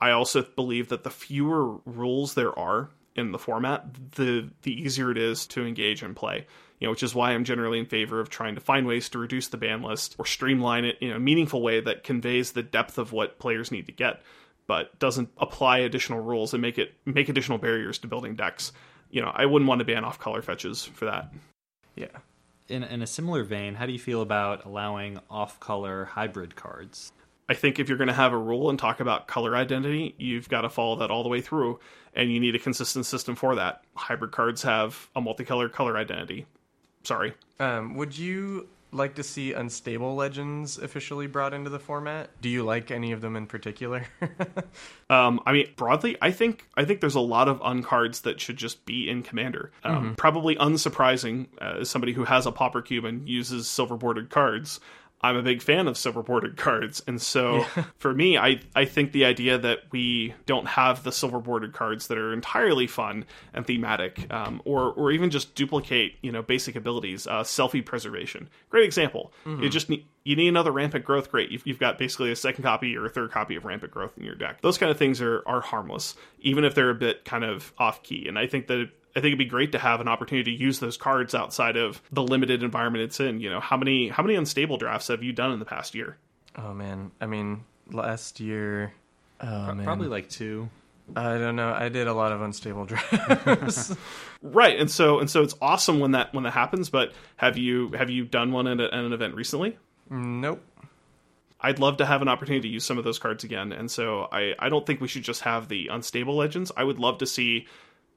I 0.00 0.10
also 0.10 0.42
believe 0.42 0.88
that 0.88 1.02
the 1.04 1.10
fewer 1.10 1.76
rules 1.86 2.34
there 2.34 2.56
are 2.56 2.90
in 3.16 3.32
the 3.32 3.38
format, 3.38 3.84
the 4.12 4.50
the 4.62 4.72
easier 4.72 5.10
it 5.10 5.18
is 5.18 5.46
to 5.48 5.66
engage 5.66 6.02
and 6.02 6.16
play. 6.16 6.46
You 6.80 6.86
know, 6.86 6.90
which 6.90 7.02
is 7.02 7.14
why 7.14 7.32
I'm 7.32 7.44
generally 7.44 7.78
in 7.78 7.86
favor 7.86 8.20
of 8.20 8.28
trying 8.28 8.56
to 8.56 8.60
find 8.60 8.86
ways 8.86 9.08
to 9.10 9.18
reduce 9.18 9.48
the 9.48 9.56
ban 9.56 9.82
list 9.82 10.16
or 10.18 10.26
streamline 10.26 10.84
it 10.84 10.98
in 11.00 11.12
a 11.12 11.20
meaningful 11.20 11.62
way 11.62 11.80
that 11.80 12.04
conveys 12.04 12.52
the 12.52 12.62
depth 12.62 12.98
of 12.98 13.12
what 13.12 13.38
players 13.38 13.70
need 13.70 13.86
to 13.86 13.92
get, 13.92 14.22
but 14.66 14.98
doesn't 14.98 15.30
apply 15.38 15.78
additional 15.78 16.20
rules 16.20 16.52
and 16.52 16.60
make 16.60 16.78
it 16.78 16.94
make 17.04 17.28
additional 17.28 17.58
barriers 17.58 17.98
to 17.98 18.08
building 18.08 18.34
decks. 18.34 18.72
You 19.10 19.22
know, 19.22 19.30
I 19.32 19.46
wouldn't 19.46 19.68
want 19.68 19.78
to 19.78 19.84
ban 19.84 20.04
off 20.04 20.18
color 20.18 20.42
fetches 20.42 20.84
for 20.84 21.04
that. 21.04 21.32
Yeah. 21.94 22.08
In, 22.68 22.82
in 22.82 23.02
a 23.02 23.06
similar 23.06 23.44
vein, 23.44 23.74
how 23.74 23.86
do 23.86 23.92
you 23.92 23.98
feel 23.98 24.22
about 24.22 24.64
allowing 24.64 25.20
off 25.30 25.60
color 25.60 26.06
hybrid 26.06 26.56
cards? 26.56 27.12
I 27.48 27.54
think 27.54 27.78
if 27.78 27.88
you're 27.88 27.98
going 27.98 28.08
to 28.08 28.14
have 28.14 28.32
a 28.32 28.38
rule 28.38 28.70
and 28.70 28.78
talk 28.78 29.00
about 29.00 29.28
color 29.28 29.54
identity, 29.56 30.14
you've 30.18 30.48
got 30.48 30.62
to 30.62 30.70
follow 30.70 30.96
that 30.96 31.10
all 31.10 31.22
the 31.22 31.28
way 31.28 31.40
through, 31.40 31.78
and 32.14 32.32
you 32.32 32.40
need 32.40 32.54
a 32.54 32.58
consistent 32.58 33.06
system 33.06 33.34
for 33.34 33.54
that. 33.56 33.82
Hybrid 33.94 34.32
cards 34.32 34.62
have 34.62 35.10
a 35.14 35.20
multicolored 35.20 35.72
color 35.72 35.96
identity. 35.96 36.46
Sorry. 37.02 37.34
Um, 37.60 37.96
would 37.96 38.16
you 38.16 38.68
like 38.94 39.16
to 39.16 39.22
see 39.22 39.52
unstable 39.52 40.14
legends 40.14 40.78
officially 40.78 41.26
brought 41.26 41.52
into 41.52 41.68
the 41.68 41.78
format? 41.78 42.30
Do 42.40 42.48
you 42.48 42.62
like 42.62 42.90
any 42.90 43.12
of 43.12 43.20
them 43.20 43.36
in 43.36 43.46
particular? 43.46 44.06
Um, 45.10 45.40
I 45.44 45.52
mean, 45.52 45.68
broadly, 45.76 46.16
I 46.22 46.30
think 46.30 46.66
I 46.76 46.86
think 46.86 47.00
there's 47.00 47.14
a 47.14 47.20
lot 47.20 47.46
of 47.46 47.60
uncards 47.60 48.22
that 48.22 48.40
should 48.40 48.56
just 48.56 48.86
be 48.86 49.08
in 49.08 49.22
Commander. 49.22 49.70
Um, 49.84 50.14
Probably 50.16 50.56
unsurprising 50.56 51.46
uh, 51.60 51.80
as 51.80 51.90
somebody 51.90 52.14
who 52.14 52.24
has 52.24 52.46
a 52.46 52.52
Pauper 52.52 52.80
Cube 52.80 53.04
and 53.04 53.28
uses 53.28 53.68
silver 53.68 53.98
bordered 53.98 54.30
cards. 54.30 54.80
I'm 55.24 55.36
a 55.36 55.42
big 55.42 55.62
fan 55.62 55.88
of 55.88 55.96
silver 55.96 56.22
bordered 56.22 56.56
cards, 56.58 57.02
and 57.06 57.20
so 57.20 57.64
for 57.96 58.12
me, 58.14 58.36
I 58.36 58.60
I 58.74 58.84
think 58.84 59.12
the 59.12 59.24
idea 59.24 59.58
that 59.58 59.80
we 59.90 60.34
don't 60.46 60.66
have 60.66 61.02
the 61.02 61.12
silver 61.12 61.40
bordered 61.40 61.72
cards 61.72 62.08
that 62.08 62.18
are 62.18 62.32
entirely 62.32 62.86
fun 62.86 63.24
and 63.52 63.66
thematic, 63.66 64.32
um, 64.32 64.60
or 64.64 64.92
or 64.92 65.10
even 65.10 65.30
just 65.30 65.54
duplicate 65.54 66.16
you 66.22 66.30
know 66.30 66.42
basic 66.42 66.76
abilities, 66.76 67.26
uh, 67.26 67.42
selfie 67.42 67.84
preservation, 67.84 68.48
great 68.70 68.84
example. 68.84 69.32
You 69.46 69.68
just 69.68 69.88
need 69.88 70.06
you 70.24 70.36
need 70.36 70.48
another 70.48 70.72
rampant 70.72 71.04
growth 71.04 71.30
great 71.30 71.50
you've, 71.50 71.66
you've 71.66 71.78
got 71.78 71.98
basically 71.98 72.32
a 72.32 72.36
second 72.36 72.64
copy 72.64 72.96
or 72.96 73.04
a 73.04 73.10
third 73.10 73.30
copy 73.30 73.56
of 73.56 73.64
rampant 73.64 73.92
growth 73.92 74.16
in 74.16 74.24
your 74.24 74.34
deck. 74.34 74.62
Those 74.62 74.78
kind 74.78 74.90
of 74.90 74.96
things 74.96 75.20
are, 75.20 75.42
are 75.46 75.60
harmless 75.60 76.14
even 76.44 76.64
if 76.64 76.74
they're 76.74 76.90
a 76.90 76.94
bit 76.94 77.24
kind 77.24 77.42
of 77.42 77.72
off 77.78 78.02
key 78.02 78.26
and 78.28 78.38
i 78.38 78.46
think 78.46 78.68
that 78.68 78.88
i 79.16 79.20
think 79.20 79.26
it'd 79.26 79.38
be 79.38 79.44
great 79.44 79.72
to 79.72 79.78
have 79.78 80.00
an 80.00 80.08
opportunity 80.08 80.56
to 80.56 80.62
use 80.62 80.80
those 80.80 80.96
cards 80.96 81.34
outside 81.34 81.76
of 81.76 82.02
the 82.12 82.22
limited 82.22 82.62
environment 82.62 83.04
it's 83.04 83.20
in 83.20 83.40
you 83.40 83.50
know 83.50 83.60
how 83.60 83.76
many 83.76 84.08
how 84.08 84.22
many 84.22 84.34
unstable 84.34 84.76
drafts 84.76 85.08
have 85.08 85.22
you 85.22 85.32
done 85.32 85.52
in 85.52 85.58
the 85.58 85.64
past 85.64 85.94
year 85.94 86.16
oh 86.56 86.72
man, 86.72 87.10
I 87.20 87.26
mean, 87.26 87.64
last 87.90 88.40
year. 88.40 88.92
Oh 89.40 89.74
man, 89.74 89.84
Probably 89.84 90.08
like 90.08 90.28
two. 90.28 90.68
I 91.14 91.36
don't 91.36 91.56
know. 91.56 91.72
I 91.72 91.88
did 91.90 92.06
a 92.06 92.14
lot 92.14 92.32
of 92.32 92.40
unstable 92.40 92.84
drafts. 92.86 93.94
right 94.42 94.78
and 94.78 94.90
so 94.90 95.18
and 95.18 95.28
so 95.28 95.42
it's 95.42 95.54
awesome 95.60 96.00
when 96.00 96.12
that 96.12 96.32
when 96.32 96.44
that 96.44 96.52
happens 96.52 96.90
but 96.90 97.12
have 97.36 97.58
you 97.58 97.90
have 97.92 98.08
you 98.10 98.24
done 98.24 98.52
one 98.52 98.66
at, 98.66 98.80
a, 98.80 98.84
at 98.84 99.04
an 99.04 99.12
event 99.12 99.34
recently 99.34 99.76
nope. 100.10 100.62
I'd 101.60 101.78
love 101.78 101.96
to 101.98 102.06
have 102.06 102.20
an 102.20 102.28
opportunity 102.28 102.68
to 102.68 102.72
use 102.74 102.84
some 102.84 102.98
of 102.98 103.04
those 103.04 103.18
cards 103.18 103.42
again. 103.42 103.72
And 103.72 103.90
so 103.90 104.28
I, 104.30 104.54
I 104.58 104.68
don't 104.68 104.84
think 104.84 105.00
we 105.00 105.08
should 105.08 105.22
just 105.22 105.40
have 105.42 105.68
the 105.68 105.88
unstable 105.88 106.36
legends. 106.36 106.70
I 106.76 106.84
would 106.84 106.98
love 106.98 107.18
to 107.18 107.26
see 107.26 107.66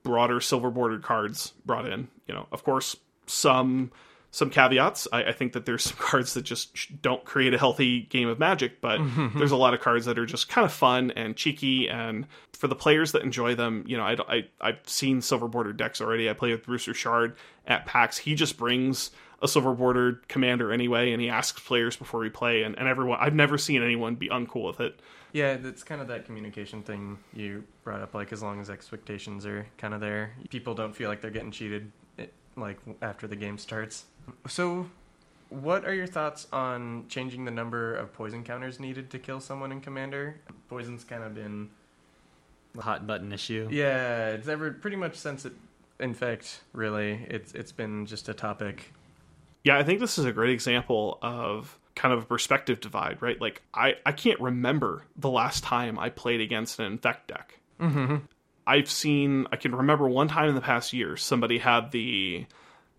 broader 0.08 0.40
silver 0.40 0.72
bordered 0.72 1.04
cards 1.04 1.54
brought 1.66 1.86
in. 1.86 2.08
You 2.28 2.34
know, 2.34 2.48
of 2.54 2.64
course, 2.64 2.96
some 3.26 3.92
some 4.32 4.50
caveats. 4.50 5.08
I, 5.12 5.26
I 5.26 5.32
think 5.34 5.54
that 5.54 5.66
there's 5.66 5.84
some 5.90 5.98
cards 5.98 6.34
that 6.34 6.44
just 6.44 7.02
don't 7.02 7.24
create 7.26 7.54
a 7.54 7.58
healthy 7.58 8.02
game 8.04 8.30
of 8.30 8.40
Magic, 8.40 8.80
but 8.80 9.00
there's 9.36 9.52
a 9.52 9.58
lot 9.58 9.74
of 9.74 9.82
cards 9.82 10.06
that 10.06 10.18
are 10.18 10.26
just 10.26 10.48
kind 10.48 10.64
of 10.64 10.72
fun 10.72 11.12
and 11.12 11.36
cheeky. 11.36 11.90
And 11.90 12.26
for 12.54 12.68
the 12.68 12.76
players 12.76 13.12
that 13.12 13.22
enjoy 13.22 13.56
them, 13.56 13.84
you 13.86 13.98
know, 13.98 14.04
I, 14.04 14.16
I 14.30 14.48
I've 14.62 14.80
seen 14.86 15.22
silver 15.22 15.50
bordered 15.50 15.78
decks 15.78 16.00
already. 16.00 16.30
I 16.30 16.34
play 16.34 16.52
with 16.52 16.66
Bruce 16.66 16.88
Richard 16.88 17.36
at 17.66 17.86
PAX. 17.86 18.18
He 18.18 18.34
just 18.34 18.58
brings 18.58 19.12
a 19.42 19.48
silver 19.48 19.74
bordered 19.74 20.28
commander 20.30 20.72
anyway, 20.72 21.12
and 21.12 21.22
he 21.22 21.30
asks 21.30 21.60
players 21.60 21.96
before 21.96 22.22
we 22.22 22.30
play, 22.30 22.64
and, 22.64 22.78
and 22.80 22.88
everyone. 22.88 23.20
I've 23.22 23.36
never 23.36 23.58
seen 23.58 23.84
anyone 23.84 24.16
be 24.16 24.30
uncool 24.30 24.66
with 24.66 24.80
it. 24.80 25.00
Yeah, 25.34 25.58
that's 25.58 25.84
kind 25.84 26.02
of 26.02 26.08
that 26.08 26.26
communication 26.26 26.82
thing 26.84 27.20
you 27.34 27.64
brought 27.84 28.02
up. 28.02 28.14
Like, 28.14 28.32
as 28.32 28.42
long 28.42 28.60
as 28.62 28.70
expectations 28.70 29.46
are 29.46 29.66
kind 29.78 29.94
of 29.94 30.00
there, 30.02 30.32
people 30.50 30.74
don't 30.74 30.96
feel 30.96 31.10
like 31.10 31.22
they're 31.22 31.32
getting 31.32 31.52
cheated. 31.52 31.92
It, 32.18 32.34
like 32.56 32.80
after 33.02 33.28
the 33.28 33.36
game 33.36 33.58
starts. 33.58 34.06
So, 34.48 34.90
what 35.50 35.86
are 35.86 35.94
your 35.94 36.08
thoughts 36.08 36.48
on 36.52 37.06
changing 37.10 37.46
the 37.46 37.52
number 37.52 37.96
of 37.96 38.14
poison 38.14 38.44
counters 38.44 38.80
needed 38.80 39.10
to 39.12 39.20
kill 39.20 39.40
someone 39.40 39.72
in 39.72 39.82
Commander? 39.82 40.40
Poison's 40.70 41.04
kind 41.04 41.24
of 41.24 41.34
been 41.36 41.70
The 42.74 42.82
hot 42.82 43.06
button 43.08 43.32
issue. 43.32 43.68
yeah, 43.72 44.30
it's 44.30 44.48
ever 44.48 44.72
pretty 44.72 44.98
much 44.98 45.16
since 45.16 45.46
it. 45.46 45.54
In 46.00 46.14
fact, 46.14 46.62
really, 46.74 47.26
it's 47.30 47.54
it's 47.54 47.72
been 47.72 48.06
just 48.06 48.30
a 48.30 48.34
topic. 48.34 48.94
Yeah, 49.64 49.78
I 49.78 49.84
think 49.84 50.00
this 50.00 50.18
is 50.18 50.26
a 50.26 50.32
great 50.32 50.52
example 50.52 51.18
of 51.22 51.78
kind 51.98 52.14
of 52.14 52.24
a 52.24 52.26
perspective 52.26 52.80
divide, 52.80 53.22
right? 53.22 53.42
Like 53.42 53.62
I, 53.74 53.96
I 54.06 54.12
can't 54.12 54.40
remember 54.40 55.04
the 55.18 55.30
last 55.30 55.64
time 55.64 55.98
I 56.00 56.10
played 56.10 56.40
against 56.40 56.80
an 56.80 56.86
infect 56.86 57.28
deck. 57.28 57.60
Mm-hmm. 57.82 58.18
I've 58.66 58.90
seen 58.90 59.48
I 59.52 59.56
can 59.56 59.76
remember 59.76 60.08
one 60.08 60.28
time 60.28 60.48
in 60.48 60.56
the 60.56 60.62
past 60.62 60.94
year 60.94 61.18
somebody 61.18 61.58
had 61.58 61.92
the 61.92 62.46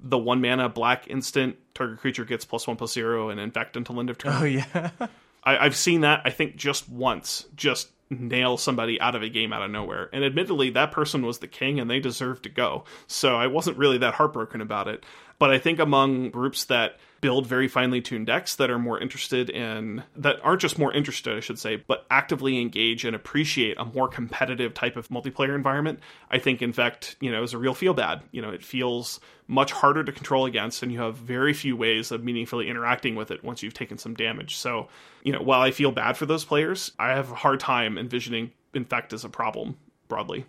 the 0.01 0.19
one 0.19 0.41
mana 0.41 0.69
black 0.69 1.09
instant 1.09 1.57
target 1.75 1.99
creature 1.99 2.25
gets 2.25 2.45
plus 2.45 2.67
one 2.67 2.77
plus 2.77 2.93
zero 2.93 3.31
and 3.31 3.39
infect 3.39 3.77
until 3.77 3.99
end 4.01 4.11
of 4.11 4.19
turn. 4.19 4.33
Oh 4.35 4.45
yeah, 4.45 4.91
I, 5.45 5.59
I've 5.59 5.77
seen 5.77 6.03
that 6.03 6.23
I 6.25 6.31
think 6.31 6.57
just 6.57 6.89
once, 6.89 7.47
just 7.55 7.89
nail 8.11 8.57
somebody 8.57 9.01
out 9.01 9.15
of 9.15 9.23
a 9.23 9.29
game 9.29 9.53
out 9.53 9.63
of 9.63 9.71
nowhere. 9.71 10.09
And 10.13 10.25
admittedly, 10.25 10.71
that 10.71 10.93
person 10.93 11.25
was 11.25 11.39
the 11.39 11.47
king 11.47 11.79
and 11.79 11.91
they 11.91 12.01
deserved 12.01 12.45
to 12.45 12.49
go. 12.49 12.85
So 13.07 13.37
I 13.37 13.49
wasn't 13.49 13.77
really 13.77 13.99
that 13.99 14.15
heartbroken 14.15 14.61
about 14.61 14.89
it. 14.89 15.05
But 15.39 15.51
I 15.51 15.59
think 15.59 15.79
among 15.79 16.31
groups 16.31 16.65
that 16.67 16.99
build 17.21 17.47
very 17.47 17.69
finely 17.69 18.01
tuned 18.01 18.27
decks 18.27 18.57
that 18.57 18.71
are 18.71 18.79
more 18.79 19.01
interested 19.01 19.51
in, 19.51 20.05
that 20.17 20.37
aren't 20.43 20.61
just 20.61 20.79
more 20.79 20.93
interested, 20.93 21.37
I 21.37 21.41
should 21.41 21.59
say, 21.59 21.77
but 21.77 22.07
actively 22.11 22.61
engage 22.61 23.05
and 23.05 23.17
appreciate 23.17 23.77
a 23.79 23.85
more 23.85 24.09
competitive 24.09 24.75
type 24.75 24.97
of 24.97 25.09
multiplayer 25.09 25.55
environment, 25.55 26.01
I 26.31 26.39
think, 26.39 26.63
in 26.63 26.73
fact, 26.73 27.17
you 27.21 27.31
know, 27.31 27.43
is 27.43 27.55
a 27.55 27.59
real 27.59 27.75
feel 27.75 27.95
bad. 27.95 28.23
You 28.31 28.43
know, 28.43 28.51
it 28.51 28.65
feels 28.65 29.21
much 29.47 29.73
harder 29.73 30.05
to 30.05 30.13
control 30.13 30.47
against, 30.47 30.83
and 30.83 30.93
you 30.93 31.01
have 31.01 31.17
very 31.17 31.55
few 31.55 31.77
ways 31.77 32.13
of 32.13 32.23
meaningfully 32.23 32.69
interacting 32.69 33.15
with 33.17 33.31
it 33.31 33.43
once 33.43 33.63
you've 33.63 33.75
taken 33.75 33.99
some 33.99 34.15
damage. 34.15 34.57
So, 34.57 34.89
you 35.25 35.33
know, 35.33 35.41
while 35.43 35.61
I 35.61 35.71
feel 35.71 35.91
bad 35.91 36.17
for 36.17 36.27
those 36.27 36.45
players, 36.45 36.93
I 36.99 37.09
have 37.09 37.33
a 37.33 37.35
hard 37.35 37.59
time 37.59 37.99
envisioning 37.99 38.53
infect 38.75 39.13
as 39.13 39.25
a 39.25 39.29
problem 39.29 39.77
broadly. 40.09 40.45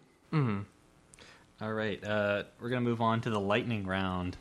All 1.62 1.74
right, 1.74 2.02
uh, 2.04 2.44
we're 2.62 2.70
gonna 2.70 2.82
move 2.82 3.02
on 3.02 3.22
to 3.22 3.30
the 3.30 3.40
lightning 3.40 3.86
round. 3.86 4.38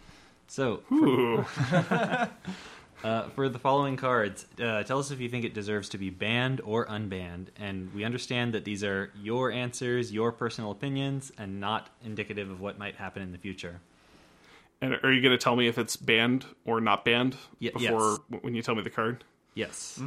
So, 0.49 0.83
Ooh. 0.91 1.39
uh, 3.05 3.29
for 3.35 3.49
the 3.49 3.59
following 3.59 3.97
cards, 3.97 4.47
uh, 4.61 4.83
tell 4.83 4.99
us 4.99 5.11
if 5.11 5.21
you 5.21 5.29
think 5.29 5.45
it 5.45 5.55
deserves 5.55 5.91
to 5.91 5.99
be 5.99 6.11
banned 6.11 6.61
or 6.65 6.87
unbanned. 6.87 7.49
And 7.57 7.93
we 7.95 8.03
understand 8.03 8.55
that 8.55 8.65
these 8.65 8.83
are 8.83 9.13
your 9.21 9.53
answers, 9.53 10.11
your 10.11 10.33
personal 10.33 10.71
opinions, 10.71 11.31
and 11.39 11.61
not 11.61 11.91
indicative 12.05 12.51
of 12.51 12.61
what 12.61 12.79
might 12.79 12.97
happen 12.97 13.23
in 13.23 13.31
the 13.31 13.39
future. 13.39 13.81
And 14.81 14.99
are 15.03 15.13
you 15.13 15.21
going 15.21 15.37
to 15.37 15.43
tell 15.43 15.55
me 15.55 15.69
if 15.69 15.77
it's 15.77 15.97
banned 15.97 16.47
or 16.65 16.81
not 16.81 17.05
banned 17.05 17.37
Ye- 17.59 17.71
before 17.71 18.19
when 18.41 18.55
you 18.55 18.63
tell 18.63 18.75
me 18.75 18.83
the 18.83 18.91
card? 18.91 19.25
Yes. 19.55 20.01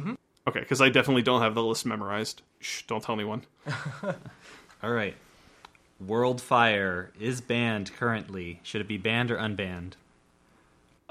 Okay, 0.48 0.60
because 0.60 0.80
I 0.80 0.88
definitely 0.88 1.22
don't 1.22 1.42
have 1.42 1.54
the 1.54 1.62
list 1.62 1.86
memorized. 1.86 2.42
Shh, 2.58 2.82
don't 2.82 3.02
tell 3.02 3.14
anyone. 3.14 3.42
All 4.82 4.90
right. 4.90 5.14
Worldfire 6.04 7.08
is 7.20 7.40
banned 7.40 7.92
currently. 7.94 8.60
Should 8.64 8.80
it 8.80 8.88
be 8.88 8.98
banned 8.98 9.30
or 9.30 9.36
unbanned? 9.36 9.92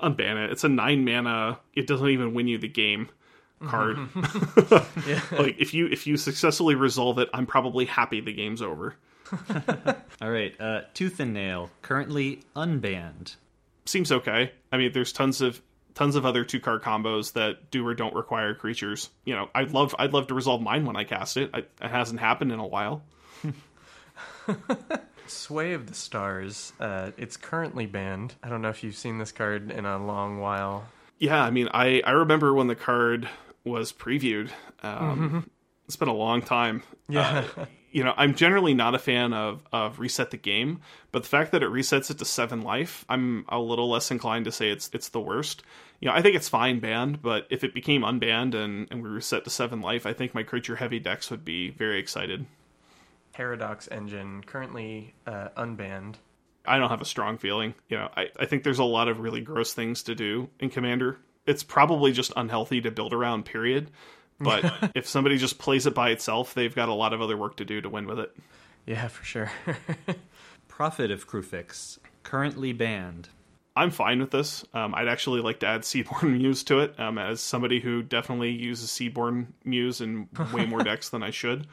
Unban 0.02 0.46
it. 0.46 0.52
It's 0.52 0.64
a 0.64 0.70
nine 0.70 1.06
mana. 1.06 1.60
It 1.74 1.88
doesn't 1.88 2.08
even 2.08 2.34
win 2.34 2.48
you 2.48 2.58
the 2.58 2.68
game 2.68 3.10
card. 3.68 3.98
like 4.16 5.60
if 5.60 5.74
you 5.74 5.88
if 5.88 6.08
you 6.08 6.18
successfully 6.18 6.76
resolve 6.76 7.20
it, 7.20 7.30
I'm 7.34 7.46
probably 7.46 7.86
happy 7.86 8.22
the 8.22 8.34
game's 8.34 8.62
over. 8.62 8.96
All 10.22 10.30
right. 10.30 10.60
Uh, 10.60 10.82
Tooth 10.94 11.20
and 11.20 11.34
Nail 11.34 11.70
currently 11.82 12.44
unbanned. 12.56 13.36
Seems 13.86 14.12
okay. 14.12 14.52
I 14.72 14.78
mean, 14.78 14.92
there's 14.92 15.14
tons 15.14 15.42
of 15.42 15.62
tons 15.94 16.16
of 16.16 16.26
other 16.26 16.44
two 16.44 16.60
card 16.60 16.82
combos 16.82 17.34
that 17.34 17.72
do 17.72 17.86
or 17.86 17.94
don't 17.94 18.16
require 18.16 18.54
creatures. 18.54 19.10
You 19.26 19.36
know, 19.36 19.50
I'd 19.56 19.72
love 19.72 19.96
I'd 19.98 20.14
love 20.14 20.28
to 20.28 20.34
resolve 20.34 20.62
mine 20.62 20.86
when 20.86 20.96
I 20.96 21.04
cast 21.04 21.38
it. 21.38 21.52
I, 21.54 21.60
it 21.60 21.68
hasn't 21.82 22.20
happened 22.20 22.52
in 22.52 22.60
a 22.60 22.68
while. 22.68 23.04
Sway 25.32 25.74
of 25.74 25.88
the 25.88 25.94
Stars. 25.94 26.74
Uh, 26.80 27.12
it's 27.18 27.38
currently 27.38 27.86
banned. 27.86 28.36
I 28.44 28.50
don't 28.50 28.62
know 28.62 28.70
if 28.70 28.84
you've 28.84 28.96
seen 28.96 29.18
this 29.18 29.32
card 29.32 29.72
in 29.72 29.86
a 29.86 30.04
long 30.04 30.40
while. 30.40 30.88
Yeah, 31.20 31.42
I 31.44 31.50
mean, 31.52 31.70
I 31.74 32.02
I 32.06 32.12
remember 32.12 32.54
when 32.54 32.68
the 32.68 32.76
card 32.76 33.30
was 33.64 33.94
previewed. 33.94 34.50
Um, 34.84 35.50
It's 35.86 35.96
been 35.98 36.08
a 36.08 36.14
long 36.14 36.42
time. 36.42 36.84
Yeah. 37.10 37.44
Uh, 37.58 37.66
you 37.92 38.06
know, 38.06 38.14
I'm 38.16 38.34
generally 38.36 38.74
not 38.74 38.96
a 38.96 39.00
fan 39.00 39.34
of 39.34 39.62
of 39.74 40.00
reset 40.00 40.32
the 40.32 40.38
game, 40.38 40.80
but 41.12 41.24
the 41.24 41.30
fact 41.30 41.52
that 41.52 41.62
it 41.62 41.70
resets 41.70 42.10
it 42.10 42.18
to 42.20 42.26
seven 42.26 42.62
life, 42.62 43.04
I'm 43.10 43.44
a 43.50 43.60
little 43.60 43.90
less 43.90 44.10
inclined 44.10 44.46
to 44.46 44.52
say 44.52 44.70
it's 44.70 44.90
it's 44.94 45.10
the 45.10 45.20
worst. 45.20 45.64
You 46.00 46.08
know, 46.08 46.16
I 46.16 46.22
think 46.22 46.36
it's 46.36 46.48
fine 46.48 46.80
banned, 46.80 47.22
but 47.22 47.46
if 47.50 47.64
it 47.64 47.74
became 47.74 48.02
unbanned 48.04 48.56
and, 48.56 48.88
and 48.90 49.04
we 49.04 49.10
reset 49.10 49.44
to 49.44 49.50
seven 49.50 49.82
life, 49.82 50.06
I 50.06 50.14
think 50.14 50.34
my 50.34 50.44
creature 50.44 50.78
heavy 50.78 51.00
decks 51.00 51.30
would 51.30 51.44
be 51.44 51.70
very 51.72 52.00
excited. 52.00 52.46
Paradox 53.34 53.88
Engine 53.90 54.44
currently 54.44 55.14
uh, 55.26 55.50
unbanned. 55.58 56.16
I 56.66 56.78
don't 56.78 56.90
have 56.90 57.02
a 57.02 57.06
strong 57.06 57.38
feeling. 57.38 57.74
You 57.90 57.98
know, 57.98 58.10
I, 58.16 58.30
I 58.40 58.46
think 58.46 58.64
there's 58.64 58.80
a 58.80 58.84
lot 58.84 59.08
of 59.08 59.20
really 59.20 59.42
gross 59.42 59.74
things 59.74 60.04
to 60.04 60.16
do 60.16 60.50
in 60.60 60.70
Commander. 60.70 61.18
It's 61.46 61.64
probably 61.64 62.12
just 62.12 62.32
unhealthy 62.36 62.82
to 62.82 62.92
build 62.92 63.14
around, 63.14 63.46
period. 63.46 63.90
But 64.40 64.92
if 64.96 65.08
somebody 65.08 65.38
just 65.38 65.58
plays 65.58 65.88
it 65.88 65.96
by 65.96 66.12
itself, 66.12 66.54
they've 66.54 66.74
got 66.74 66.90
a 66.90 66.94
lot 66.94 67.14
of 67.14 67.22
other 67.22 67.38
work 67.38 67.58
to 67.58 67.66
do 67.66 67.82
to 67.82 67.90
win 67.90 68.06
with 68.06 68.20
it. 68.20 68.36
Yeah, 68.86 69.08
for 69.08 69.24
sure. 69.24 69.52
Prophet 70.68 71.12
of 71.12 71.28
Kruphix 71.28 72.00
currently 72.24 72.74
banned. 72.74 73.30
I'm 73.76 73.92
fine 73.92 74.20
with 74.20 74.32
this. 74.32 74.66
Um, 74.74 74.94
I'd 74.94 75.08
actually 75.08 75.42
like 75.42 75.62
to 75.62 75.68
add 75.68 75.82
Seedborn 75.82 76.38
Muse 76.38 76.64
to 76.66 76.80
it, 76.80 77.00
um, 77.00 77.18
as 77.18 77.40
somebody 77.40 77.80
who 77.80 78.04
definitely 78.04 78.52
uses 78.52 78.90
Seedborn 78.90 79.48
Muse 79.64 80.02
in 80.02 80.28
way 80.54 80.66
more 80.66 80.84
decks 80.84 81.10
than 81.10 81.24
I 81.24 81.30
should. 81.30 81.68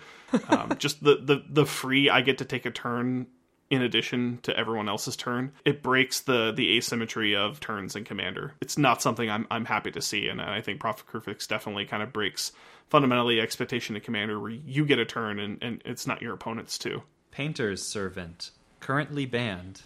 Um, 0.48 0.74
just 0.78 1.02
the, 1.02 1.16
the 1.16 1.42
the 1.48 1.66
free 1.66 2.08
I 2.08 2.20
get 2.20 2.38
to 2.38 2.44
take 2.44 2.66
a 2.66 2.70
turn 2.70 3.26
in 3.70 3.82
addition 3.82 4.38
to 4.42 4.56
everyone 4.56 4.88
else's 4.88 5.16
turn. 5.16 5.52
It 5.64 5.82
breaks 5.82 6.20
the 6.20 6.52
the 6.52 6.76
asymmetry 6.76 7.34
of 7.34 7.60
turns 7.60 7.96
in 7.96 8.04
Commander. 8.04 8.54
It's 8.60 8.78
not 8.78 9.02
something 9.02 9.28
I'm 9.28 9.46
I'm 9.50 9.64
happy 9.64 9.90
to 9.90 10.00
see, 10.00 10.28
and 10.28 10.40
I 10.40 10.60
think 10.60 10.80
Prophet 10.80 11.06
Kruphix 11.06 11.48
definitely 11.48 11.84
kind 11.84 12.02
of 12.02 12.12
breaks 12.12 12.52
fundamentally 12.88 13.40
expectation 13.40 13.96
in 13.96 14.02
Commander, 14.02 14.38
where 14.38 14.50
you 14.50 14.84
get 14.86 14.98
a 14.98 15.04
turn 15.04 15.38
and, 15.38 15.62
and 15.62 15.82
it's 15.84 16.06
not 16.06 16.22
your 16.22 16.34
opponent's 16.34 16.78
too. 16.78 17.02
Painter's 17.30 17.82
Servant 17.82 18.50
currently 18.80 19.26
banned. 19.26 19.82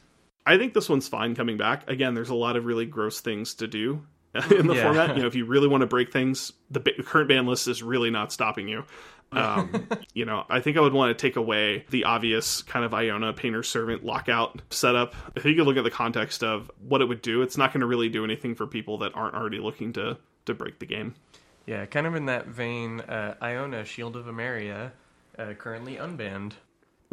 I 0.47 0.59
think 0.59 0.75
this 0.75 0.89
one's 0.89 1.09
fine 1.09 1.35
coming 1.35 1.57
back. 1.57 1.89
Again, 1.89 2.15
there's 2.15 2.31
a 2.31 2.35
lot 2.35 2.57
of 2.57 2.65
really 2.65 2.87
gross 2.87 3.21
things 3.21 3.55
to 3.55 3.67
do 3.69 4.05
in 4.57 4.67
the 4.67 4.75
Yeah. 4.75 4.83
format. 4.85 5.17
You 5.17 5.23
know, 5.23 5.29
if 5.29 5.35
you 5.35 5.45
really 5.45 5.69
want 5.69 5.83
to 5.83 5.87
break 5.87 6.13
things, 6.13 6.53
the 6.71 6.81
current 6.81 7.29
ban 7.29 7.47
list 7.47 7.69
is 7.69 7.83
really 7.83 8.11
not 8.11 8.33
stopping 8.33 8.69
you. 8.69 8.85
Um, 9.35 9.89
you 10.13 10.27
know, 10.27 10.45
I 10.51 10.61
think 10.61 10.77
I 10.77 10.81
would 10.83 10.93
want 10.93 11.17
to 11.17 11.27
take 11.27 11.37
away 11.37 11.87
the 11.89 12.05
obvious 12.05 12.61
kind 12.61 12.85
of 12.85 12.93
Iona 12.93 13.33
Painter 13.33 13.63
Servant 13.63 14.05
lockout 14.05 14.61
setup. 14.69 15.15
If 15.35 15.47
you 15.47 15.55
could 15.55 15.65
look 15.65 15.79
at 15.79 15.85
the 15.85 15.91
context 15.91 16.45
of 16.45 16.71
what 16.87 17.01
it 17.01 17.07
would 17.07 17.23
do, 17.23 17.41
it's 17.41 17.57
not 17.57 17.73
going 17.73 17.81
to 17.81 17.87
really 17.87 18.11
do 18.11 18.25
anything 18.25 18.55
for 18.55 18.67
people 18.67 18.99
that 18.99 19.13
aren't 19.15 19.35
already 19.35 19.59
looking 19.59 19.95
to 19.95 20.19
to 20.45 20.53
break 20.53 20.81
the 20.81 20.85
game. 20.85 21.15
yeah, 21.65 21.87
kind 21.87 22.07
of 22.07 22.15
in 22.15 22.27
that 22.27 22.49
vein, 22.49 23.01
uh, 23.01 23.37
Iona 23.41 23.87
Shield 23.87 24.17
of 24.17 24.27
Emeria 24.27 24.93
uh, 25.39 25.55
currently 25.55 25.97
unbanned. 25.97 26.53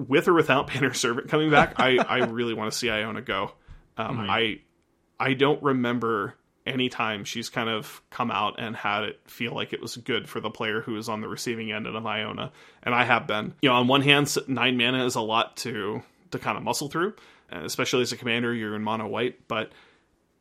With 0.07 0.27
or 0.27 0.33
without 0.33 0.67
Painter 0.67 0.93
Servant 0.93 1.29
coming 1.29 1.49
back, 1.51 1.79
I, 1.79 1.97
I 1.97 2.17
really 2.25 2.53
want 2.53 2.71
to 2.71 2.77
see 2.77 2.89
Iona 2.89 3.21
go. 3.21 3.51
Um, 3.97 4.19
I 4.29 4.61
I 5.19 5.33
don't 5.33 5.61
remember 5.61 6.35
any 6.65 6.89
time 6.89 7.23
she's 7.23 7.49
kind 7.49 7.69
of 7.69 8.01
come 8.09 8.31
out 8.31 8.59
and 8.59 8.75
had 8.75 9.03
it 9.03 9.19
feel 9.25 9.53
like 9.53 9.73
it 9.73 9.81
was 9.81 9.97
good 9.97 10.29
for 10.29 10.39
the 10.39 10.49
player 10.49 10.81
who 10.81 10.95
is 10.97 11.09
on 11.09 11.21
the 11.21 11.27
receiving 11.27 11.71
end 11.71 11.87
of 11.87 12.05
Iona, 12.05 12.51
and 12.83 12.95
I 12.95 13.03
have 13.03 13.27
been. 13.27 13.53
You 13.61 13.69
know, 13.69 13.75
on 13.75 13.87
one 13.87 14.01
hand, 14.01 14.33
nine 14.47 14.77
mana 14.77 15.05
is 15.05 15.15
a 15.15 15.21
lot 15.21 15.57
to 15.57 16.01
to 16.31 16.39
kind 16.39 16.57
of 16.57 16.63
muscle 16.63 16.89
through, 16.89 17.15
and 17.49 17.65
especially 17.65 18.01
as 18.01 18.11
a 18.11 18.17
commander, 18.17 18.53
you're 18.53 18.75
in 18.75 18.83
mono 18.83 19.07
white, 19.07 19.47
but 19.47 19.71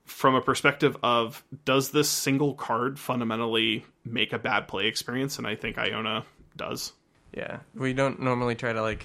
from 0.05 0.35
a 0.35 0.41
perspective 0.41 0.97
of 1.03 1.45
does 1.67 1.91
this 1.91 2.09
single 2.09 2.55
card 2.55 2.99
fundamentally 2.99 3.85
make 4.07 4.33
a 4.33 4.39
bad 4.39 4.67
play 4.67 4.87
experience 4.87 5.37
and 5.37 5.47
i 5.47 5.55
think 5.55 5.77
iona 5.77 6.25
does 6.57 6.95
Yeah, 7.35 7.59
we 7.75 7.93
don't 7.93 8.21
normally 8.21 8.55
try 8.55 8.73
to 8.73 8.81
like 8.81 9.05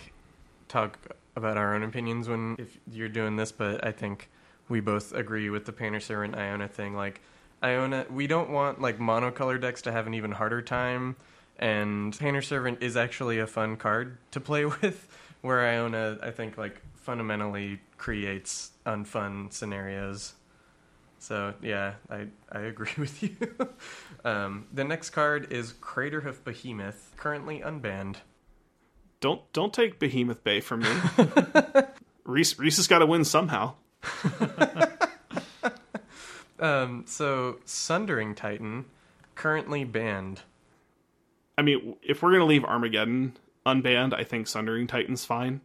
talk 0.73 0.97
about 1.35 1.55
our 1.55 1.75
own 1.75 1.83
opinions 1.83 2.27
when 2.27 2.55
if 2.57 2.79
you're 2.91 3.07
doing 3.07 3.35
this, 3.35 3.51
but 3.51 3.85
I 3.85 3.91
think 3.91 4.29
we 4.69 4.79
both 4.79 5.13
agree 5.13 5.49
with 5.49 5.65
the 5.65 5.71
Painter 5.71 5.99
Servant 5.99 6.35
Iona 6.35 6.67
thing. 6.67 6.95
Like 6.95 7.21
Iona, 7.61 8.05
we 8.09 8.25
don't 8.25 8.49
want 8.49 8.81
like 8.81 8.97
monocolor 8.97 9.61
decks 9.61 9.83
to 9.83 9.91
have 9.91 10.07
an 10.07 10.15
even 10.15 10.31
harder 10.31 10.61
time, 10.61 11.15
and 11.59 12.17
Painter 12.17 12.41
Servant 12.41 12.81
is 12.81 12.97
actually 12.97 13.39
a 13.39 13.47
fun 13.47 13.77
card 13.77 14.17
to 14.31 14.39
play 14.39 14.65
with. 14.81 15.07
Where 15.41 15.67
Iona, 15.67 16.17
I 16.23 16.31
think, 16.31 16.57
like 16.57 16.81
fundamentally 16.95 17.81
creates 17.97 18.71
unfun 18.85 19.51
scenarios. 19.51 20.33
So 21.19 21.53
yeah, 21.61 21.95
I 22.09 22.27
I 22.51 22.61
agree 22.61 22.93
with 22.97 23.21
you. 23.21 23.35
um, 24.25 24.65
the 24.73 24.83
next 24.83 25.11
card 25.11 25.51
is 25.51 25.73
Craterhoof 25.73 26.43
Behemoth, 26.43 27.13
currently 27.17 27.59
unbanned. 27.59 28.17
Don't 29.23 29.41
don't 29.53 29.73
take 29.73 29.99
behemoth 29.99 30.43
bay 30.43 30.59
from 30.59 30.81
me. 30.81 30.89
Rhys 32.25 32.59
rhys 32.59 32.75
has 32.75 32.87
got 32.87 32.99
to 32.99 33.05
win 33.05 33.23
somehow. 33.23 33.75
Um, 36.59 37.03
so 37.07 37.57
Sundering 37.65 38.35
Titan, 38.35 38.85
currently 39.35 39.83
banned. 39.83 40.41
i 41.57 41.61
mean 41.61 41.95
if 42.01 42.21
we're 42.21 42.29
going 42.29 42.39
to 42.39 42.45
leave 42.45 42.63
armageddon 42.63 43.33
unbanned 43.65 44.13
i 44.13 44.23
think 44.23 44.47
sundering 44.47 44.87
titan's 44.87 45.25
fine. 45.25 45.61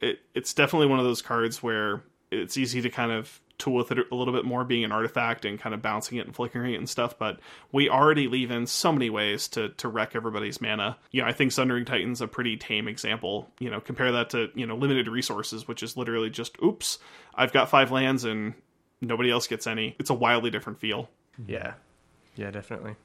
It, 0.00 0.20
it's 0.34 0.54
definitely 0.54 0.86
one 0.86 0.98
of 0.98 1.04
those 1.04 1.20
cards 1.20 1.62
where 1.62 2.02
it's 2.30 2.56
easy 2.56 2.80
to 2.80 2.88
kind 2.88 3.12
of 3.12 3.40
tool 3.60 3.74
with 3.74 3.92
it 3.92 3.98
a 4.10 4.14
little 4.14 4.34
bit 4.34 4.44
more 4.44 4.64
being 4.64 4.82
an 4.82 4.90
artifact 4.90 5.44
and 5.44 5.60
kind 5.60 5.74
of 5.74 5.80
bouncing 5.80 6.18
it 6.18 6.26
and 6.26 6.34
flickering 6.34 6.74
it 6.74 6.78
and 6.78 6.88
stuff 6.88 7.16
but 7.18 7.38
we 7.70 7.88
already 7.88 8.26
leave 8.26 8.50
in 8.50 8.66
so 8.66 8.90
many 8.90 9.08
ways 9.10 9.46
to 9.46 9.68
to 9.70 9.86
wreck 9.88 10.16
everybody's 10.16 10.60
mana 10.60 10.96
you 11.12 11.22
know 11.22 11.28
i 11.28 11.32
think 11.32 11.52
sundering 11.52 11.84
titan's 11.84 12.20
a 12.20 12.26
pretty 12.26 12.56
tame 12.56 12.88
example 12.88 13.48
you 13.60 13.70
know 13.70 13.80
compare 13.80 14.10
that 14.10 14.30
to 14.30 14.48
you 14.54 14.66
know 14.66 14.74
limited 14.74 15.06
resources 15.06 15.68
which 15.68 15.82
is 15.82 15.96
literally 15.96 16.30
just 16.30 16.56
oops 16.64 16.98
i've 17.36 17.52
got 17.52 17.68
five 17.70 17.92
lands 17.92 18.24
and 18.24 18.54
nobody 19.00 19.30
else 19.30 19.46
gets 19.46 19.66
any 19.66 19.94
it's 19.98 20.10
a 20.10 20.14
wildly 20.14 20.50
different 20.50 20.78
feel 20.80 21.08
Yeah, 21.46 21.74
yeah, 22.36 22.50
definitely. 22.50 22.96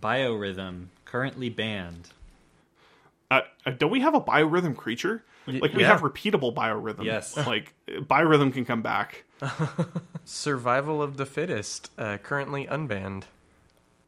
Biorhythm 0.00 0.86
currently 1.04 1.48
banned. 1.50 2.10
Uh, 3.32 3.40
uh, 3.66 3.70
don't 3.70 3.90
we 3.90 4.00
have 4.00 4.14
a 4.14 4.20
biorhythm 4.20 4.76
creature 4.76 5.22
like 5.46 5.72
we 5.74 5.82
yeah. 5.82 5.88
have 5.88 6.02
repeatable 6.02 6.54
biorhythm 6.54 7.04
Yes. 7.04 7.36
like 7.46 7.74
biorhythm 7.88 8.52
can 8.52 8.64
come 8.64 8.82
back 8.82 9.24
Survival 10.24 11.02
of 11.02 11.16
the 11.16 11.26
Fittest, 11.26 11.90
uh, 11.98 12.18
currently 12.18 12.66
unbanned. 12.66 13.24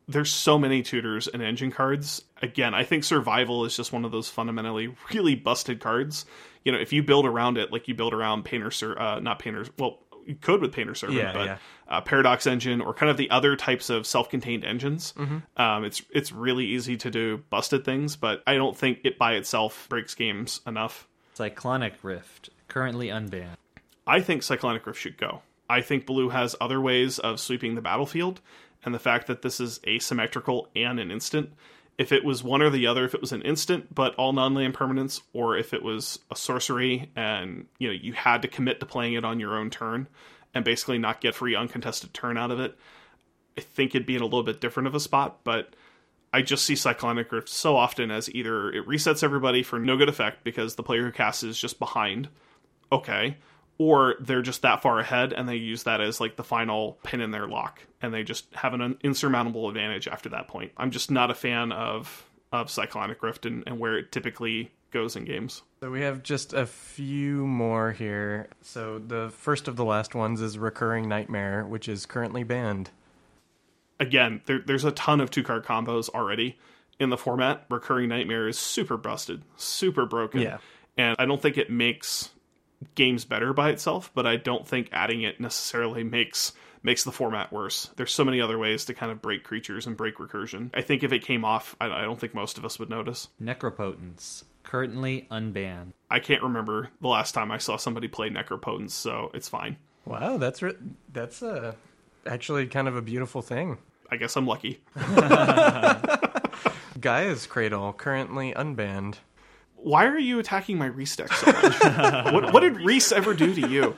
there's 0.06 0.30
so 0.30 0.58
many 0.58 0.82
tutors 0.82 1.26
and 1.28 1.42
engine 1.42 1.70
cards. 1.72 2.22
Again, 2.42 2.74
I 2.74 2.84
think 2.84 3.04
survival 3.04 3.64
is 3.64 3.76
just 3.76 3.92
one 3.92 4.04
of 4.04 4.12
those 4.12 4.28
fundamentally 4.28 4.94
really 5.12 5.34
busted 5.34 5.80
cards. 5.80 6.24
You 6.64 6.72
know, 6.72 6.78
if 6.78 6.92
you 6.92 7.02
build 7.02 7.26
around 7.26 7.58
it 7.58 7.72
like 7.72 7.88
you 7.88 7.94
build 7.94 8.14
around 8.14 8.44
Painter, 8.44 8.70
Ser- 8.70 8.98
uh, 8.98 9.18
not 9.20 9.38
Painter's, 9.38 9.70
well, 9.78 9.98
you 10.26 10.34
could 10.34 10.60
with 10.60 10.72
Painter 10.72 10.94
Servant, 10.94 11.18
Yeah, 11.18 11.32
but 11.32 11.46
yeah. 11.46 11.56
Uh, 11.88 12.00
Paradox 12.00 12.46
Engine 12.46 12.80
or 12.80 12.94
kind 12.94 13.10
of 13.10 13.16
the 13.16 13.30
other 13.30 13.56
types 13.56 13.90
of 13.90 14.06
self-contained 14.06 14.64
engines. 14.64 15.12
Um, 15.56 15.84
it's 15.84 16.02
it's 16.10 16.32
really 16.32 16.64
easy 16.66 16.96
to 16.98 17.10
do 17.10 17.42
busted 17.50 17.84
things, 17.84 18.16
but 18.16 18.42
I 18.46 18.54
don't 18.54 18.76
think 18.76 19.00
it 19.04 19.18
by 19.18 19.34
itself 19.34 19.86
breaks 19.88 20.14
games 20.14 20.60
enough. 20.66 21.06
Cyclonic 21.34 21.94
Rift 22.02 22.50
currently 22.68 23.08
unbanned. 23.08 23.56
I 24.06 24.20
think 24.20 24.42
Cyclonic 24.42 24.86
Rift 24.86 25.00
should 25.00 25.16
go. 25.16 25.42
I 25.68 25.80
think 25.80 26.06
blue 26.06 26.28
has 26.28 26.54
other 26.60 26.80
ways 26.80 27.18
of 27.18 27.40
sweeping 27.40 27.74
the 27.74 27.80
battlefield, 27.80 28.40
and 28.84 28.94
the 28.94 28.98
fact 28.98 29.26
that 29.28 29.42
this 29.42 29.60
is 29.60 29.80
asymmetrical 29.86 30.68
and 30.76 31.00
an 31.00 31.10
instant. 31.10 31.52
If 31.96 32.10
it 32.10 32.24
was 32.24 32.42
one 32.42 32.60
or 32.60 32.70
the 32.70 32.86
other, 32.86 33.04
if 33.04 33.14
it 33.14 33.20
was 33.20 33.32
an 33.32 33.42
instant 33.42 33.94
but 33.94 34.14
all 34.16 34.32
non-land 34.32 34.74
permanents, 34.74 35.22
or 35.32 35.56
if 35.56 35.72
it 35.72 35.82
was 35.82 36.18
a 36.30 36.36
sorcery 36.36 37.10
and 37.14 37.66
you 37.78 37.88
know 37.88 37.94
you 37.94 38.12
had 38.12 38.42
to 38.42 38.48
commit 38.48 38.80
to 38.80 38.86
playing 38.86 39.14
it 39.14 39.24
on 39.24 39.40
your 39.40 39.56
own 39.56 39.70
turn 39.70 40.08
and 40.54 40.64
basically 40.64 40.98
not 40.98 41.20
get 41.20 41.34
free 41.34 41.54
uncontested 41.54 42.12
turn 42.12 42.36
out 42.36 42.50
of 42.50 42.60
it, 42.60 42.76
I 43.56 43.60
think 43.60 43.94
it'd 43.94 44.06
be 44.06 44.16
in 44.16 44.22
a 44.22 44.26
little 44.26 44.42
bit 44.42 44.60
different 44.60 44.86
of 44.86 44.94
a 44.94 45.00
spot. 45.00 45.44
But 45.44 45.74
I 46.32 46.42
just 46.42 46.64
see 46.64 46.74
Cyclonic 46.74 47.30
Rift 47.30 47.48
so 47.48 47.76
often 47.76 48.10
as 48.10 48.28
either 48.34 48.72
it 48.72 48.86
resets 48.88 49.22
everybody 49.22 49.62
for 49.62 49.78
no 49.78 49.96
good 49.96 50.08
effect 50.08 50.42
because 50.42 50.74
the 50.74 50.82
player 50.82 51.04
who 51.04 51.12
casts 51.12 51.44
is 51.44 51.56
just 51.58 51.78
behind, 51.78 52.28
okay, 52.90 53.36
or 53.78 54.14
they're 54.20 54.42
just 54.42 54.62
that 54.62 54.82
far 54.82 54.98
ahead 54.98 55.32
and 55.32 55.48
they 55.48 55.56
use 55.56 55.82
that 55.84 56.00
as 56.00 56.20
like 56.20 56.36
the 56.36 56.44
final 56.44 56.98
pin 57.02 57.20
in 57.20 57.30
their 57.30 57.46
lock 57.46 57.80
and 58.00 58.14
they 58.14 58.22
just 58.22 58.46
have 58.54 58.74
an 58.74 58.96
insurmountable 59.02 59.68
advantage 59.68 60.06
after 60.08 60.28
that 60.28 60.48
point. 60.48 60.72
I'm 60.76 60.90
just 60.90 61.10
not 61.10 61.30
a 61.30 61.34
fan 61.34 61.72
of 61.72 62.24
of 62.52 62.70
Cyclonic 62.70 63.20
Rift 63.22 63.46
and, 63.46 63.64
and 63.66 63.80
where 63.80 63.98
it 63.98 64.12
typically 64.12 64.70
goes 64.92 65.16
in 65.16 65.24
games. 65.24 65.62
So 65.80 65.90
we 65.90 66.02
have 66.02 66.22
just 66.22 66.52
a 66.52 66.66
few 66.66 67.44
more 67.46 67.90
here. 67.90 68.46
So 68.62 69.00
the 69.00 69.30
first 69.30 69.66
of 69.66 69.74
the 69.74 69.84
last 69.84 70.14
ones 70.14 70.40
is 70.40 70.56
Recurring 70.56 71.08
Nightmare, 71.08 71.64
which 71.64 71.88
is 71.88 72.06
currently 72.06 72.44
banned 72.44 72.90
again, 74.00 74.42
there, 74.46 74.60
there's 74.64 74.84
a 74.84 74.92
ton 74.92 75.20
of 75.20 75.30
two 75.30 75.42
card 75.42 75.64
combos 75.64 76.08
already 76.08 76.58
in 76.98 77.10
the 77.10 77.16
format. 77.16 77.64
Recurring 77.70 78.08
Nightmare 78.08 78.48
is 78.48 78.58
super 78.58 78.96
busted, 78.96 79.42
super 79.56 80.06
broken. 80.06 80.40
Yeah. 80.40 80.58
And 80.96 81.16
I 81.18 81.26
don't 81.26 81.42
think 81.42 81.58
it 81.58 81.70
makes 81.70 82.30
games 82.94 83.24
better 83.24 83.52
by 83.52 83.70
itself, 83.70 84.10
but 84.14 84.26
I 84.26 84.36
don't 84.36 84.66
think 84.66 84.88
adding 84.92 85.22
it 85.22 85.40
necessarily 85.40 86.04
makes 86.04 86.52
makes 86.82 87.04
the 87.04 87.12
format 87.12 87.50
worse. 87.50 87.88
There's 87.96 88.12
so 88.12 88.24
many 88.24 88.40
other 88.42 88.58
ways 88.58 88.84
to 88.86 88.94
kind 88.94 89.10
of 89.10 89.22
break 89.22 89.42
creatures 89.42 89.86
and 89.86 89.96
break 89.96 90.18
recursion. 90.18 90.70
I 90.74 90.82
think 90.82 91.02
if 91.02 91.12
it 91.12 91.24
came 91.24 91.44
off, 91.44 91.74
I, 91.80 91.86
I 91.86 92.02
don't 92.02 92.20
think 92.20 92.34
most 92.34 92.58
of 92.58 92.64
us 92.64 92.78
would 92.78 92.90
notice. 92.90 93.28
Necropotence 93.42 94.44
currently 94.64 95.28
unbanned. 95.30 95.92
I 96.10 96.18
can't 96.18 96.42
remember 96.42 96.88
the 97.00 97.06
last 97.06 97.32
time 97.32 97.52
I 97.52 97.58
saw 97.58 97.76
somebody 97.76 98.08
play 98.08 98.28
Necropotence, 98.30 98.90
so 98.90 99.30
it's 99.32 99.48
fine. 99.48 99.76
Wow, 100.04 100.38
that's 100.38 100.62
re- 100.62 100.74
that's 101.12 101.42
uh, 101.42 101.74
actually 102.26 102.66
kind 102.66 102.88
of 102.88 102.96
a 102.96 103.02
beautiful 103.02 103.40
thing. 103.40 103.78
I 104.10 104.16
guess 104.16 104.36
I'm 104.36 104.46
lucky. 104.46 104.80
Gaea's 107.00 107.46
Cradle, 107.46 107.92
currently 107.92 108.52
unbanned. 108.52 109.16
Why 109.84 110.06
are 110.06 110.18
you 110.18 110.38
attacking 110.38 110.78
my 110.78 110.86
Rhys 110.86 111.14
deck 111.14 111.32
so 111.32 111.52
much? 111.52 111.82
what, 112.32 112.52
what, 112.54 112.60
did 112.60 112.80
Rhys 112.80 113.12
ever 113.12 113.34
do 113.34 113.54
to 113.54 113.68
you? 113.68 113.94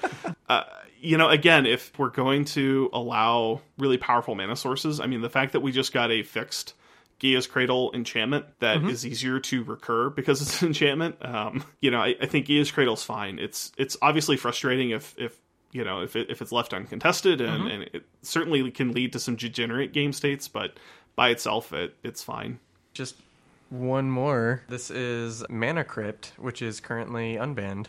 Uh, 0.49 0.64
you 1.01 1.16
know, 1.16 1.28
again, 1.28 1.64
if 1.64 1.97
we're 1.97 2.11
going 2.11 2.45
to 2.47 2.91
allow 2.93 3.61
really 3.78 3.97
powerful 3.97 4.34
mana 4.34 4.57
sources, 4.57 4.99
I 4.99 5.07
mean, 5.07 5.20
the 5.20 5.30
fact 5.30 5.53
that 5.53 5.61
we 5.61 5.70
just 5.70 5.93
got 5.93 6.11
a 6.11 6.24
fixed 6.24 6.74
Gaea's 7.20 7.47
Cradle 7.47 7.93
enchantment 7.95 8.47
that 8.59 8.78
mm-hmm. 8.78 8.89
is 8.89 9.07
easier 9.07 9.39
to 9.39 9.62
recur 9.62 10.11
because 10.11 10.43
it's 10.43 10.61
an 10.61 10.68
enchantment. 10.68 11.24
Um, 11.24 11.64
you 11.80 11.93
know, 11.93 12.01
I, 12.01 12.16
I 12.20 12.26
think 12.26 12.47
Gaea's 12.47 12.72
Cradle's 12.72 13.05
fine. 13.05 13.39
It's 13.39 13.70
it's 13.78 13.97
obviously 14.03 14.37
frustrating 14.37 14.91
if 14.91 15.14
if 15.16 15.39
you 15.70 15.84
know 15.84 16.01
if 16.01 16.16
it, 16.16 16.30
if 16.30 16.43
it's 16.43 16.53
left 16.53 16.74
uncontested 16.74 17.41
and, 17.41 17.62
mm-hmm. 17.62 17.68
and 17.68 17.82
it 17.93 18.03
certainly 18.22 18.70
can 18.70 18.93
lead 18.93 19.12
to 19.12 19.20
some 19.20 19.37
degenerate 19.37 19.93
game 19.93 20.12
states 20.12 20.49
but 20.49 20.78
by 21.16 21.28
itself 21.30 21.72
it 21.72 21.95
it's 22.03 22.22
fine 22.22 22.59
just 22.95 23.16
one 23.68 24.10
more 24.10 24.62
this 24.68 24.90
is 24.90 25.44
mana 25.48 25.84
crypt 25.84 26.32
which 26.38 26.62
is 26.62 26.80
currently 26.80 27.34
unbanned 27.34 27.86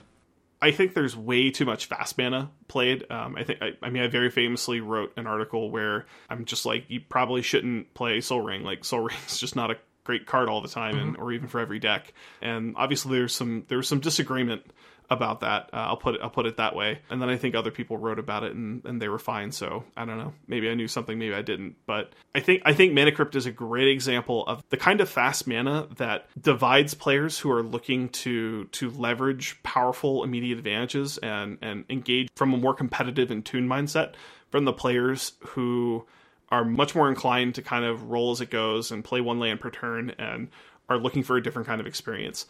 I 0.61 0.71
think 0.71 0.93
there's 0.93 1.15
way 1.15 1.51
too 1.51 1.65
much 1.65 1.85
fast 1.85 2.17
mana 2.17 2.49
played. 2.67 3.09
Um, 3.11 3.35
I 3.35 3.43
think 3.43 3.61
I, 3.61 3.73
I, 3.81 3.89
mean 3.89 4.01
I 4.01 4.07
very 4.07 4.31
famously 4.31 4.81
wrote 4.81 5.13
an 5.15 5.27
article 5.27 5.69
where 5.69 6.07
I'm 6.29 6.45
just 6.45 6.65
like 6.65 6.85
you 6.87 6.99
probably 6.99 7.43
shouldn't 7.43 7.93
play 7.93 8.21
Soul 8.21 8.41
Ring. 8.41 8.63
Like 8.63 8.83
Soul 8.83 9.01
Ring 9.07 9.17
is 9.27 9.39
just 9.39 9.55
not 9.55 9.69
a 9.69 9.75
great 10.03 10.25
card 10.25 10.49
all 10.49 10.61
the 10.61 10.67
time, 10.67 10.95
mm-hmm. 10.95 11.07
and 11.09 11.17
or 11.17 11.31
even 11.31 11.47
for 11.47 11.59
every 11.59 11.79
deck. 11.79 12.11
And 12.41 12.73
obviously 12.75 13.19
there's 13.19 13.35
some 13.35 13.65
there's 13.67 13.87
some 13.87 13.99
disagreement 13.99 14.63
about 15.09 15.39
that. 15.39 15.69
Uh, 15.71 15.77
I'll 15.77 15.97
put 15.97 16.15
it 16.15 16.21
I'll 16.21 16.29
put 16.29 16.45
it 16.45 16.57
that 16.57 16.75
way. 16.75 16.99
And 17.09 17.21
then 17.21 17.29
I 17.29 17.37
think 17.37 17.55
other 17.55 17.71
people 17.71 17.97
wrote 17.97 18.19
about 18.19 18.43
it 18.43 18.53
and, 18.53 18.83
and 18.85 19.01
they 19.01 19.07
were 19.07 19.19
fine. 19.19 19.51
So 19.51 19.83
I 19.95 20.05
don't 20.05 20.17
know. 20.17 20.33
Maybe 20.47 20.69
I 20.69 20.73
knew 20.73 20.87
something, 20.87 21.17
maybe 21.17 21.33
I 21.33 21.41
didn't. 21.41 21.75
But 21.85 22.13
I 22.35 22.39
think 22.41 22.61
I 22.65 22.73
think 22.73 22.93
Mana 22.93 23.11
Crypt 23.11 23.35
is 23.35 23.45
a 23.45 23.51
great 23.51 23.87
example 23.87 24.45
of 24.47 24.63
the 24.69 24.77
kind 24.77 24.99
of 24.99 25.09
fast 25.09 25.47
mana 25.47 25.87
that 25.97 26.27
divides 26.39 26.93
players 26.93 27.39
who 27.39 27.51
are 27.51 27.63
looking 27.63 28.09
to 28.09 28.65
to 28.65 28.89
leverage 28.91 29.61
powerful 29.63 30.23
immediate 30.23 30.57
advantages 30.57 31.17
and 31.19 31.57
and 31.61 31.85
engage 31.89 32.29
from 32.35 32.53
a 32.53 32.57
more 32.57 32.73
competitive 32.73 33.31
and 33.31 33.45
tuned 33.45 33.69
mindset 33.69 34.13
from 34.51 34.65
the 34.65 34.73
players 34.73 35.33
who 35.39 36.05
are 36.49 36.63
much 36.63 36.95
more 36.95 37.09
inclined 37.09 37.55
to 37.55 37.61
kind 37.61 37.83
of 37.83 38.09
roll 38.09 38.31
as 38.31 38.41
it 38.41 38.49
goes 38.49 38.91
and 38.91 39.03
play 39.03 39.19
one 39.19 39.39
land 39.39 39.59
per 39.59 39.69
turn 39.69 40.13
and 40.17 40.49
are 40.89 40.97
looking 40.97 41.23
for 41.23 41.35
a 41.35 41.43
different 41.43 41.67
kind 41.67 41.81
of 41.81 41.87
experience 41.87 42.45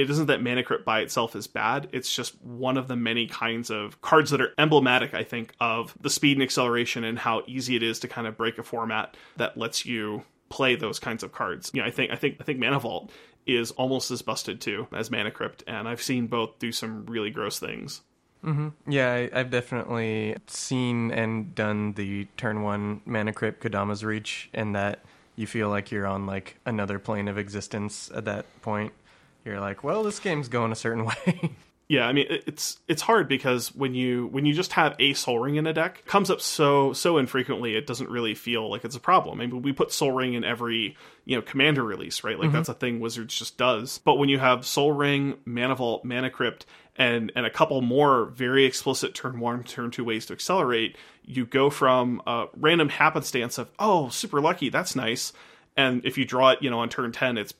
it 0.00 0.10
isn't 0.10 0.26
that 0.26 0.42
Mana 0.42 0.62
Crypt 0.62 0.84
by 0.84 1.00
itself 1.00 1.36
is 1.36 1.46
bad. 1.46 1.88
It's 1.92 2.14
just 2.14 2.40
one 2.42 2.76
of 2.76 2.88
the 2.88 2.96
many 2.96 3.26
kinds 3.26 3.70
of 3.70 4.00
cards 4.00 4.30
that 4.30 4.40
are 4.40 4.52
emblematic, 4.56 5.12
I 5.12 5.24
think, 5.24 5.52
of 5.60 5.94
the 6.00 6.10
speed 6.10 6.36
and 6.36 6.42
acceleration 6.42 7.04
and 7.04 7.18
how 7.18 7.42
easy 7.46 7.76
it 7.76 7.82
is 7.82 7.98
to 8.00 8.08
kind 8.08 8.26
of 8.26 8.36
break 8.36 8.58
a 8.58 8.62
format 8.62 9.16
that 9.36 9.58
lets 9.58 9.84
you 9.84 10.24
play 10.48 10.74
those 10.74 10.98
kinds 10.98 11.22
of 11.22 11.32
cards. 11.32 11.70
You 11.74 11.82
know, 11.82 11.86
I 11.86 11.90
think 11.90 12.10
I 12.10 12.16
think 12.16 12.38
I 12.40 12.44
think 12.44 12.58
Mana 12.58 12.80
Vault 12.80 13.10
is 13.46 13.72
almost 13.72 14.10
as 14.10 14.22
busted 14.22 14.60
too 14.60 14.88
as 14.92 15.10
Mana 15.10 15.30
Crypt, 15.30 15.64
and 15.66 15.86
I've 15.86 16.02
seen 16.02 16.26
both 16.26 16.58
do 16.58 16.72
some 16.72 17.04
really 17.06 17.30
gross 17.30 17.58
things. 17.58 18.00
Mm-hmm. 18.44 18.90
Yeah, 18.90 19.28
I, 19.34 19.38
have 19.38 19.50
definitely 19.50 20.34
seen 20.46 21.10
and 21.10 21.54
done 21.54 21.92
the 21.92 22.26
turn 22.38 22.62
one 22.62 23.02
Mana 23.04 23.34
Crypt 23.34 23.62
Kodama's 23.62 24.02
Reach, 24.02 24.48
and 24.54 24.74
that 24.74 25.00
you 25.36 25.46
feel 25.46 25.68
like 25.68 25.90
you're 25.90 26.06
on 26.06 26.26
like 26.26 26.56
another 26.64 26.98
plane 26.98 27.28
of 27.28 27.36
existence 27.36 28.10
at 28.14 28.24
that 28.24 28.46
point 28.62 28.92
you're 29.44 29.60
like, 29.60 29.82
well, 29.84 30.02
this 30.02 30.20
game's 30.20 30.48
going 30.48 30.72
a 30.72 30.76
certain 30.76 31.04
way. 31.06 31.56
yeah, 31.90 32.06
I 32.06 32.12
mean 32.12 32.26
it's 32.28 32.78
it's 32.86 33.02
hard 33.02 33.28
because 33.28 33.74
when 33.74 33.96
you 33.96 34.28
when 34.28 34.46
you 34.46 34.52
just 34.52 34.74
have 34.74 34.94
a 35.00 35.12
soul 35.14 35.40
Ring 35.40 35.56
in 35.56 35.66
a 35.66 35.72
deck, 35.72 36.04
comes 36.06 36.30
up 36.30 36.40
so 36.40 36.92
so 36.92 37.18
infrequently, 37.18 37.74
it 37.74 37.86
doesn't 37.86 38.08
really 38.08 38.36
feel 38.36 38.70
like 38.70 38.84
it's 38.84 38.94
a 38.94 39.00
problem. 39.00 39.40
I 39.40 39.46
mean, 39.46 39.62
we 39.62 39.72
put 39.72 39.92
soul 39.92 40.12
Ring 40.12 40.34
in 40.34 40.44
every 40.44 40.96
you 41.24 41.36
know 41.36 41.42
commander 41.42 41.82
release, 41.82 42.22
right? 42.22 42.38
Like 42.38 42.48
mm-hmm. 42.48 42.56
that's 42.56 42.68
a 42.68 42.74
thing 42.74 43.00
Wizards 43.00 43.36
just 43.36 43.58
does. 43.58 43.98
But 43.98 44.18
when 44.18 44.28
you 44.28 44.38
have 44.38 44.64
soul 44.64 44.92
Ring, 44.92 45.38
Mana 45.44 45.74
Vault, 45.74 46.04
Mana 46.04 46.30
Crypt, 46.30 46.64
and 46.94 47.32
and 47.34 47.44
a 47.44 47.50
couple 47.50 47.80
more 47.80 48.26
very 48.26 48.66
explicit 48.66 49.14
turn 49.14 49.40
one, 49.40 49.64
turn 49.64 49.90
two 49.90 50.04
ways 50.04 50.26
to 50.26 50.32
accelerate, 50.32 50.96
you 51.24 51.44
go 51.44 51.70
from 51.70 52.22
a 52.24 52.46
random 52.56 52.88
happenstance 52.88 53.58
of 53.58 53.68
oh 53.80 54.10
super 54.10 54.40
lucky, 54.40 54.68
that's 54.68 54.94
nice, 54.94 55.32
and 55.76 56.04
if 56.04 56.18
you 56.18 56.24
draw 56.24 56.50
it, 56.50 56.62
you 56.62 56.70
know, 56.70 56.78
on 56.78 56.88
turn 56.88 57.10
ten, 57.10 57.36
it's 57.36 57.54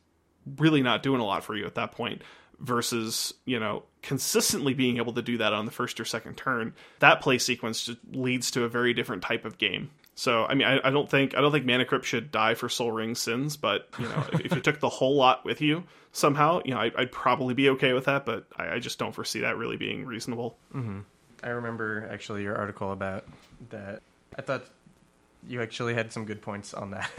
really 0.57 0.83
not 0.83 1.03
doing 1.03 1.21
a 1.21 1.25
lot 1.25 1.45
for 1.45 1.57
you 1.57 1.67
at 1.67 1.75
that 1.75 1.93
point 1.93 2.23
versus 2.59 3.33
you 3.47 3.59
know 3.59 3.83
consistently 4.03 4.75
being 4.75 4.99
able 4.99 5.13
to 5.15 5.23
do 5.23 5.39
that 5.39 5.53
on 5.53 5.65
the 5.65 5.71
first 5.71 5.99
or 5.99 6.05
second 6.05 6.37
turn 6.37 6.75
that 6.99 7.21
play 7.21 7.39
sequence 7.39 7.85
just 7.85 7.99
leads 8.13 8.51
to 8.51 8.65
a 8.65 8.69
very 8.69 8.93
different 8.95 9.23
type 9.23 9.45
of 9.45 9.59
game. 9.59 9.91
So 10.15 10.45
i 10.45 10.55
mean 10.55 10.67
i, 10.67 10.81
I 10.85 10.91
don't 10.91 11.09
think 11.09 11.35
i 11.35 11.41
don't 11.41 11.53
think 11.53 11.65
mana 11.65 11.87
crypt 11.87 12.05
should 12.05 12.31
die 12.31 12.55
for 12.55 12.69
soul 12.69 12.93
Ring 12.93 13.15
sins 13.15 13.57
but 13.57 13.89
you 13.99 14.05
know 14.07 14.27
if, 14.33 14.55
you 14.55 14.61
took 14.61 14.79
the 14.79 14.89
whole 14.89 15.17
lot 15.17 15.47
with 15.47 15.63
you 15.63 15.85
somehow 16.13 16.61
you 16.65 16.75
know 16.75 16.81
I, 16.81 16.91
would 16.99 17.13
probably 17.13 17.55
be 17.55 17.71
okay 17.71 17.95
with 17.95 18.05
that 18.05 18.27
but 18.27 18.47
I, 18.55 18.75
I, 18.75 18.79
just 18.81 18.99
don't 18.99 19.15
foresee 19.15 19.41
that 19.41 19.57
really 19.57 19.77
being 19.79 20.05
reasonable. 20.05 20.59
Mm-hmm. 20.75 21.01
i 21.43 21.49
remember 21.49 22.07
actually 22.13 22.43
your 22.43 22.57
article 22.57 22.93
about 22.93 23.25
that. 23.71 24.03
I 24.37 24.43
thought 24.43 24.65
you 25.47 25.63
actually 25.63 25.95
had 25.95 26.13
some 26.13 26.25
good 26.25 26.43
points 26.43 26.75
on 26.75 26.91
that. 26.91 27.11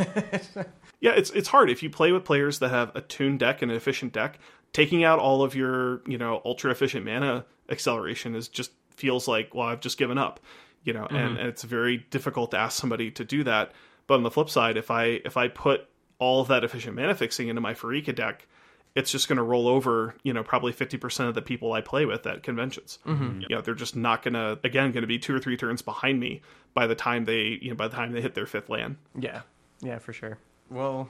yeah, 1.00 1.12
it's 1.12 1.30
it's 1.32 1.48
hard 1.48 1.70
if 1.70 1.84
you 1.84 1.90
play 1.90 2.12
with 2.12 2.24
players 2.24 2.60
that 2.60 2.70
have 2.70 2.96
a 2.96 3.02
tuned 3.02 3.40
deck 3.40 3.62
and 3.62 3.72
an 3.72 3.78
efficient 3.78 4.14
deck. 4.14 4.40
Taking 4.74 5.04
out 5.04 5.20
all 5.20 5.44
of 5.44 5.56
your 5.56 6.02
you 6.08 6.18
know 6.18 6.42
ultra 6.46 6.72
efficient 6.72 7.06
mana 7.06 7.46
acceleration 7.70 8.36
is 8.36 8.48
just 8.48 8.72
feels 8.92 9.28
like 9.28 9.54
well 9.54 9.68
I've 9.68 9.82
just 9.82 9.98
given 9.98 10.18
up, 10.18 10.40
you 10.84 10.94
know, 10.94 11.04
mm-hmm. 11.04 11.16
and, 11.16 11.38
and 11.38 11.48
it's 11.48 11.64
very 11.64 12.06
difficult 12.10 12.52
to 12.52 12.58
ask 12.58 12.80
somebody 12.80 13.12
to 13.12 13.26
do 13.26 13.44
that. 13.44 13.72
But 14.08 14.16
on 14.16 14.24
the 14.24 14.32
flip 14.32 14.50
side, 14.50 14.78
if 14.78 14.92
I 14.92 15.22
if 15.26 15.38
I 15.38 15.48
put 15.48 15.88
all 16.20 16.42
of 16.42 16.48
that 16.50 16.64
efficient 16.64 16.96
mana 16.96 17.16
fixing 17.16 17.48
into 17.48 17.62
my 17.62 17.74
Pharika 17.74 18.14
deck, 18.16 18.48
it's 18.96 19.12
just 19.12 19.28
going 19.28 19.38
to 19.38 19.44
roll 19.44 19.68
over, 19.68 20.16
you 20.24 20.34
know, 20.34 20.44
probably 20.44 20.74
50% 20.74 21.28
of 21.28 21.34
the 21.34 21.42
people 21.42 21.72
I 21.74 21.82
play 21.82 22.06
with 22.06 22.26
at 22.28 22.44
conventions. 22.44 23.00
Mm-hmm. 23.06 23.42
You 23.42 23.56
know, 23.56 23.62
they're 23.62 23.74
just 23.74 23.96
not 23.96 24.22
going 24.22 24.34
to, 24.34 24.60
again, 24.64 24.92
going 24.92 25.02
to 25.02 25.08
be 25.08 25.18
two 25.18 25.34
or 25.34 25.40
three 25.40 25.56
turns 25.56 25.82
behind 25.82 26.20
me 26.20 26.42
by 26.74 26.88
the 26.88 26.96
time 26.96 27.26
they, 27.26 27.60
you 27.62 27.70
know, 27.70 27.76
by 27.76 27.88
the 27.88 27.96
time 27.96 28.12
they 28.12 28.22
hit 28.22 28.36
their 28.36 28.46
fifth 28.46 28.70
land. 28.70 28.98
Yeah. 29.18 29.42
Yeah, 29.82 30.00
for 30.00 30.12
sure. 30.12 30.38
Well, 30.70 31.10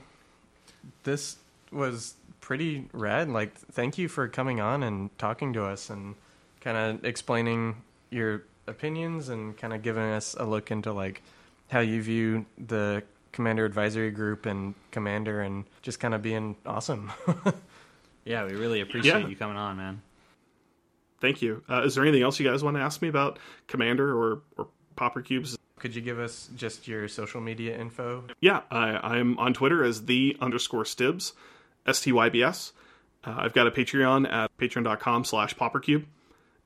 this 1.03 1.37
was 1.71 2.15
pretty 2.39 2.87
rad. 2.93 3.29
Like, 3.29 3.55
thank 3.71 3.97
you 3.97 4.07
for 4.07 4.27
coming 4.27 4.61
on 4.61 4.83
and 4.83 5.15
talking 5.17 5.53
to 5.53 5.65
us 5.65 5.89
and 5.89 6.15
kind 6.61 6.77
of 6.77 7.03
explaining 7.03 7.77
your 8.11 8.43
opinions 8.67 9.29
and 9.29 9.57
kind 9.57 9.73
of 9.73 9.81
giving 9.81 10.03
us 10.03 10.35
a 10.39 10.45
look 10.45 10.69
into, 10.69 10.93
like, 10.93 11.23
how 11.69 11.79
you 11.79 12.01
view 12.01 12.45
the 12.57 13.01
commander 13.31 13.65
advisory 13.65 14.11
group 14.11 14.45
and 14.45 14.75
commander 14.91 15.41
and 15.41 15.65
just 15.81 15.99
kind 15.99 16.13
of 16.13 16.21
being 16.21 16.55
awesome. 16.65 17.11
Yeah, 18.25 18.45
we 18.45 18.53
really 18.53 18.81
appreciate 18.81 19.21
yeah. 19.21 19.27
you 19.27 19.35
coming 19.35 19.57
on, 19.57 19.77
man. 19.77 20.01
Thank 21.19 21.41
you. 21.41 21.63
Uh, 21.69 21.83
is 21.83 21.95
there 21.95 22.03
anything 22.03 22.23
else 22.23 22.39
you 22.39 22.49
guys 22.49 22.63
want 22.63 22.77
to 22.77 22.81
ask 22.81 23.01
me 23.01 23.07
about 23.07 23.39
Commander 23.67 24.11
or, 24.11 24.41
or 24.57 24.67
Pauper 24.95 25.21
Cubes. 25.21 25.57
Could 25.79 25.95
you 25.95 26.01
give 26.01 26.19
us 26.19 26.49
just 26.55 26.87
your 26.87 27.07
social 27.07 27.41
media 27.41 27.75
info? 27.75 28.25
Yeah, 28.39 28.61
I, 28.69 29.17
I'm 29.17 29.39
on 29.39 29.53
Twitter 29.53 29.83
as 29.83 30.05
the 30.05 30.37
underscore 30.39 30.83
Stybs, 30.83 31.33
S 31.87 32.01
T 32.01 32.11
Y 32.11 32.29
B 32.29 32.43
S. 32.43 32.71
Uh, 33.23 33.35
I've 33.37 33.53
got 33.53 33.67
a 33.67 33.71
Patreon 33.71 34.31
at 34.31 34.55
patreon.com 34.57 35.23
slash 35.23 35.55
paupercube. 35.55 36.05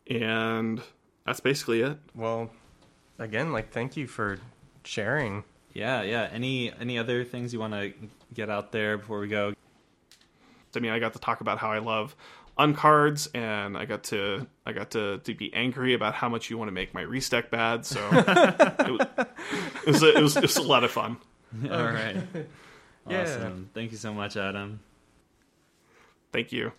And 0.10 0.82
that's 1.26 1.40
basically 1.40 1.82
it. 1.82 1.98
Well, 2.14 2.52
again, 3.18 3.54
like 3.54 3.72
thank 3.72 3.96
you 3.96 4.06
for 4.08 4.40
sharing. 4.84 5.46
Yeah, 5.74 6.02
yeah. 6.04 6.30
Any 6.32 6.74
any 6.74 7.00
other 7.00 7.24
things 7.24 7.54
you 7.54 7.60
want 7.60 7.74
to 7.74 7.94
get 8.34 8.50
out 8.50 8.72
there 8.74 8.98
before 8.98 9.20
we 9.20 9.30
go? 9.30 9.54
I 10.78 10.80
mean, 10.80 10.92
I 10.92 11.00
got 11.00 11.14
to 11.14 11.20
talk 11.20 11.42
about 11.42 11.58
how 11.58 11.72
I 11.72 11.80
love 11.80 12.16
uncards, 12.58 13.28
and 13.34 13.78
I 13.78 13.86
got 13.86 14.04
to 14.06 14.48
I 14.66 14.74
got 14.74 14.92
to, 14.92 15.20
to 15.20 15.34
be 15.34 15.54
angry 15.54 15.94
about 15.94 16.14
how 16.14 16.30
much 16.30 16.50
you 16.50 16.58
want 16.58 16.70
to 16.70 16.74
make 16.74 16.94
my 16.94 17.04
restack 17.04 17.50
bad. 17.50 17.86
So 17.86 18.00
it, 18.12 18.92
was, 18.92 19.02
it, 19.86 19.88
was 19.88 20.04
a, 20.04 20.18
it, 20.18 20.22
was, 20.22 20.38
it 20.38 20.42
was 20.42 20.58
a 20.58 20.64
lot 20.64 20.84
of 20.84 20.92
fun. 20.92 21.18
All 21.72 21.86
right. 21.86 22.18
Yeah. 23.08 23.22
Awesome. 23.22 23.70
Thank 23.76 23.92
you 23.92 24.00
so 24.00 24.12
much, 24.16 24.36
Adam. 24.36 24.80
Thank 26.34 26.52
you. 26.52 26.72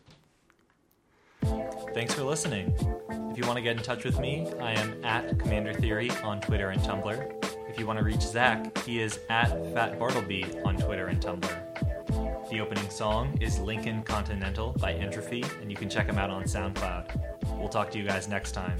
Thanks 1.94 2.14
for 2.14 2.24
listening. 2.24 2.74
If 3.30 3.38
you 3.38 3.47
want 3.47 3.59
to 3.59 3.62
get 3.62 3.76
in 3.76 3.82
touch 3.84 4.03
with 4.03 4.18
me, 4.18 4.51
I 4.61 4.72
am 4.72 5.05
at 5.05 5.38
Commander 5.38 5.72
Theory 5.72 6.11
on 6.24 6.40
Twitter 6.40 6.70
and 6.70 6.82
Tumblr. 6.82 7.70
If 7.70 7.78
you 7.78 7.86
want 7.86 8.01
to 8.01 8.05
reach 8.05 8.22
Zach, 8.22 8.76
he 8.78 9.01
is 9.01 9.20
at 9.30 9.51
Fat 9.72 10.01
Bartleby 10.01 10.47
on 10.64 10.76
Twitter 10.76 11.07
and 11.07 11.20
Tumblr. 11.22 11.66
The 12.49 12.61
opening 12.61 12.88
song 12.90 13.36
is 13.40 13.59
Lincoln 13.59 14.05
Continental 14.05 14.72
by 14.78 14.92
Entrophy, 14.92 15.44
and 15.61 15.68
you 15.68 15.76
can 15.76 15.88
check 15.88 16.07
them 16.07 16.16
out 16.16 16.30
on 16.30 16.44
SoundCloud. 16.44 17.59
We'll 17.59 17.68
talk 17.68 17.90
to 17.90 17.99
you 17.99 18.05
guys 18.05 18.28
next 18.28 18.53
time. 18.53 18.78